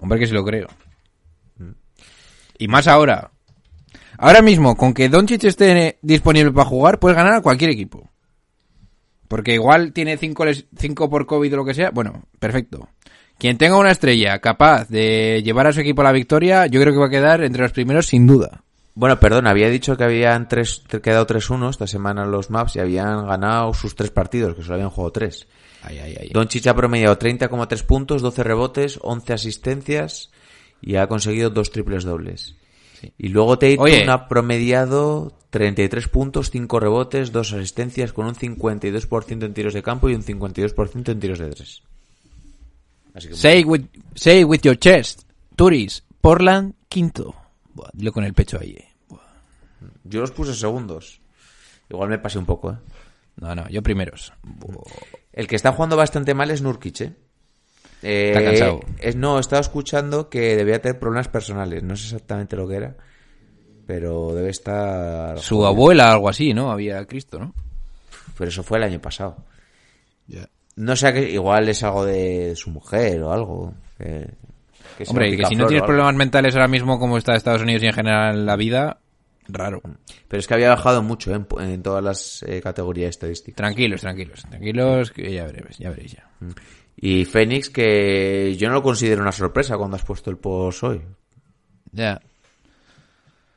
Hombre, 0.00 0.18
que 0.18 0.26
sí 0.26 0.32
lo 0.32 0.42
creo. 0.42 0.68
Y 2.56 2.68
más 2.68 2.86
ahora. 2.88 3.30
Ahora 4.16 4.40
mismo, 4.40 4.74
con 4.74 4.94
que 4.94 5.10
Doncic 5.10 5.44
esté 5.44 5.98
disponible 6.00 6.50
para 6.52 6.68
jugar, 6.68 6.98
puedes 6.98 7.16
ganar 7.16 7.34
a 7.34 7.42
cualquier 7.42 7.72
equipo. 7.72 8.08
Porque 9.32 9.54
igual 9.54 9.94
tiene 9.94 10.18
5 10.18 10.44
cinco 10.76 11.08
por 11.08 11.24
COVID 11.24 11.54
o 11.54 11.56
lo 11.56 11.64
que 11.64 11.72
sea. 11.72 11.90
Bueno, 11.90 12.24
perfecto. 12.38 12.90
Quien 13.38 13.56
tenga 13.56 13.78
una 13.78 13.90
estrella 13.90 14.38
capaz 14.40 14.90
de 14.90 15.40
llevar 15.42 15.66
a 15.66 15.72
su 15.72 15.80
equipo 15.80 16.02
a 16.02 16.04
la 16.04 16.12
victoria, 16.12 16.66
yo 16.66 16.82
creo 16.82 16.92
que 16.92 16.98
va 16.98 17.06
a 17.06 17.10
quedar 17.10 17.42
entre 17.42 17.62
los 17.62 17.72
primeros 17.72 18.08
sin 18.08 18.26
duda. 18.26 18.62
Bueno, 18.94 19.18
perdón, 19.18 19.46
había 19.46 19.70
dicho 19.70 19.96
que 19.96 20.04
habían 20.04 20.48
tres, 20.48 20.82
quedado 21.02 21.26
3-1 21.26 21.70
esta 21.70 21.86
semana 21.86 22.26
los 22.26 22.50
Maps 22.50 22.76
y 22.76 22.80
habían 22.80 23.26
ganado 23.26 23.72
sus 23.72 23.96
tres 23.96 24.10
partidos, 24.10 24.54
que 24.54 24.60
solo 24.60 24.74
habían 24.74 24.90
jugado 24.90 25.12
tres. 25.12 25.46
Ay, 25.82 25.98
ay, 25.98 26.14
ay. 26.20 26.28
Doncic 26.30 26.66
ha 26.66 26.76
promediado 26.76 27.18
30,3 27.18 27.86
puntos, 27.86 28.20
12 28.20 28.42
rebotes, 28.42 28.98
11 29.00 29.32
asistencias 29.32 30.30
y 30.82 30.96
ha 30.96 31.06
conseguido 31.06 31.48
dos 31.48 31.70
triples 31.70 32.04
dobles. 32.04 32.56
Y 33.16 33.28
luego 33.28 33.58
Tatum 33.58 33.84
Oye. 33.84 34.04
ha 34.10 34.28
promediado 34.28 35.32
33 35.52 36.08
puntos, 36.08 36.50
5 36.50 36.80
rebotes, 36.80 37.30
2 37.30 37.52
asistencias 37.52 38.14
con 38.14 38.24
un 38.24 38.34
52% 38.34 39.44
en 39.44 39.52
tiros 39.52 39.74
de 39.74 39.82
campo 39.82 40.08
y 40.08 40.14
un 40.14 40.24
52% 40.24 41.12
en 41.12 41.20
tiros 41.20 41.38
de 41.38 41.50
tres. 41.50 41.82
Así 43.14 43.28
que 43.28 43.34
Say 43.34 43.62
with, 43.62 43.82
say 44.14 44.44
with 44.44 44.60
your 44.62 44.78
chest. 44.78 45.24
Turis, 45.54 46.04
Portland, 46.22 46.72
quinto. 46.88 47.34
Buah, 47.74 47.90
dilo 47.92 48.12
con 48.12 48.24
el 48.24 48.32
pecho 48.32 48.58
ahí. 48.58 48.70
eh. 48.78 48.88
Yo 50.04 50.20
los 50.22 50.30
puse 50.30 50.54
segundos. 50.54 51.20
Igual 51.90 52.08
me 52.08 52.18
pasé 52.18 52.38
un 52.38 52.46
poco, 52.46 52.72
¿eh? 52.72 52.76
No, 53.36 53.54
no, 53.54 53.68
yo 53.68 53.82
primeros. 53.82 54.32
Buah. 54.42 54.82
El 55.34 55.46
que 55.46 55.56
está 55.56 55.72
jugando 55.72 55.96
bastante 55.98 56.32
mal 56.32 56.50
es 56.50 56.62
Nurkic, 56.62 57.00
¿eh? 57.02 57.12
Eh, 58.02 58.28
Está 58.34 58.42
cansado. 58.42 58.80
es- 59.00 59.16
no, 59.16 59.36
he 59.36 59.40
estado 59.42 59.60
escuchando 59.60 60.30
que 60.30 60.56
debía 60.56 60.80
tener 60.80 60.98
problemas 60.98 61.28
personales. 61.28 61.82
No 61.82 61.94
sé 61.94 62.04
exactamente 62.06 62.56
lo 62.56 62.66
que 62.66 62.76
era. 62.76 62.96
Pero 63.94 64.32
debe 64.34 64.48
estar... 64.48 65.38
Su 65.38 65.66
abuela, 65.66 66.10
algo 66.12 66.30
así, 66.30 66.54
¿no? 66.54 66.70
Había 66.70 67.04
Cristo, 67.04 67.38
¿no? 67.38 67.52
Pero 68.38 68.48
eso 68.48 68.62
fue 68.62 68.78
el 68.78 68.84
año 68.84 68.98
pasado. 69.02 69.36
No 70.76 70.96
sé, 70.96 71.12
que 71.12 71.30
igual 71.30 71.68
es 71.68 71.82
algo 71.82 72.06
de 72.06 72.54
su 72.56 72.70
mujer 72.70 73.22
o 73.22 73.32
algo. 73.32 73.74
que- 73.98 74.30
Hombre, 75.08 75.30
un 75.32 75.36
que 75.36 75.44
si 75.44 75.56
no 75.56 75.66
tienes 75.66 75.84
problemas 75.84 76.14
mentales 76.14 76.54
ahora 76.54 76.68
mismo 76.68 76.98
como 76.98 77.18
está 77.18 77.34
Estados 77.34 77.60
Unidos 77.60 77.82
y 77.82 77.86
en 77.88 77.92
general 77.92 78.46
la 78.46 78.56
vida, 78.56 78.98
raro. 79.48 79.82
Pero 80.26 80.40
es 80.40 80.46
que 80.46 80.54
había 80.54 80.70
bajado 80.70 81.02
mucho 81.02 81.34
¿eh? 81.34 81.42
en, 81.58 81.68
en 81.68 81.82
todas 81.82 82.02
las 82.02 82.42
eh, 82.48 82.62
categorías 82.62 83.10
estadísticas. 83.10 83.56
Tranquilos, 83.56 84.00
tranquilos, 84.00 84.40
tranquilos, 84.48 85.10
que 85.10 85.30
ya 85.34 85.44
veréis, 85.44 85.76
ya 85.76 85.90
veréis 85.90 86.12
ya. 86.12 86.30
Y 86.96 87.26
Fénix, 87.26 87.68
que 87.68 88.56
yo 88.56 88.68
no 88.68 88.74
lo 88.76 88.82
considero 88.82 89.20
una 89.20 89.32
sorpresa 89.32 89.76
cuando 89.76 89.96
has 89.96 90.04
puesto 90.04 90.30
el 90.30 90.38
post 90.38 90.82
hoy. 90.84 91.02
Ya. 91.92 92.18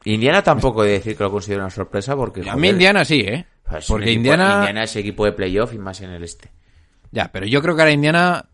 Indiana 0.05 0.43
tampoco 0.43 0.83
he 0.83 0.87
de 0.87 0.93
decir 0.93 1.17
que 1.17 1.23
lo 1.23 1.31
considero 1.31 1.61
una 1.61 1.69
sorpresa 1.71 2.15
porque... 2.15 2.41
A 2.41 2.43
mí 2.43 2.49
joder, 2.51 2.71
Indiana 2.73 3.03
sí, 3.05 3.21
¿eh? 3.21 3.45
pues 3.67 3.85
Porque 3.87 4.05
equipo- 4.05 4.15
Indiana... 4.17 4.55
Indiana 4.59 4.83
es 4.83 4.95
equipo 4.95 5.25
de 5.25 5.31
playoff 5.33 5.73
y 5.73 5.79
más 5.79 5.99
en 6.01 6.11
el 6.11 6.23
este. 6.23 6.51
Ya, 7.11 7.31
pero 7.31 7.45
yo 7.47 7.61
creo 7.61 7.75
que 7.75 7.81
a 7.81 7.85
la 7.85 7.91
Indiana... 7.91 8.45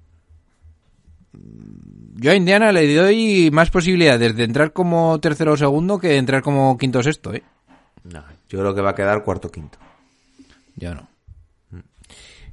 Yo 1.33 2.31
a 2.31 2.35
Indiana 2.35 2.71
le 2.71 2.93
doy 2.95 3.49
más 3.51 3.71
posibilidades 3.71 4.35
de 4.35 4.43
entrar 4.43 4.73
como 4.73 5.19
tercero 5.19 5.53
o 5.53 5.57
segundo 5.57 5.97
que 5.99 6.09
de 6.09 6.17
entrar 6.17 6.41
como 6.43 6.77
quinto 6.77 6.99
o 6.99 7.03
sexto, 7.03 7.33
¿eh? 7.33 7.41
No, 8.03 8.23
yo 8.49 8.59
creo 8.59 8.75
que 8.75 8.81
va 8.81 8.91
a 8.91 8.95
quedar 8.95 9.23
cuarto 9.23 9.47
o 9.47 9.51
quinto. 9.51 9.79
Yo 10.75 10.93
no. 10.93 11.07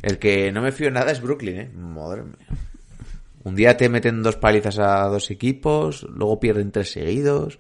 El 0.01 0.19
que 0.19 0.53
no 0.53 0.63
me 0.63 0.73
fío 0.73 0.91
nada 0.91 1.11
es 1.13 1.21
Brooklyn, 1.21 1.59
¿eh? 1.59 1.71
Madre 1.75 2.23
mía. 2.23 2.47
Un 3.45 3.57
día 3.57 3.77
te 3.77 3.89
meten 3.89 4.23
dos 4.23 4.37
palizas 4.37 4.79
a 4.79 5.05
dos 5.07 5.31
equipos, 5.31 6.05
luego 6.05 6.39
pierden 6.41 6.71
tres 6.73 6.93
seguidos, 6.93 7.59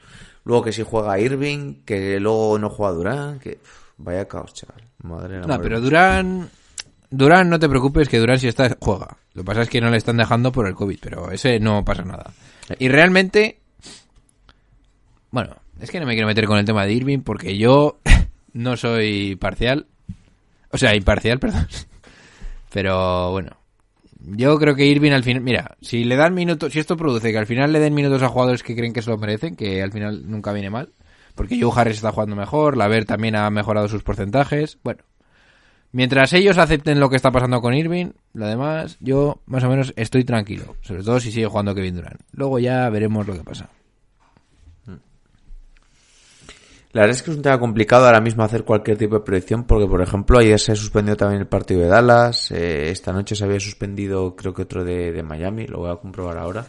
luego 0.49 0.65
que 0.65 0.73
si 0.73 0.83
juega 0.83 1.21
Irving, 1.21 1.85
que 1.85 2.19
luego 2.19 2.59
no 2.59 2.71
juega 2.71 2.95
Durán, 2.95 3.39
que... 3.39 3.59
vaya 3.99 4.27
caos, 4.27 4.55
chaval. 4.55 4.83
Madre 5.03 5.41
No, 5.41 5.61
pero. 5.61 5.79
Durán... 5.79 6.49
Durán, 7.11 7.51
no 7.51 7.59
te 7.59 7.69
preocupes 7.69 8.09
que 8.09 8.19
Durán 8.19 8.39
si 8.39 8.49
está, 8.49 8.75
juega. 8.81 9.19
Lo 9.35 9.43
que 9.43 9.47
pasa 9.47 9.63
es 9.63 9.69
que 9.69 9.81
no 9.81 9.91
le 9.91 9.99
están 9.99 10.17
dejando 10.17 10.51
por 10.51 10.67
el 10.67 10.75
COVID, 10.75 10.99
pero 11.01 11.31
ese 11.31 11.61
no 11.61 11.85
pasa 11.85 12.03
nada. 12.03 12.33
Y 12.79 12.89
realmente... 12.89 13.59
Bueno, 15.31 15.55
es 15.81 15.91
que 15.91 16.01
no 16.01 16.07
me 16.07 16.15
quiero 16.15 16.27
meter 16.27 16.47
con 16.47 16.59
el 16.59 16.65
tema 16.65 16.87
de 16.87 16.95
Irving 16.95 17.21
porque 17.21 17.59
yo 17.59 17.99
no 18.55 18.79
soy 18.79 19.37
parcial. 19.37 19.87
O 20.71 20.79
sea, 20.79 20.95
imparcial, 20.95 21.39
perdón. 21.41 21.69
Pero 22.73 23.33
bueno, 23.33 23.58
yo 24.21 24.59
creo 24.59 24.75
que 24.75 24.87
Irving 24.87 25.13
al 25.13 25.25
final, 25.25 25.43
mira, 25.43 25.77
si 25.81 26.05
le 26.05 26.17
dan 26.17 26.35
minutos, 26.35 26.73
si 26.73 26.79
esto 26.79 26.97
produce 26.97 27.31
que 27.33 27.39
al 27.39 27.47
final 27.47 27.73
le 27.73 27.81
den 27.81 27.95
minutos 27.95 28.23
a 28.23 28.29
jugadores 28.29 28.63
que 28.63 28.75
creen 28.75 28.93
que 28.93 29.03
se 29.03 29.11
lo 29.11 29.19
merecen, 29.19 29.57
que 29.57 29.83
al 29.83 29.93
final 29.93 30.29
nunca 30.31 30.53
viene 30.53 30.71
mal, 30.71 30.93
porque 31.35 31.61
Joe 31.61 31.73
Harris 31.75 31.97
está 31.97 32.13
jugando 32.13 32.37
mejor, 32.37 32.77
Laver 32.77 33.05
también 33.05 33.37
ha 33.37 33.49
mejorado 33.51 33.89
sus 33.89 34.03
porcentajes, 34.03 34.79
bueno, 34.83 35.03
mientras 35.93 36.33
ellos 36.33 36.59
acepten 36.59 37.01
lo 37.01 37.11
que 37.11 37.17
está 37.17 37.31
pasando 37.31 37.61
con 37.61 37.75
Irving, 37.75 38.11
lo 38.33 38.47
demás, 38.47 38.97
yo 39.01 39.41
más 39.47 39.65
o 39.65 39.69
menos 39.69 39.93
estoy 39.97 40.25
tranquilo, 40.25 40.77
sobre 40.81 41.03
todo 41.03 41.21
si 41.21 41.31
sigue 41.31 41.47
jugando 41.47 41.75
Kevin 41.75 41.97
Durant. 41.97 42.21
Luego 42.33 42.59
ya 42.59 42.89
veremos 42.91 43.27
lo 43.27 43.35
que 43.35 43.45
pasa. 43.45 43.71
La 46.93 47.03
verdad 47.03 47.17
es 47.17 47.23
que 47.23 47.31
es 47.31 47.37
un 47.37 47.43
tema 47.43 47.59
complicado 47.59 48.07
ahora 48.07 48.21
mismo 48.21 48.43
hacer 48.43 48.65
cualquier 48.65 48.97
tipo 48.97 49.17
de 49.17 49.21
predicción 49.21 49.65
porque, 49.65 49.87
por 49.87 50.01
ejemplo, 50.01 50.39
ayer 50.39 50.59
se 50.59 50.73
ha 50.73 50.77
suspendido 50.77 51.17
también 51.17 51.43
el 51.43 51.47
partido 51.47 51.81
de 51.81 51.89
Dallas, 51.89 52.51
eh, 52.51 52.91
esta 52.91 53.13
noche 53.13 53.37
se 53.37 53.45
había 53.45 53.61
suspendido 53.61 54.35
creo 54.35 54.55
que 54.55 54.63
otro 54.63 54.85
de, 54.85 55.13
de 55.13 55.23
Miami, 55.23 55.67
lo 55.67 55.81
voy 55.81 55.91
a 55.91 55.97
comprobar 55.97 56.39
ahora, 56.39 56.67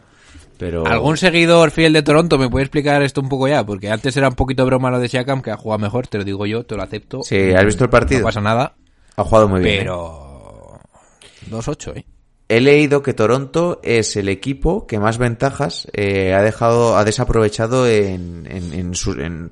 pero... 0.57 0.86
¿Algún 0.86 1.15
seguidor 1.15 1.72
fiel 1.72 1.93
de 1.93 2.03
Toronto 2.03 2.38
me 2.38 2.49
puede 2.49 2.65
explicar 2.65 3.01
esto 3.01 3.22
un 3.22 3.30
poco 3.30 3.47
ya? 3.47 3.65
Porque 3.65 3.89
antes 3.89 4.15
era 4.17 4.28
un 4.28 4.36
poquito 4.36 4.65
broma 4.65 4.91
lo 4.91 4.99
de 4.99 5.07
Siakam, 5.07 5.41
que 5.41 5.51
ha 5.51 5.57
jugado 5.57 5.80
mejor, 5.80 6.07
te 6.07 6.17
lo 6.17 6.26
digo 6.26 6.45
yo, 6.45 6.65
te 6.65 6.76
lo 6.76 6.84
acepto. 6.84 7.24
Sí, 7.24 7.53
¿has 7.53 7.63
visto 7.63 7.86
el 7.86 7.89
partido? 7.89 8.20
No 8.20 8.26
pasa 8.26 8.41
nada. 8.41 8.76
Ha 9.15 9.24
jugado 9.24 9.47
muy 9.47 9.61
bien. 9.61 9.76
¿eh? 9.76 9.80
Pero... 9.80 10.80
2-8, 11.49 11.97
¿eh? 11.97 12.05
He 12.52 12.62
leído 12.62 13.04
que 13.04 13.14
Toronto 13.14 13.80
es 13.84 14.16
el 14.16 14.28
equipo 14.28 14.88
que 14.88 14.97
más 14.97 15.20
ventajas 15.20 15.88
eh, 15.93 16.34
ha 16.34 16.41
dejado, 16.41 16.97
ha 16.97 17.06
desaprovechado 17.06 17.88
en, 17.88 18.91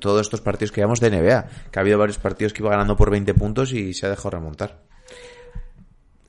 todos 0.00 0.22
estos 0.22 0.40
partidos 0.40 0.72
que 0.72 0.80
llevamos 0.80 0.98
de 0.98 1.10
NBA. 1.10 1.46
Que 1.70 1.78
ha 1.78 1.82
habido 1.82 1.96
varios 1.96 2.18
partidos 2.18 2.52
que 2.52 2.60
iba 2.60 2.70
ganando 2.70 2.96
por 2.96 3.12
20 3.12 3.34
puntos 3.34 3.72
y 3.72 3.94
se 3.94 4.06
ha 4.06 4.10
dejado 4.10 4.30
remontar. 4.30 4.82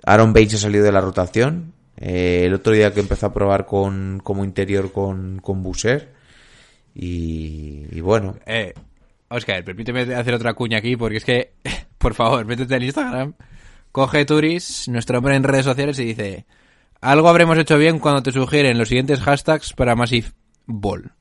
Aaron 0.06 0.32
Bates 0.32 0.54
ha 0.54 0.58
salido 0.60 0.86
de 0.86 0.92
la 0.92 1.02
rotación. 1.02 1.74
Eh, 1.98 2.44
el 2.46 2.54
otro 2.54 2.72
día 2.72 2.94
que 2.94 3.00
empezó 3.00 3.26
a 3.26 3.34
probar 3.34 3.66
con, 3.66 4.20
como 4.24 4.46
interior 4.46 4.92
con, 4.92 5.40
con 5.40 5.64
Boucher. 5.64 6.14
Y, 6.94 7.88
y 7.90 8.00
bueno, 8.02 8.38
Eh, 8.46 8.76
Oscar, 9.30 9.64
permíteme 9.64 10.02
hacer 10.14 10.36
otra 10.36 10.54
cuña 10.54 10.78
aquí, 10.78 10.96
porque 10.96 11.18
es 11.18 11.26
que, 11.26 11.54
por 11.98 12.14
favor, 12.14 12.46
métete 12.46 12.76
en 12.76 12.84
Instagram, 12.84 13.34
coge 13.92 14.26
Turis, 14.26 14.88
nuestro 14.88 15.18
hombre 15.18 15.36
en 15.36 15.44
redes 15.44 15.66
sociales, 15.66 15.98
y 15.98 16.06
dice, 16.06 16.46
algo 17.02 17.30
habremos 17.30 17.58
hecho 17.58 17.78
bien 17.78 18.00
cuando 18.00 18.24
te 18.24 18.32
sugieren 18.32 18.78
los 18.78 18.90
siguientes 18.90 19.22
hashtags 19.22 19.74
para 19.74 19.96
Massive 19.96 20.32
Ball. 20.66 21.12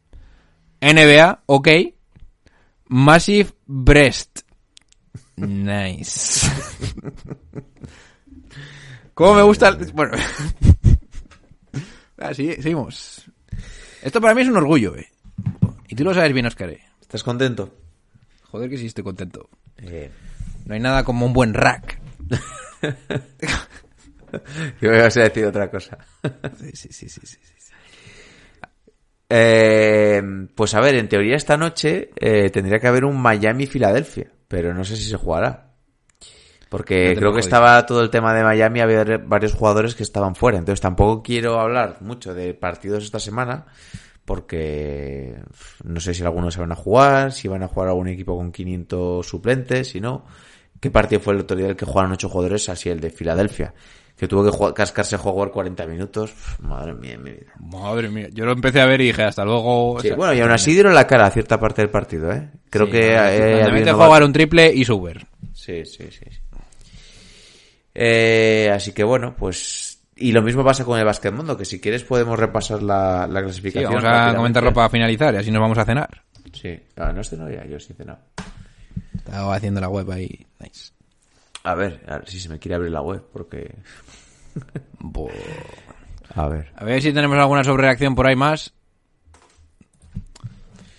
NBA, 0.80 1.42
ok. 1.46 1.68
Massive 2.86 3.50
Breast. 3.66 4.40
Nice. 5.36 6.46
¿Cómo 9.14 9.34
me 9.34 9.42
gusta? 9.42 9.68
el- 9.68 9.92
Bueno. 9.92 10.12
Ah, 12.20 12.34
sí, 12.34 12.52
seguimos. 12.60 13.30
Esto 14.02 14.20
para 14.20 14.34
mí 14.34 14.42
es 14.42 14.48
un 14.48 14.56
orgullo, 14.56 14.96
eh. 14.96 15.06
Y 15.86 15.94
tú 15.94 16.02
lo 16.02 16.12
sabes 16.12 16.32
bien, 16.32 16.46
Oscar. 16.46 16.68
eh. 16.70 16.80
¿estás 17.00 17.22
contento? 17.22 17.72
Joder 18.50 18.68
que 18.68 18.76
sí 18.76 18.86
estoy 18.86 19.04
contento. 19.04 19.48
Eh, 19.76 20.10
No 20.66 20.74
hay 20.74 20.80
nada 20.80 21.04
como 21.04 21.26
un 21.26 21.32
buen 21.32 21.54
rack. 21.54 22.00
yo 24.80 24.90
me 24.90 24.98
a 24.98 25.08
decir 25.08 25.46
otra 25.46 25.70
cosa. 25.70 25.98
Sí, 26.58 26.70
sí, 26.74 26.88
sí, 26.92 27.08
sí, 27.08 27.26
sí. 27.26 27.38
Eh, 29.30 30.22
pues 30.54 30.74
a 30.74 30.80
ver, 30.80 30.94
en 30.94 31.08
teoría 31.08 31.36
esta 31.36 31.56
noche 31.56 32.10
eh, 32.16 32.48
tendría 32.50 32.78
que 32.78 32.88
haber 32.88 33.04
un 33.04 33.20
Miami-Filadelfia, 33.20 34.32
pero 34.48 34.72
no 34.72 34.84
sé 34.84 34.96
si 34.96 35.04
se 35.04 35.16
jugará. 35.16 35.68
Porque 36.68 37.14
No 37.14 37.20
creo 37.20 37.32
que 37.32 37.40
estaba 37.40 37.84
todo 37.86 38.02
el 38.02 38.10
tema 38.10 38.34
de 38.34 38.42
Miami, 38.42 38.80
había 38.80 39.04
varios 39.18 39.54
jugadores 39.54 39.94
que 39.94 40.02
estaban 40.02 40.34
fuera. 40.34 40.58
Entonces 40.58 40.80
tampoco 40.80 41.22
quiero 41.22 41.60
hablar 41.60 41.98
mucho 42.00 42.34
de 42.34 42.52
partidos 42.52 43.04
esta 43.04 43.18
semana, 43.18 43.66
porque 44.24 45.40
no 45.84 46.00
sé 46.00 46.12
si 46.12 46.22
algunos 46.22 46.52
se 46.54 46.60
van 46.60 46.72
a 46.72 46.76
jugar, 46.76 47.32
si 47.32 47.48
van 47.48 47.62
a 47.62 47.68
jugar 47.68 47.88
algún 47.88 48.08
equipo 48.08 48.36
con 48.36 48.52
500 48.52 49.26
suplentes, 49.26 49.88
si 49.88 50.00
no. 50.00 50.26
¿Qué 50.80 50.90
partido 50.90 51.20
fue 51.20 51.34
el 51.34 51.40
otro 51.40 51.56
día 51.56 51.68
el 51.68 51.76
que 51.76 51.86
jugaron 51.86 52.12
ocho 52.12 52.28
jugadores? 52.28 52.68
Así 52.68 52.88
el 52.88 53.00
de 53.00 53.10
Filadelfia, 53.10 53.74
que 54.18 54.26
tuvo 54.28 54.44
que 54.44 54.50
jugar- 54.50 54.74
cascarse 54.74 55.14
a 55.14 55.18
jugar 55.18 55.50
40 55.50 55.86
minutos. 55.86 56.32
Uf, 56.32 56.60
madre 56.60 56.92
mía, 56.94 57.16
mi 57.18 57.30
vida. 57.30 57.52
Madre 57.60 58.08
mía, 58.08 58.28
yo 58.32 58.44
lo 58.44 58.52
empecé 58.52 58.80
a 58.80 58.86
ver 58.86 59.00
y 59.00 59.06
dije 59.06 59.22
hasta 59.22 59.44
luego. 59.44 59.92
o 59.94 60.00
Sí, 60.00 60.08
sea, 60.08 60.16
bueno, 60.16 60.34
y 60.34 60.40
aún 60.40 60.50
así 60.50 60.72
dieron 60.72 60.94
la 60.94 61.06
cara 61.06 61.26
a 61.26 61.30
cierta 61.30 61.58
parte 61.60 61.82
del 61.82 61.90
partido, 61.90 62.32
¿eh? 62.32 62.50
Creo 62.68 62.86
sí, 62.86 62.92
que... 62.92 63.14
eh, 63.16 63.92
jugar 63.92 64.22
un 64.24 64.32
triple 64.32 64.72
y 64.74 64.84
super. 64.84 65.24
Sí, 65.54 65.84
sí, 65.84 66.08
sí. 66.10 66.24
sí. 66.30 66.38
Eh, 67.94 68.70
así 68.74 68.92
que 68.92 69.04
bueno, 69.04 69.34
pues... 69.36 69.94
Y 70.16 70.32
lo 70.32 70.42
mismo 70.42 70.64
pasa 70.64 70.84
con 70.84 70.98
el 70.98 71.04
Basket 71.04 71.30
Mundo, 71.30 71.56
que 71.56 71.64
si 71.64 71.80
quieres 71.80 72.02
podemos 72.02 72.36
repasar 72.36 72.82
la, 72.82 73.28
la 73.28 73.38
Sí, 73.40 73.44
clasificación. 73.44 74.02
vamos 74.02 74.04
a 74.04 74.34
comentarlo 74.34 74.72
para 74.72 74.88
finalizar 74.88 75.32
y 75.34 75.36
así 75.36 75.50
nos 75.52 75.60
vamos 75.60 75.78
a 75.78 75.84
cenar. 75.84 76.22
Sí. 76.52 76.76
Ah, 76.96 77.12
no, 77.12 77.20
no 77.36 77.50
ya, 77.50 77.64
yo 77.66 77.78
sí 77.78 77.94
cenado. 77.94 78.18
Estaba 79.16 79.54
haciendo 79.54 79.80
la 79.80 79.88
web 79.88 80.10
ahí. 80.10 80.44
Nice. 80.58 80.90
A 81.64 81.74
ver, 81.74 82.04
a 82.08 82.18
ver 82.18 82.28
si 82.28 82.40
se 82.40 82.48
me 82.48 82.58
quiere 82.58 82.76
abrir 82.76 82.92
la 82.92 83.02
web, 83.02 83.22
porque... 83.32 83.74
A 86.34 86.48
ver. 86.48 86.72
A 86.76 86.84
ver 86.84 87.02
si 87.02 87.12
tenemos 87.12 87.38
alguna 87.38 87.64
sobrereacción 87.64 88.14
por 88.14 88.26
ahí 88.26 88.36
más. 88.36 88.72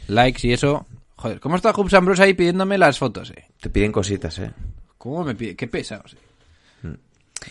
Likes 0.08 0.48
y 0.48 0.54
eso. 0.54 0.86
Joder, 1.16 1.40
¿cómo 1.40 1.56
está 1.56 1.72
Hubs 1.72 1.94
Ambrose 1.94 2.24
ahí 2.24 2.34
pidiéndome 2.34 2.78
las 2.78 2.98
fotos, 2.98 3.32
eh? 3.32 3.46
Te 3.62 3.70
piden 3.70 3.92
cositas, 3.92 4.40
¿eh? 4.40 4.52
¿Cómo 4.98 5.24
me 5.24 5.36
pide? 5.36 5.56
Qué 5.56 5.68
pesados. 5.68 6.14
eh. 6.14 6.96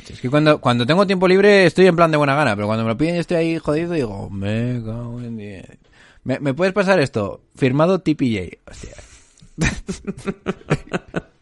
Es 0.09 0.21
que 0.21 0.29
cuando, 0.29 0.61
cuando 0.61 0.85
tengo 0.87 1.07
tiempo 1.07 1.29
libre 1.29 1.67
estoy 1.67 1.87
en 1.87 1.97
plan 1.97 2.11
de 2.11 2.17
buena 2.17 2.35
gana, 2.35 2.55
pero 2.57 2.67
cuando 2.67 2.85
me 2.85 2.91
lo 2.91 2.97
piden 2.97 3.17
y 3.17 3.19
estoy 3.19 3.37
ahí 3.37 3.59
jodido 3.59 3.93
digo, 3.93 4.29
me 4.31 4.83
cago 4.85 5.21
en 5.21 5.37
diez. 5.37 5.67
¿Me, 6.25 6.41
me 6.41 6.53
puedes 6.55 6.75
pasar 6.75 6.99
esto? 7.01 7.43
Firmado 7.55 8.01
TPJ. 8.01 8.59
Hostia. 8.67 8.97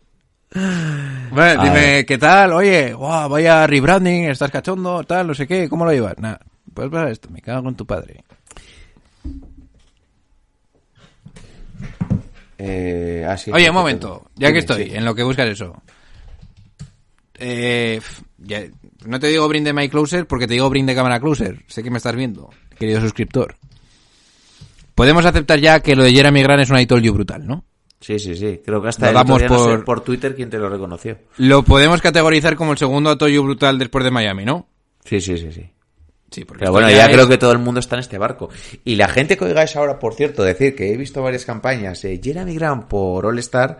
bueno, 1.30 1.64
dime, 1.64 2.04
¿qué 2.06 2.18
tal? 2.18 2.52
Oye, 2.52 2.92
guau, 2.94 3.28
vaya 3.28 3.66
rebranding, 3.66 4.24
estás 4.30 4.50
cachondo, 4.50 5.04
tal, 5.04 5.26
no 5.28 5.34
sé 5.34 5.46
qué, 5.46 5.68
¿cómo 5.68 5.84
lo 5.84 5.92
llevas? 5.92 6.18
Nada, 6.18 6.40
puedes 6.72 6.90
pasar 6.90 7.10
esto, 7.10 7.28
me 7.30 7.40
cago 7.42 7.68
en 7.68 7.74
tu 7.74 7.86
padre. 7.86 8.24
Eh, 12.58 13.26
ah, 13.28 13.36
sí, 13.36 13.50
Oye, 13.52 13.68
un 13.68 13.74
momento, 13.76 14.30
ya 14.34 14.50
que 14.52 14.58
estoy, 14.58 14.84
sí. 14.84 14.90
en 14.94 15.04
lo 15.04 15.14
que 15.14 15.22
buscas 15.22 15.46
eso. 15.48 15.82
Eh, 17.34 18.00
ya- 18.38 18.64
no 19.04 19.20
te 19.20 19.26
digo 19.26 19.46
brinde 19.46 19.74
My 19.74 19.88
Closer 19.90 20.26
porque 20.26 20.46
te 20.46 20.54
digo 20.54 20.70
brinde 20.70 20.94
Cámara 20.94 21.20
Closer. 21.20 21.62
Sé 21.66 21.82
que 21.82 21.90
me 21.90 21.98
estás 21.98 22.16
viendo, 22.16 22.48
querido 22.78 23.00
suscriptor. 23.00 23.56
Podemos 24.94 25.26
aceptar 25.26 25.58
ya 25.60 25.80
que 25.80 25.94
lo 25.94 26.02
de 26.02 26.12
Jeremy 26.12 26.42
Grant 26.42 26.62
es 26.62 26.70
un 26.70 26.78
I 26.78 26.86
told 26.86 27.04
you 27.04 27.12
brutal, 27.12 27.46
¿no? 27.46 27.64
Sí, 28.00 28.18
sí, 28.18 28.34
sí. 28.36 28.60
Creo 28.64 28.80
que 28.82 28.88
hasta 28.88 29.10
damos 29.12 29.38
día, 29.38 29.48
no 29.48 29.58
sé, 29.58 29.64
por- 29.70 29.84
por 29.84 30.00
Twitter 30.02 30.34
quién 30.36 30.50
te 30.50 30.58
lo 30.58 30.68
reconoció. 30.68 31.16
Lo 31.38 31.62
podemos 31.62 32.00
categorizar 32.02 32.54
como 32.56 32.72
el 32.72 32.78
segundo 32.78 33.16
you 33.28 33.42
brutal 33.42 33.78
después 33.78 34.04
de 34.04 34.10
Miami, 34.10 34.44
¿no? 34.44 34.68
Sí, 35.04 35.20
sí, 35.20 35.36
sí, 35.38 35.50
sí. 35.52 35.68
Sí, 36.30 36.44
porque 36.44 36.60
Pero 36.60 36.72
bueno, 36.72 36.90
ya 36.90 37.06
es- 37.06 37.12
creo 37.12 37.28
que 37.28 37.38
todo 37.38 37.52
el 37.52 37.58
mundo 37.58 37.80
está 37.80 37.96
en 37.96 38.00
este 38.00 38.18
barco. 38.18 38.50
Y 38.84 38.96
la 38.96 39.08
gente 39.08 39.36
que 39.36 39.44
oigáis 39.44 39.74
ahora, 39.76 39.98
por 39.98 40.14
cierto, 40.14 40.42
decir 40.42 40.74
que 40.74 40.92
he 40.92 40.96
visto 40.96 41.22
varias 41.22 41.44
campañas 41.44 42.02
de 42.02 42.20
Jeremy 42.22 42.54
Grant 42.54 42.84
por 42.86 43.24
All 43.24 43.38
Star, 43.38 43.78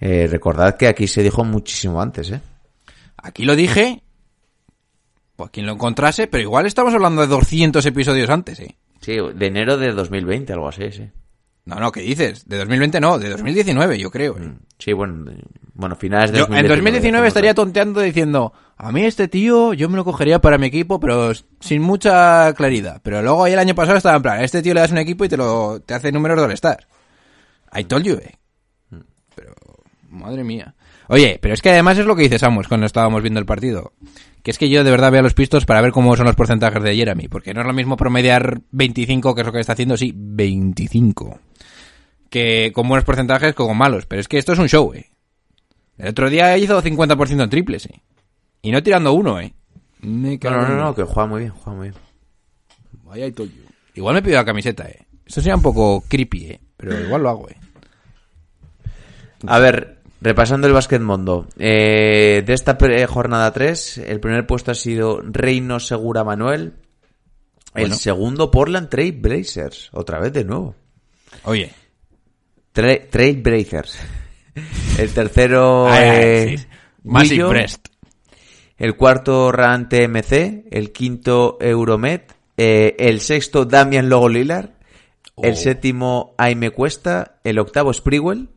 eh, 0.00 0.26
recordad 0.30 0.76
que 0.76 0.88
aquí 0.88 1.06
se 1.06 1.22
dijo 1.22 1.44
muchísimo 1.44 2.02
antes, 2.02 2.30
¿eh? 2.32 2.40
Aquí 3.16 3.44
lo 3.44 3.56
dije, 3.56 4.02
a 5.38 5.48
quien 5.48 5.66
lo 5.66 5.72
encontrase, 5.72 6.26
pero 6.26 6.42
igual 6.42 6.66
estamos 6.66 6.92
hablando 6.92 7.22
de 7.22 7.28
200 7.28 7.84
episodios 7.86 8.28
antes, 8.30 8.60
¿eh? 8.60 8.76
Sí, 9.00 9.16
de 9.34 9.46
enero 9.46 9.76
de 9.78 9.92
2020, 9.92 10.52
algo 10.52 10.68
así, 10.68 10.90
sí. 10.90 11.08
No, 11.66 11.80
no, 11.80 11.90
¿qué 11.90 12.00
dices? 12.00 12.48
De 12.48 12.58
2020 12.58 13.00
no, 13.00 13.18
de 13.18 13.28
2019, 13.28 13.98
yo 13.98 14.08
creo. 14.08 14.38
¿eh? 14.38 14.52
Sí, 14.78 14.92
bueno, 14.92 15.32
bueno, 15.74 15.96
finales 15.96 16.30
de 16.30 16.38
Yo, 16.38 16.46
en 16.48 16.68
2019 16.68 17.26
estaría 17.26 17.54
tonteando 17.54 18.00
diciendo, 18.00 18.52
a 18.76 18.92
mí 18.92 19.04
este 19.04 19.26
tío 19.26 19.74
yo 19.74 19.88
me 19.88 19.96
lo 19.96 20.04
cogería 20.04 20.40
para 20.40 20.58
mi 20.58 20.68
equipo, 20.68 21.00
pero 21.00 21.32
sin 21.58 21.82
mucha 21.82 22.52
claridad. 22.54 23.00
Pero 23.02 23.20
luego 23.20 23.42
ahí 23.42 23.52
el 23.52 23.58
año 23.58 23.74
pasado 23.74 23.98
estaba 23.98 24.16
en 24.16 24.22
plan, 24.22 24.38
a 24.38 24.44
este 24.44 24.62
tío 24.62 24.74
le 24.74 24.80
das 24.80 24.92
un 24.92 24.98
equipo 24.98 25.24
y 25.24 25.28
te 25.28 25.36
lo 25.36 25.80
te 25.80 25.94
hace 25.94 26.12
números 26.12 26.38
de 26.38 26.44
All-Star. 26.44 26.86
I 27.76 27.82
told 27.82 28.04
you, 28.04 28.14
eh. 28.14 28.36
Pero, 29.34 29.52
madre 30.08 30.44
mía. 30.44 30.76
Oye, 31.08 31.38
pero 31.40 31.54
es 31.54 31.62
que 31.62 31.70
además 31.70 31.98
es 31.98 32.06
lo 32.06 32.16
que 32.16 32.22
dice 32.22 32.38
Samus 32.38 32.68
cuando 32.68 32.86
estábamos 32.86 33.22
viendo 33.22 33.40
el 33.40 33.46
partido. 33.46 33.92
Que 34.42 34.50
es 34.50 34.58
que 34.58 34.68
yo 34.68 34.84
de 34.84 34.90
verdad 34.90 35.12
veo 35.12 35.22
los 35.22 35.34
pistos 35.34 35.66
para 35.66 35.80
ver 35.80 35.92
cómo 35.92 36.16
son 36.16 36.26
los 36.26 36.36
porcentajes 36.36 36.82
de 36.82 36.94
Jeremy. 36.94 37.28
Porque 37.28 37.54
no 37.54 37.60
es 37.60 37.66
lo 37.66 37.72
mismo 37.72 37.96
promediar 37.96 38.60
25, 38.70 39.34
que 39.34 39.40
es 39.40 39.46
lo 39.46 39.52
que 39.52 39.60
está 39.60 39.72
haciendo, 39.72 39.96
sí, 39.96 40.12
25. 40.14 41.40
Que 42.36 42.70
con 42.74 42.86
buenos 42.86 43.04
porcentajes 43.04 43.48
que 43.48 43.54
con 43.54 43.76
malos. 43.76 44.04
Pero 44.06 44.20
es 44.20 44.28
que 44.28 44.36
esto 44.36 44.52
es 44.52 44.58
un 44.58 44.68
show, 44.68 44.92
eh. 44.92 45.06
El 45.96 46.08
otro 46.08 46.28
día 46.28 46.56
hizo 46.58 46.82
50% 46.82 47.42
en 47.42 47.48
triples, 47.48 47.86
eh. 47.86 48.02
Y 48.60 48.70
no 48.72 48.82
tirando 48.82 49.12
uno, 49.14 49.40
eh. 49.40 49.54
Me 50.00 50.36
No, 50.42 50.50
no, 50.68 50.76
no, 50.76 50.94
que 50.94 51.04
juega 51.04 51.26
muy 51.26 51.40
bien, 51.40 51.52
juega 51.52 51.78
muy 51.78 51.88
bien. 51.88 52.00
Vaya, 53.04 53.26
I 53.26 53.32
told 53.32 53.50
you. 53.50 53.62
Igual 53.94 54.16
me 54.16 54.22
pido 54.22 54.36
la 54.36 54.44
camiseta, 54.44 54.86
eh. 54.86 55.06
Esto 55.24 55.40
sería 55.40 55.56
un 55.56 55.62
poco 55.62 56.04
creepy, 56.06 56.44
eh. 56.46 56.60
Pero 56.76 57.00
igual 57.00 57.22
lo 57.22 57.30
hago, 57.30 57.48
eh. 57.48 57.56
A 59.46 59.58
ver, 59.58 59.98
repasando 60.20 60.66
el 60.66 60.72
básquet 60.74 61.00
mundo. 61.00 61.46
Eh, 61.58 62.42
de 62.46 62.52
esta 62.52 62.76
pre- 62.76 63.06
jornada 63.06 63.50
3, 63.52 63.98
el 63.98 64.20
primer 64.20 64.46
puesto 64.46 64.72
ha 64.72 64.74
sido 64.74 65.22
Reino 65.22 65.80
Segura 65.80 66.22
Manuel. 66.24 66.74
El 67.74 67.82
Bueno. 67.84 67.94
segundo, 67.94 68.50
Portland 68.50 68.88
Trail 68.90 69.12
Blazers. 69.12 69.88
Otra 69.92 70.18
vez 70.20 70.32
de 70.34 70.44
nuevo. 70.44 70.74
Oye. 71.44 71.72
Tra- 72.76 73.08
Trail 73.10 73.42
Blazers. 73.42 73.98
El 74.98 75.10
tercero, 75.10 75.88
eh, 75.94 76.56
sí. 76.58 77.40
Breast. 77.42 77.88
El 78.78 78.96
cuarto, 78.96 79.50
Rante 79.52 80.06
MC. 80.08 80.64
El 80.70 80.92
quinto, 80.92 81.56
Euromet. 81.60 82.34
Eh, 82.58 82.94
el 82.98 83.20
sexto, 83.20 83.64
Damian 83.64 84.08
Logo 84.08 84.28
Lillard. 84.28 84.70
El 85.42 85.52
Oh. 85.52 85.56
séptimo, 85.56 86.34
Aime 86.38 86.70
Cuesta. 86.70 87.38
El 87.44 87.58
octavo, 87.58 87.92
Sprewell. 87.92 88.48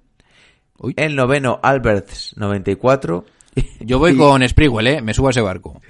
Uy. 0.77 0.93
El 0.95 1.15
noveno, 1.15 1.59
Alberts 1.61 2.33
94. 2.37 3.25
Yo 3.81 3.99
voy 3.99 4.11
Y- 4.15 4.17
con 4.17 4.47
Sprigwell, 4.47 4.87
eh. 4.87 5.01
Me 5.01 5.13
subo 5.13 5.27
a 5.27 5.31
ese 5.31 5.41
barco. 5.41 5.81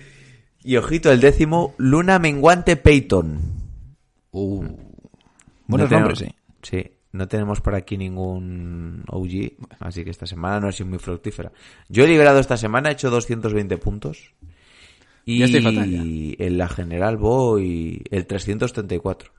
Y 0.63 0.75
ojito, 0.77 1.11
el 1.11 1.19
décimo, 1.21 1.73
Luna 1.77 2.17
Menguante 2.19 2.75
Peyton. 2.75 3.39
Uh. 4.32 4.63
No 4.63 4.77
Buenos 5.67 5.91
nombres, 5.91 6.21
eh. 6.23 6.34
Sí, 6.63 6.84
no 7.12 7.28
tenemos 7.28 7.62
por 7.62 7.76
aquí 7.76 7.97
ningún 7.97 9.03
OG, 9.07 9.53
así 9.80 10.03
que 10.03 10.10
esta 10.12 10.26
semana 10.26 10.60
no 10.60 10.68
ha 10.68 10.72
sido 10.72 10.89
muy 10.89 10.99
fructífera. 10.99 11.51
Yo 11.88 12.03
he 12.03 12.07
liberado 12.07 12.39
esta 12.39 12.57
semana, 12.57 12.89
he 12.89 12.93
hecho 12.93 13.10
220 13.10 13.78
puntos. 13.78 14.34
Y 15.26 15.39
Ya 15.39 15.45
estoy 15.45 15.62
fatal, 15.62 15.89
ya. 15.91 16.01
en 16.45 16.57
la 16.57 16.68
general 16.70 17.18
voy 17.18 18.01
el 18.10 18.26
334. 18.26 19.32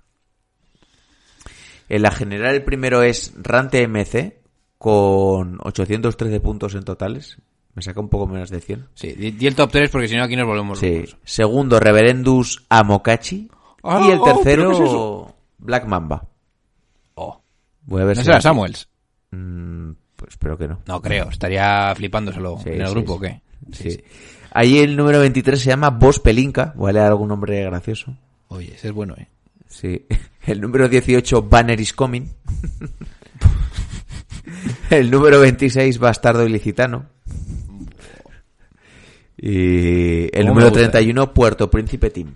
En 1.89 2.03
la 2.03 2.11
general 2.13 2.55
el 2.55 2.63
primero 2.63 3.03
es 3.03 3.35
Rante 3.37 3.87
MC 3.89 4.41
con 4.79 5.59
813 5.63 6.41
puntos 6.41 6.75
en 6.75 6.85
totales. 6.85 7.39
Me 7.75 7.83
saca 7.83 8.01
un 8.01 8.09
poco 8.09 8.27
menos 8.27 8.51
de 8.51 8.61
100. 8.61 8.89
Sí, 8.95 9.13
di, 9.13 9.47
el 9.47 9.55
top 9.55 9.71
3 9.71 9.91
porque 9.91 10.09
si 10.09 10.17
no 10.17 10.25
aquí 10.25 10.37
nos 10.37 10.47
volvemos 10.47 10.79
Sí. 10.79 10.97
locos. 11.01 11.17
Segundo, 11.25 11.81
Reverendus 11.81 12.65
Amokachi. 12.69 13.49
Ah, 13.83 14.05
y 14.07 14.11
el 14.13 14.19
oh, 14.21 14.25
¿pero 14.25 14.37
tercero, 14.37 15.27
es? 15.29 15.35
Black 15.59 15.87
Mamba. 15.87 16.29
Voy 17.91 18.01
a 18.01 18.07
ver 18.07 18.17
¿No 18.17 18.23
si 18.23 18.25
será 18.25 18.37
aquí- 18.39 18.45
Samuels? 18.45 18.89
Mm, 19.33 19.91
pues 20.17 20.31
espero 20.31 20.57
que 20.57 20.69
no. 20.69 20.81
No 20.87 21.03
creo, 21.03 21.29
estaría 21.29 21.93
flipándoselo 21.95 22.59
Sí, 22.65 22.71
en 22.71 22.81
el 22.81 22.87
sí, 22.87 22.93
grupo, 22.95 23.13
sí. 23.13 23.19
¿o 23.19 23.21
qué? 23.21 23.43
Sí. 23.73 24.03
Ahí 24.53 24.79
el 24.79 24.97
número 24.97 25.21
23 25.21 25.61
se 25.61 25.69
llama 25.69 25.91
Boss 25.91 26.19
Pelinka. 26.21 26.73
Voy 26.77 26.91
a 26.91 26.93
leer 26.95 27.07
algún 27.07 27.29
nombre 27.29 27.63
gracioso. 27.65 28.17
Oye, 28.49 28.73
ese 28.75 28.89
es 28.89 28.95
bueno, 28.95 29.15
eh. 29.19 29.29
Sí. 29.69 30.07
El 30.47 30.63
número 30.63 30.89
18, 30.89 31.43
Banner 31.43 31.79
is 31.79 31.93
Coming. 31.93 32.25
el 34.91 35.11
número 35.11 35.39
26, 35.41 35.99
Bastardo 35.99 36.45
Ilicitano. 36.47 37.07
Y 39.37 40.25
el 40.25 40.31
¿Cómo 40.31 40.43
me 40.43 40.49
número 40.49 40.67
gusta? 40.71 40.91
31, 40.91 41.35
Puerto 41.35 41.71
Príncipe 41.71 42.09
Team. 42.11 42.35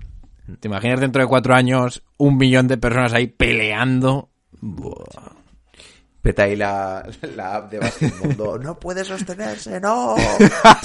¿Te 0.60 0.68
imaginas 0.68 1.00
dentro 1.00 1.22
de 1.22 1.28
cuatro 1.28 1.54
años 1.54 2.02
un 2.18 2.36
millón 2.36 2.68
de 2.68 2.76
personas 2.76 3.14
ahí 3.14 3.26
peleando? 3.26 4.28
Buah. 4.60 5.33
Peta 6.24 6.44
ahí 6.44 6.56
la, 6.56 7.06
la 7.36 7.56
app 7.56 7.70
de 7.70 7.80
Mundo. 8.22 8.58
No 8.62 8.80
puede 8.80 9.04
sostenerse, 9.04 9.78
no. 9.78 10.16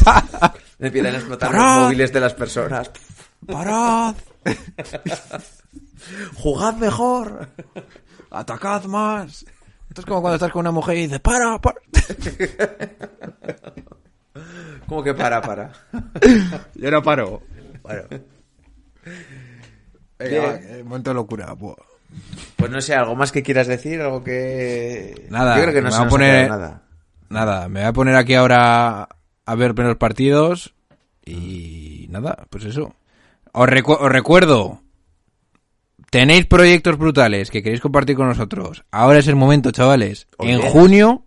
Empiezan 0.79 1.13
a 1.15 1.17
explotar 1.17 1.51
¡Parad! 1.51 1.75
los 1.75 1.83
móviles 1.85 2.11
de 2.11 2.19
las 2.19 2.33
personas. 2.33 2.91
¡Parad! 3.47 4.15
¡Jugad 6.35 6.73
mejor! 6.75 7.47
¡Atacad 8.31 8.83
más! 8.83 9.45
Esto 9.87 10.01
es 10.01 10.05
como 10.05 10.19
cuando 10.21 10.35
estás 10.35 10.51
con 10.51 10.59
una 10.59 10.71
mujer 10.71 10.97
y 10.97 11.01
dices, 11.03 11.21
¡para, 11.21 11.57
para! 11.59 11.79
¿Cómo 14.87 15.01
que 15.01 15.13
para, 15.13 15.41
para? 15.41 15.71
Yo 16.75 16.91
no 16.91 17.01
paro. 17.01 17.41
Bueno, 17.81 18.03
Venga, 20.19 20.41
va, 20.47 20.53
Bien. 20.57 20.67
que 20.77 20.83
momento 20.83 21.09
de 21.11 21.13
locura. 21.13 21.53
buah. 21.53 21.75
Pues 22.55 22.71
no 22.71 22.81
sé, 22.81 22.93
¿algo 22.95 23.15
más 23.15 23.31
que 23.31 23.43
quieras 23.43 23.67
decir? 23.67 24.01
¿Algo 24.01 24.23
que...? 24.23 25.27
Nada, 25.29 25.55
Yo 25.55 25.61
creo 25.63 25.73
que 25.73 25.81
no 25.81 25.87
me 25.87 25.91
se 25.91 25.99
va 25.99 26.05
a 26.05 26.09
poner- 26.09 26.49
nada. 26.49 26.83
Nada, 27.29 27.69
me 27.69 27.81
voy 27.81 27.89
a 27.89 27.93
poner 27.93 28.15
aquí 28.15 28.33
ahora 28.33 29.07
a 29.45 29.55
ver 29.55 29.77
los 29.77 29.97
partidos 29.97 30.73
y 31.25 32.07
nada, 32.09 32.45
pues 32.49 32.65
eso. 32.65 32.95
Os, 33.51 33.67
recu- 33.67 33.97
os 33.99 34.11
recuerdo, 34.11 34.81
tenéis 36.09 36.45
proyectos 36.47 36.97
brutales 36.97 37.51
que 37.51 37.61
queréis 37.61 37.81
compartir 37.81 38.15
con 38.15 38.27
nosotros. 38.27 38.83
Ahora 38.91 39.19
es 39.19 39.27
el 39.27 39.35
momento, 39.35 39.71
chavales. 39.71 40.27
Oye. 40.37 40.53
En 40.53 40.61
junio, 40.61 41.25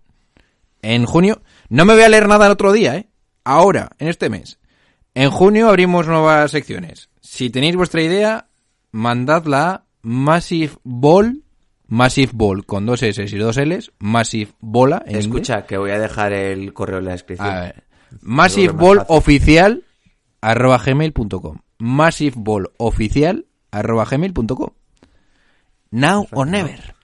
en 0.83 1.05
junio, 1.07 1.43
no 1.68 1.85
me 1.85 1.95
voy 1.95 2.03
a 2.03 2.09
leer 2.09 2.28
nada 2.28 2.47
el 2.47 2.53
otro 2.53 2.72
día, 2.72 2.97
¿eh? 2.97 3.09
Ahora, 3.45 3.91
en 3.99 4.09
este 4.09 4.28
mes. 4.28 4.59
En 5.14 5.30
junio 5.30 5.68
abrimos 5.68 6.07
nuevas 6.07 6.51
secciones. 6.51 7.11
Si 7.20 7.51
tenéis 7.51 7.76
vuestra 7.76 8.03
idea, 8.03 8.47
mandadla 8.91 9.70
a 9.70 9.82
Massive 10.03 10.74
Ball, 10.82 11.42
Massive 11.86 12.32
Ball 12.34 12.66
con 12.66 12.86
dos 12.86 13.03
S 13.03 13.24
y 13.24 13.38
dos 13.38 13.57
Ls, 13.57 13.92
Massive 13.98 14.53
Bola 14.61 14.98
en 15.07 15.16
inglés. 15.16 15.26
Escucha, 15.26 15.66
que 15.66 15.76
voy 15.76 15.90
a 15.90 15.98
dejar 15.98 16.32
el 16.32 16.72
correo 16.72 16.98
en 16.98 17.07
la 17.07 17.12
descripción. 17.12 17.48
A 17.48 17.61
ver. 17.61 17.84
Massive 18.20 18.72
Ball 18.72 19.05
oficial 19.09 19.84
arroba 20.40 20.78
gmail.com 20.78 21.59
Massive 21.78 22.34
Ball 22.36 22.70
oficial 22.76 23.46
arroba 23.70 24.05
gmail.com 24.05 24.70
Now 25.90 26.26
or 26.32 26.46
never. 26.46 26.94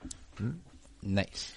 Nice. 1.03 1.55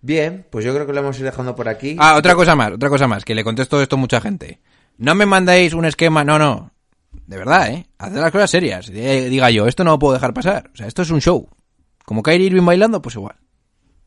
Bien, 0.00 0.44
pues 0.50 0.64
yo 0.64 0.74
creo 0.74 0.86
que 0.86 0.92
lo 0.92 1.00
a 1.06 1.16
ir 1.16 1.22
dejando 1.22 1.54
por 1.54 1.68
aquí. 1.68 1.96
Ah, 1.98 2.16
otra 2.16 2.34
cosa 2.34 2.54
más, 2.54 2.72
otra 2.72 2.90
cosa 2.90 3.06
más, 3.06 3.24
que 3.24 3.34
le 3.34 3.42
contesto 3.42 3.80
esto 3.80 3.96
a 3.96 3.98
mucha 3.98 4.20
gente. 4.20 4.60
No 4.98 5.14
me 5.14 5.24
mandéis 5.24 5.72
un 5.72 5.86
esquema, 5.86 6.24
no, 6.24 6.38
no. 6.38 6.73
De 7.26 7.36
verdad, 7.38 7.70
¿eh? 7.70 7.86
Haced 7.98 8.16
las 8.16 8.30
cosas 8.32 8.50
serias. 8.50 8.86
Diga 8.90 9.50
yo, 9.50 9.66
esto 9.66 9.82
no 9.84 9.92
lo 9.92 9.98
puedo 9.98 10.12
dejar 10.14 10.34
pasar. 10.34 10.70
O 10.72 10.76
sea, 10.76 10.86
esto 10.86 11.02
es 11.02 11.10
un 11.10 11.20
show. 11.20 11.48
Como 12.04 12.22
Kyrie 12.22 12.46
Irving 12.48 12.64
bailando, 12.66 13.00
pues 13.00 13.14
igual. 13.14 13.36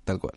Tal 0.04 0.20
cual. 0.20 0.36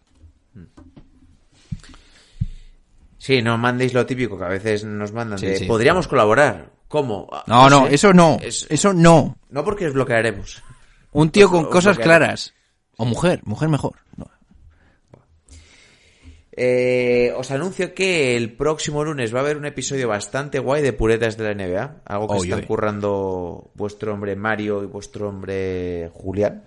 Sí, 3.19 3.43
no 3.43 3.59
mandéis 3.59 3.93
lo 3.93 4.07
típico 4.07 4.39
que 4.39 4.45
a 4.45 4.49
veces 4.49 4.85
nos 4.85 5.13
mandan 5.13 5.39
Sí, 5.39 5.47
de, 5.47 5.57
sí. 5.59 5.65
podríamos 5.67 6.09
colaborar. 6.09 6.71
¿Cómo? 6.89 7.29
Ah, 7.31 7.45
No, 7.47 7.69
no, 7.69 7.87
sé. 7.87 7.95
eso 7.95 8.13
no. 8.15 8.39
Es- 8.41 8.67
Eso 8.71 8.93
no. 8.95 9.37
No 9.51 9.65
porque 9.65 9.87
os 9.87 9.93
bloquearemos. 9.93 10.63
Un 11.13 11.31
tío 11.31 11.49
con 11.51 11.67
Os 11.67 11.71
cosas 11.71 11.99
claras. 11.99 12.55
O 12.97 13.05
mujer, 13.05 13.41
mujer 13.45 13.69
mejor. 13.69 13.97
No. 14.17 14.27
Eh, 16.63 17.33
os 17.41 17.51
anuncio 17.51 17.95
que 17.95 18.37
el 18.37 18.53
próximo 18.53 19.03
lunes 19.03 19.33
va 19.35 19.39
a 19.39 19.43
haber 19.43 19.57
un 19.57 19.65
episodio 19.65 20.09
bastante 20.09 20.59
guay 20.59 20.83
de 20.83 20.93
puretas 20.93 21.39
de 21.39 21.45
la 21.45 21.55
NBA. 21.55 22.03
Algo 22.05 22.29
que 22.29 22.35
Oy, 22.35 22.49
están 22.49 22.61
oy. 22.61 22.67
currando 22.67 23.71
vuestro 23.75 24.13
hombre 24.13 24.37
Mario 24.37 24.83
y 24.83 24.87
vuestro 24.87 25.31
hombre 25.31 26.11
Julián. 26.13 26.63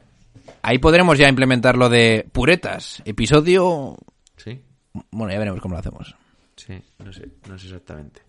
Ahí 0.63 0.79
podremos 0.79 1.19
ya 1.19 1.29
implementar 1.29 1.77
lo 1.77 1.89
de 1.89 2.25
puretas. 2.31 3.03
Episodio. 3.05 3.95
Sí, 4.37 4.59
Bueno, 5.11 5.31
ya 5.31 5.37
veremos 5.37 5.61
cómo 5.61 5.75
lo 5.75 5.79
hacemos. 5.79 6.15
sí, 6.55 6.73
no 6.97 7.13
sé, 7.13 7.27
no 7.47 7.59
sé 7.59 7.67
exactamente. 7.67 8.21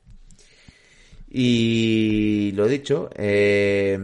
Y 1.36 2.52
lo 2.52 2.68
dicho, 2.68 3.10
eh, 3.12 3.98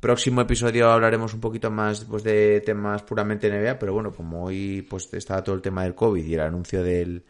próximo 0.00 0.40
episodio 0.40 0.90
hablaremos 0.90 1.32
un 1.32 1.40
poquito 1.40 1.70
más 1.70 2.04
pues, 2.04 2.24
de 2.24 2.60
temas 2.62 3.04
puramente 3.04 3.48
NBA, 3.48 3.78
pero 3.78 3.92
bueno, 3.92 4.10
como 4.10 4.42
hoy 4.42 4.84
pues 4.90 5.08
estaba 5.12 5.44
todo 5.44 5.54
el 5.54 5.62
tema 5.62 5.84
del 5.84 5.94
COVID 5.94 6.24
y 6.24 6.34
el 6.34 6.40
anuncio 6.40 6.82
del, 6.82 7.22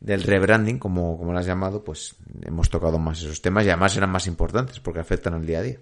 del 0.00 0.22
rebranding, 0.22 0.78
como, 0.78 1.16
como 1.16 1.32
lo 1.32 1.38
has 1.38 1.46
llamado, 1.46 1.82
pues 1.82 2.14
hemos 2.44 2.68
tocado 2.68 2.98
más 2.98 3.22
esos 3.22 3.40
temas 3.40 3.64
y 3.64 3.70
además 3.70 3.96
eran 3.96 4.10
más 4.10 4.26
importantes 4.26 4.80
porque 4.80 5.00
afectan 5.00 5.32
al 5.32 5.46
día 5.46 5.60
a 5.60 5.62
día. 5.62 5.78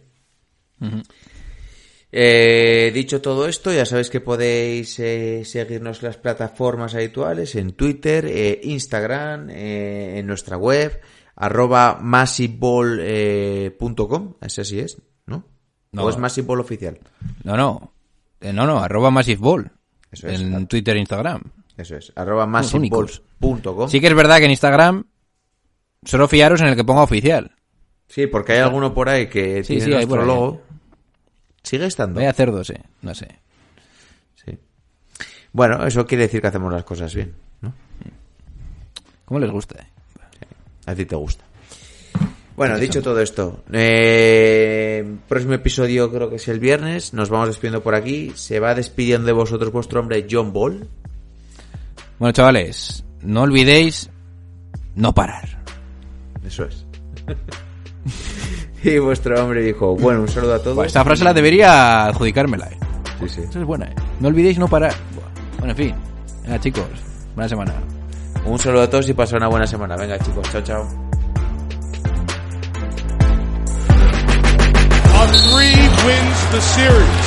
Eh, 2.13 2.93
dicho 2.95 3.21
todo 3.21 3.49
esto, 3.49 3.73
ya 3.73 3.85
sabéis 3.85 4.11
que 4.11 4.21
podéis 4.21 4.97
eh, 5.01 5.45
seguirnos 5.45 6.05
en 6.05 6.07
las 6.07 6.19
plataformas 6.19 6.95
habituales, 6.95 7.57
en 7.57 7.73
Twitter, 7.73 8.27
eh, 8.27 8.61
Instagram, 8.63 9.51
en 9.51 10.25
nuestra 10.25 10.57
web, 10.57 11.01
arroba 11.37 11.99
massiveball.com, 12.01 14.35
ese 14.41 14.65
sí 14.65 14.81
es, 14.81 15.01
¿no? 15.27 15.45
No. 15.93 16.05
¿O 16.05 16.11
es 16.11 16.19
Massive 16.19 16.47
Ball 16.47 16.61
oficial? 16.61 16.99
No, 17.45 17.57
no. 17.57 17.93
Eh, 18.41 18.53
no, 18.53 18.67
no, 18.67 18.79
arroba 18.81 19.11
Massive 19.11 19.41
Ball. 19.41 19.71
Eso 20.11 20.27
es. 20.29 20.41
En 20.41 20.67
Twitter 20.67 20.97
e 20.97 21.01
Instagram. 21.01 21.43
Eso 21.77 21.97
es, 21.97 22.13
arroba 22.17 22.47
massiveballs.com. 22.47 23.89
Sí 23.89 24.01
que 24.01 24.07
es 24.07 24.15
verdad 24.15 24.39
que 24.39 24.45
en 24.47 24.51
Instagram 24.51 25.05
solo 26.05 26.27
fiaros 26.29 26.61
en 26.63 26.69
el 26.69 26.77
que 26.77 26.85
ponga 26.85 27.03
oficial. 27.03 27.53
Sí, 28.09 28.27
porque 28.27 28.53
hay 28.53 28.61
alguno 28.61 28.95
por 28.95 29.09
ahí 29.09 29.27
que 29.29 29.63
Sí, 29.65 29.75
tiene 29.75 29.85
sí, 29.85 29.91
nuestro 29.91 30.25
logo. 30.25 30.63
Sigue 31.63 31.87
estando. 31.87 32.21
Vaya 32.21 32.33
cerdos, 32.33 32.71
eh. 32.71 32.81
No 33.03 33.15
sé. 33.15 33.29
Sí. 34.37 34.57
Bueno, 35.53 35.85
eso 35.87 36.07
quiere 36.07 36.25
decir 36.25 36.41
que 36.41 36.47
hacemos 36.47 36.73
las 36.73 36.85
cosas 36.85 37.15
bien, 37.15 37.35
¿no? 37.61 37.75
¿Cómo 39.25 39.41
les 39.41 39.51
gusta? 39.51 39.83
eh? 39.83 39.87
A 40.87 40.95
ti 40.95 41.05
te 41.05 41.17
gusta. 41.17 41.45
Bueno, 42.57 42.79
dicho 42.79 43.03
todo 43.03 43.21
esto, 43.21 43.65
eh, 43.71 45.05
próximo 45.29 45.53
episodio 45.53 46.11
creo 46.11 46.31
que 46.31 46.37
es 46.37 46.49
el 46.49 46.59
viernes. 46.59 47.13
Nos 47.13 47.29
vamos 47.29 47.49
despidiendo 47.49 47.83
por 47.83 47.95
aquí. 47.95 48.33
Se 48.35 48.61
va 48.61 48.75
despidiendo 48.75 49.27
de 49.27 49.33
vosotros 49.33 49.71
vuestro 49.71 50.01
hombre 50.01 50.27
John 50.31 50.55
Ball. 50.55 50.89
Bueno, 52.19 52.33
chavales, 52.33 53.05
no 53.21 53.43
olvidéis 53.43 54.09
no 54.95 55.13
parar. 55.15 55.63
Eso 56.47 56.65
es. 56.65 56.87
y 58.85 58.99
vuestro 58.99 59.43
hombre 59.45 59.63
dijo, 59.63 59.95
bueno, 59.95 60.23
un 60.23 60.29
saludo 60.29 60.55
a 60.55 60.59
todos. 60.59 60.77
Buah, 60.77 60.87
esta 60.87 61.05
frase 61.05 61.25
la 61.25 61.35
debería 61.35 62.07
adjudicármela, 62.07 62.69
eh. 62.69 62.79
Sí, 63.21 63.29
sí. 63.29 63.41
Esa 63.43 63.61
es 63.61 63.67
buena, 63.67 63.85
eh. 63.87 63.95
No 64.21 64.29
olvidéis 64.29 64.59
no 64.59 64.67
parar. 64.67 64.95
Bueno, 65.59 65.73
en 65.73 65.77
fin. 65.77 65.95
Venga, 66.43 66.59
chicos. 66.59 66.87
Buena 67.35 67.49
semana. 67.51 67.75
Un 68.47 68.59
saludo 68.61 68.83
a 68.83 68.89
todos 68.89 69.09
y 69.09 69.13
pasad 69.13 69.39
una 69.39 69.49
buena 69.49 69.67
semana. 69.67 69.97
Venga, 69.97 70.19
chicos, 70.21 70.49
chao, 70.53 70.63
chao. 70.63 70.87
A 75.15 75.27
three 75.27 75.91
wins 76.07 76.39
the 76.53 76.61
series. 76.61 77.27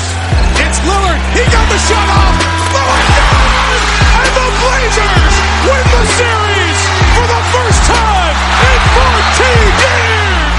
It's 0.63 0.79
Lillard. 0.79 1.19
He 1.35 1.43
got 1.51 1.67
the 1.67 1.77
shot 1.91 2.07
off. 2.07 2.39
Lillard 2.71 3.07
down! 3.19 3.83
And 4.15 4.31
the 4.31 4.47
Blazers 4.63 5.35
win 5.67 5.83
the 5.91 6.05
series 6.07 6.79
for 7.11 7.27
the 7.27 7.41
first 7.51 7.81
time 7.83 8.35
in 8.63 8.79
14 8.95 9.75
years! 9.83 10.55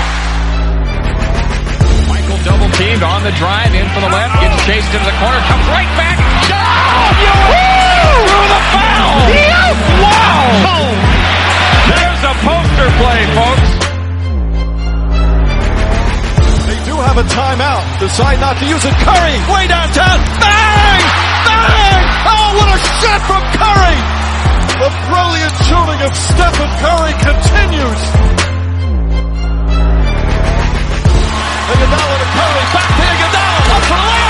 Michael 2.05 2.41
double 2.45 2.69
teamed 2.77 3.03
on 3.03 3.25
the 3.25 3.33
drive 3.41 3.73
in 3.73 3.89
for 3.97 4.01
the 4.01 4.13
left, 4.13 4.37
gets 4.45 4.61
chased 4.67 4.93
into 4.93 5.07
the 5.09 5.17
corner, 5.25 5.41
comes 5.49 5.67
right 5.73 5.89
back. 5.97 6.21
Oh, 6.53 7.70
the 8.61 8.69
foul. 8.77 9.17
Wow. 10.05 10.85
There's 11.91 12.23
a 12.25 12.35
poster 12.45 12.89
play, 13.01 13.21
folks. 13.37 13.71
They 16.69 16.79
do 16.85 16.95
have 17.01 17.17
a 17.17 17.25
timeout. 17.25 17.85
Decide 18.01 18.39
not 18.41 18.57
to 18.59 18.67
use 18.67 18.85
it. 18.85 18.95
Curry, 19.01 19.37
way 19.53 19.65
downtown. 19.67 20.19
Bang! 20.41 21.03
Bang! 21.49 22.03
Oh, 22.29 22.49
what 22.59 22.69
a 22.69 22.79
shot 23.01 23.21
from 23.29 23.43
Curry! 23.57 23.99
The 24.81 24.91
brilliant 25.09 25.55
shooting 25.67 26.01
of 26.05 26.13
Stephen 26.17 26.71
Curry 26.81 27.15
continues. 27.21 28.03
Iguodala 31.71 32.17
to 32.19 32.29
Curry, 32.37 32.65
back 32.75 32.89
to 32.97 33.03
Iguodala, 33.13 33.61
up 33.77 33.83
for 33.89 33.97
the 33.97 34.07
layup. 34.11 34.30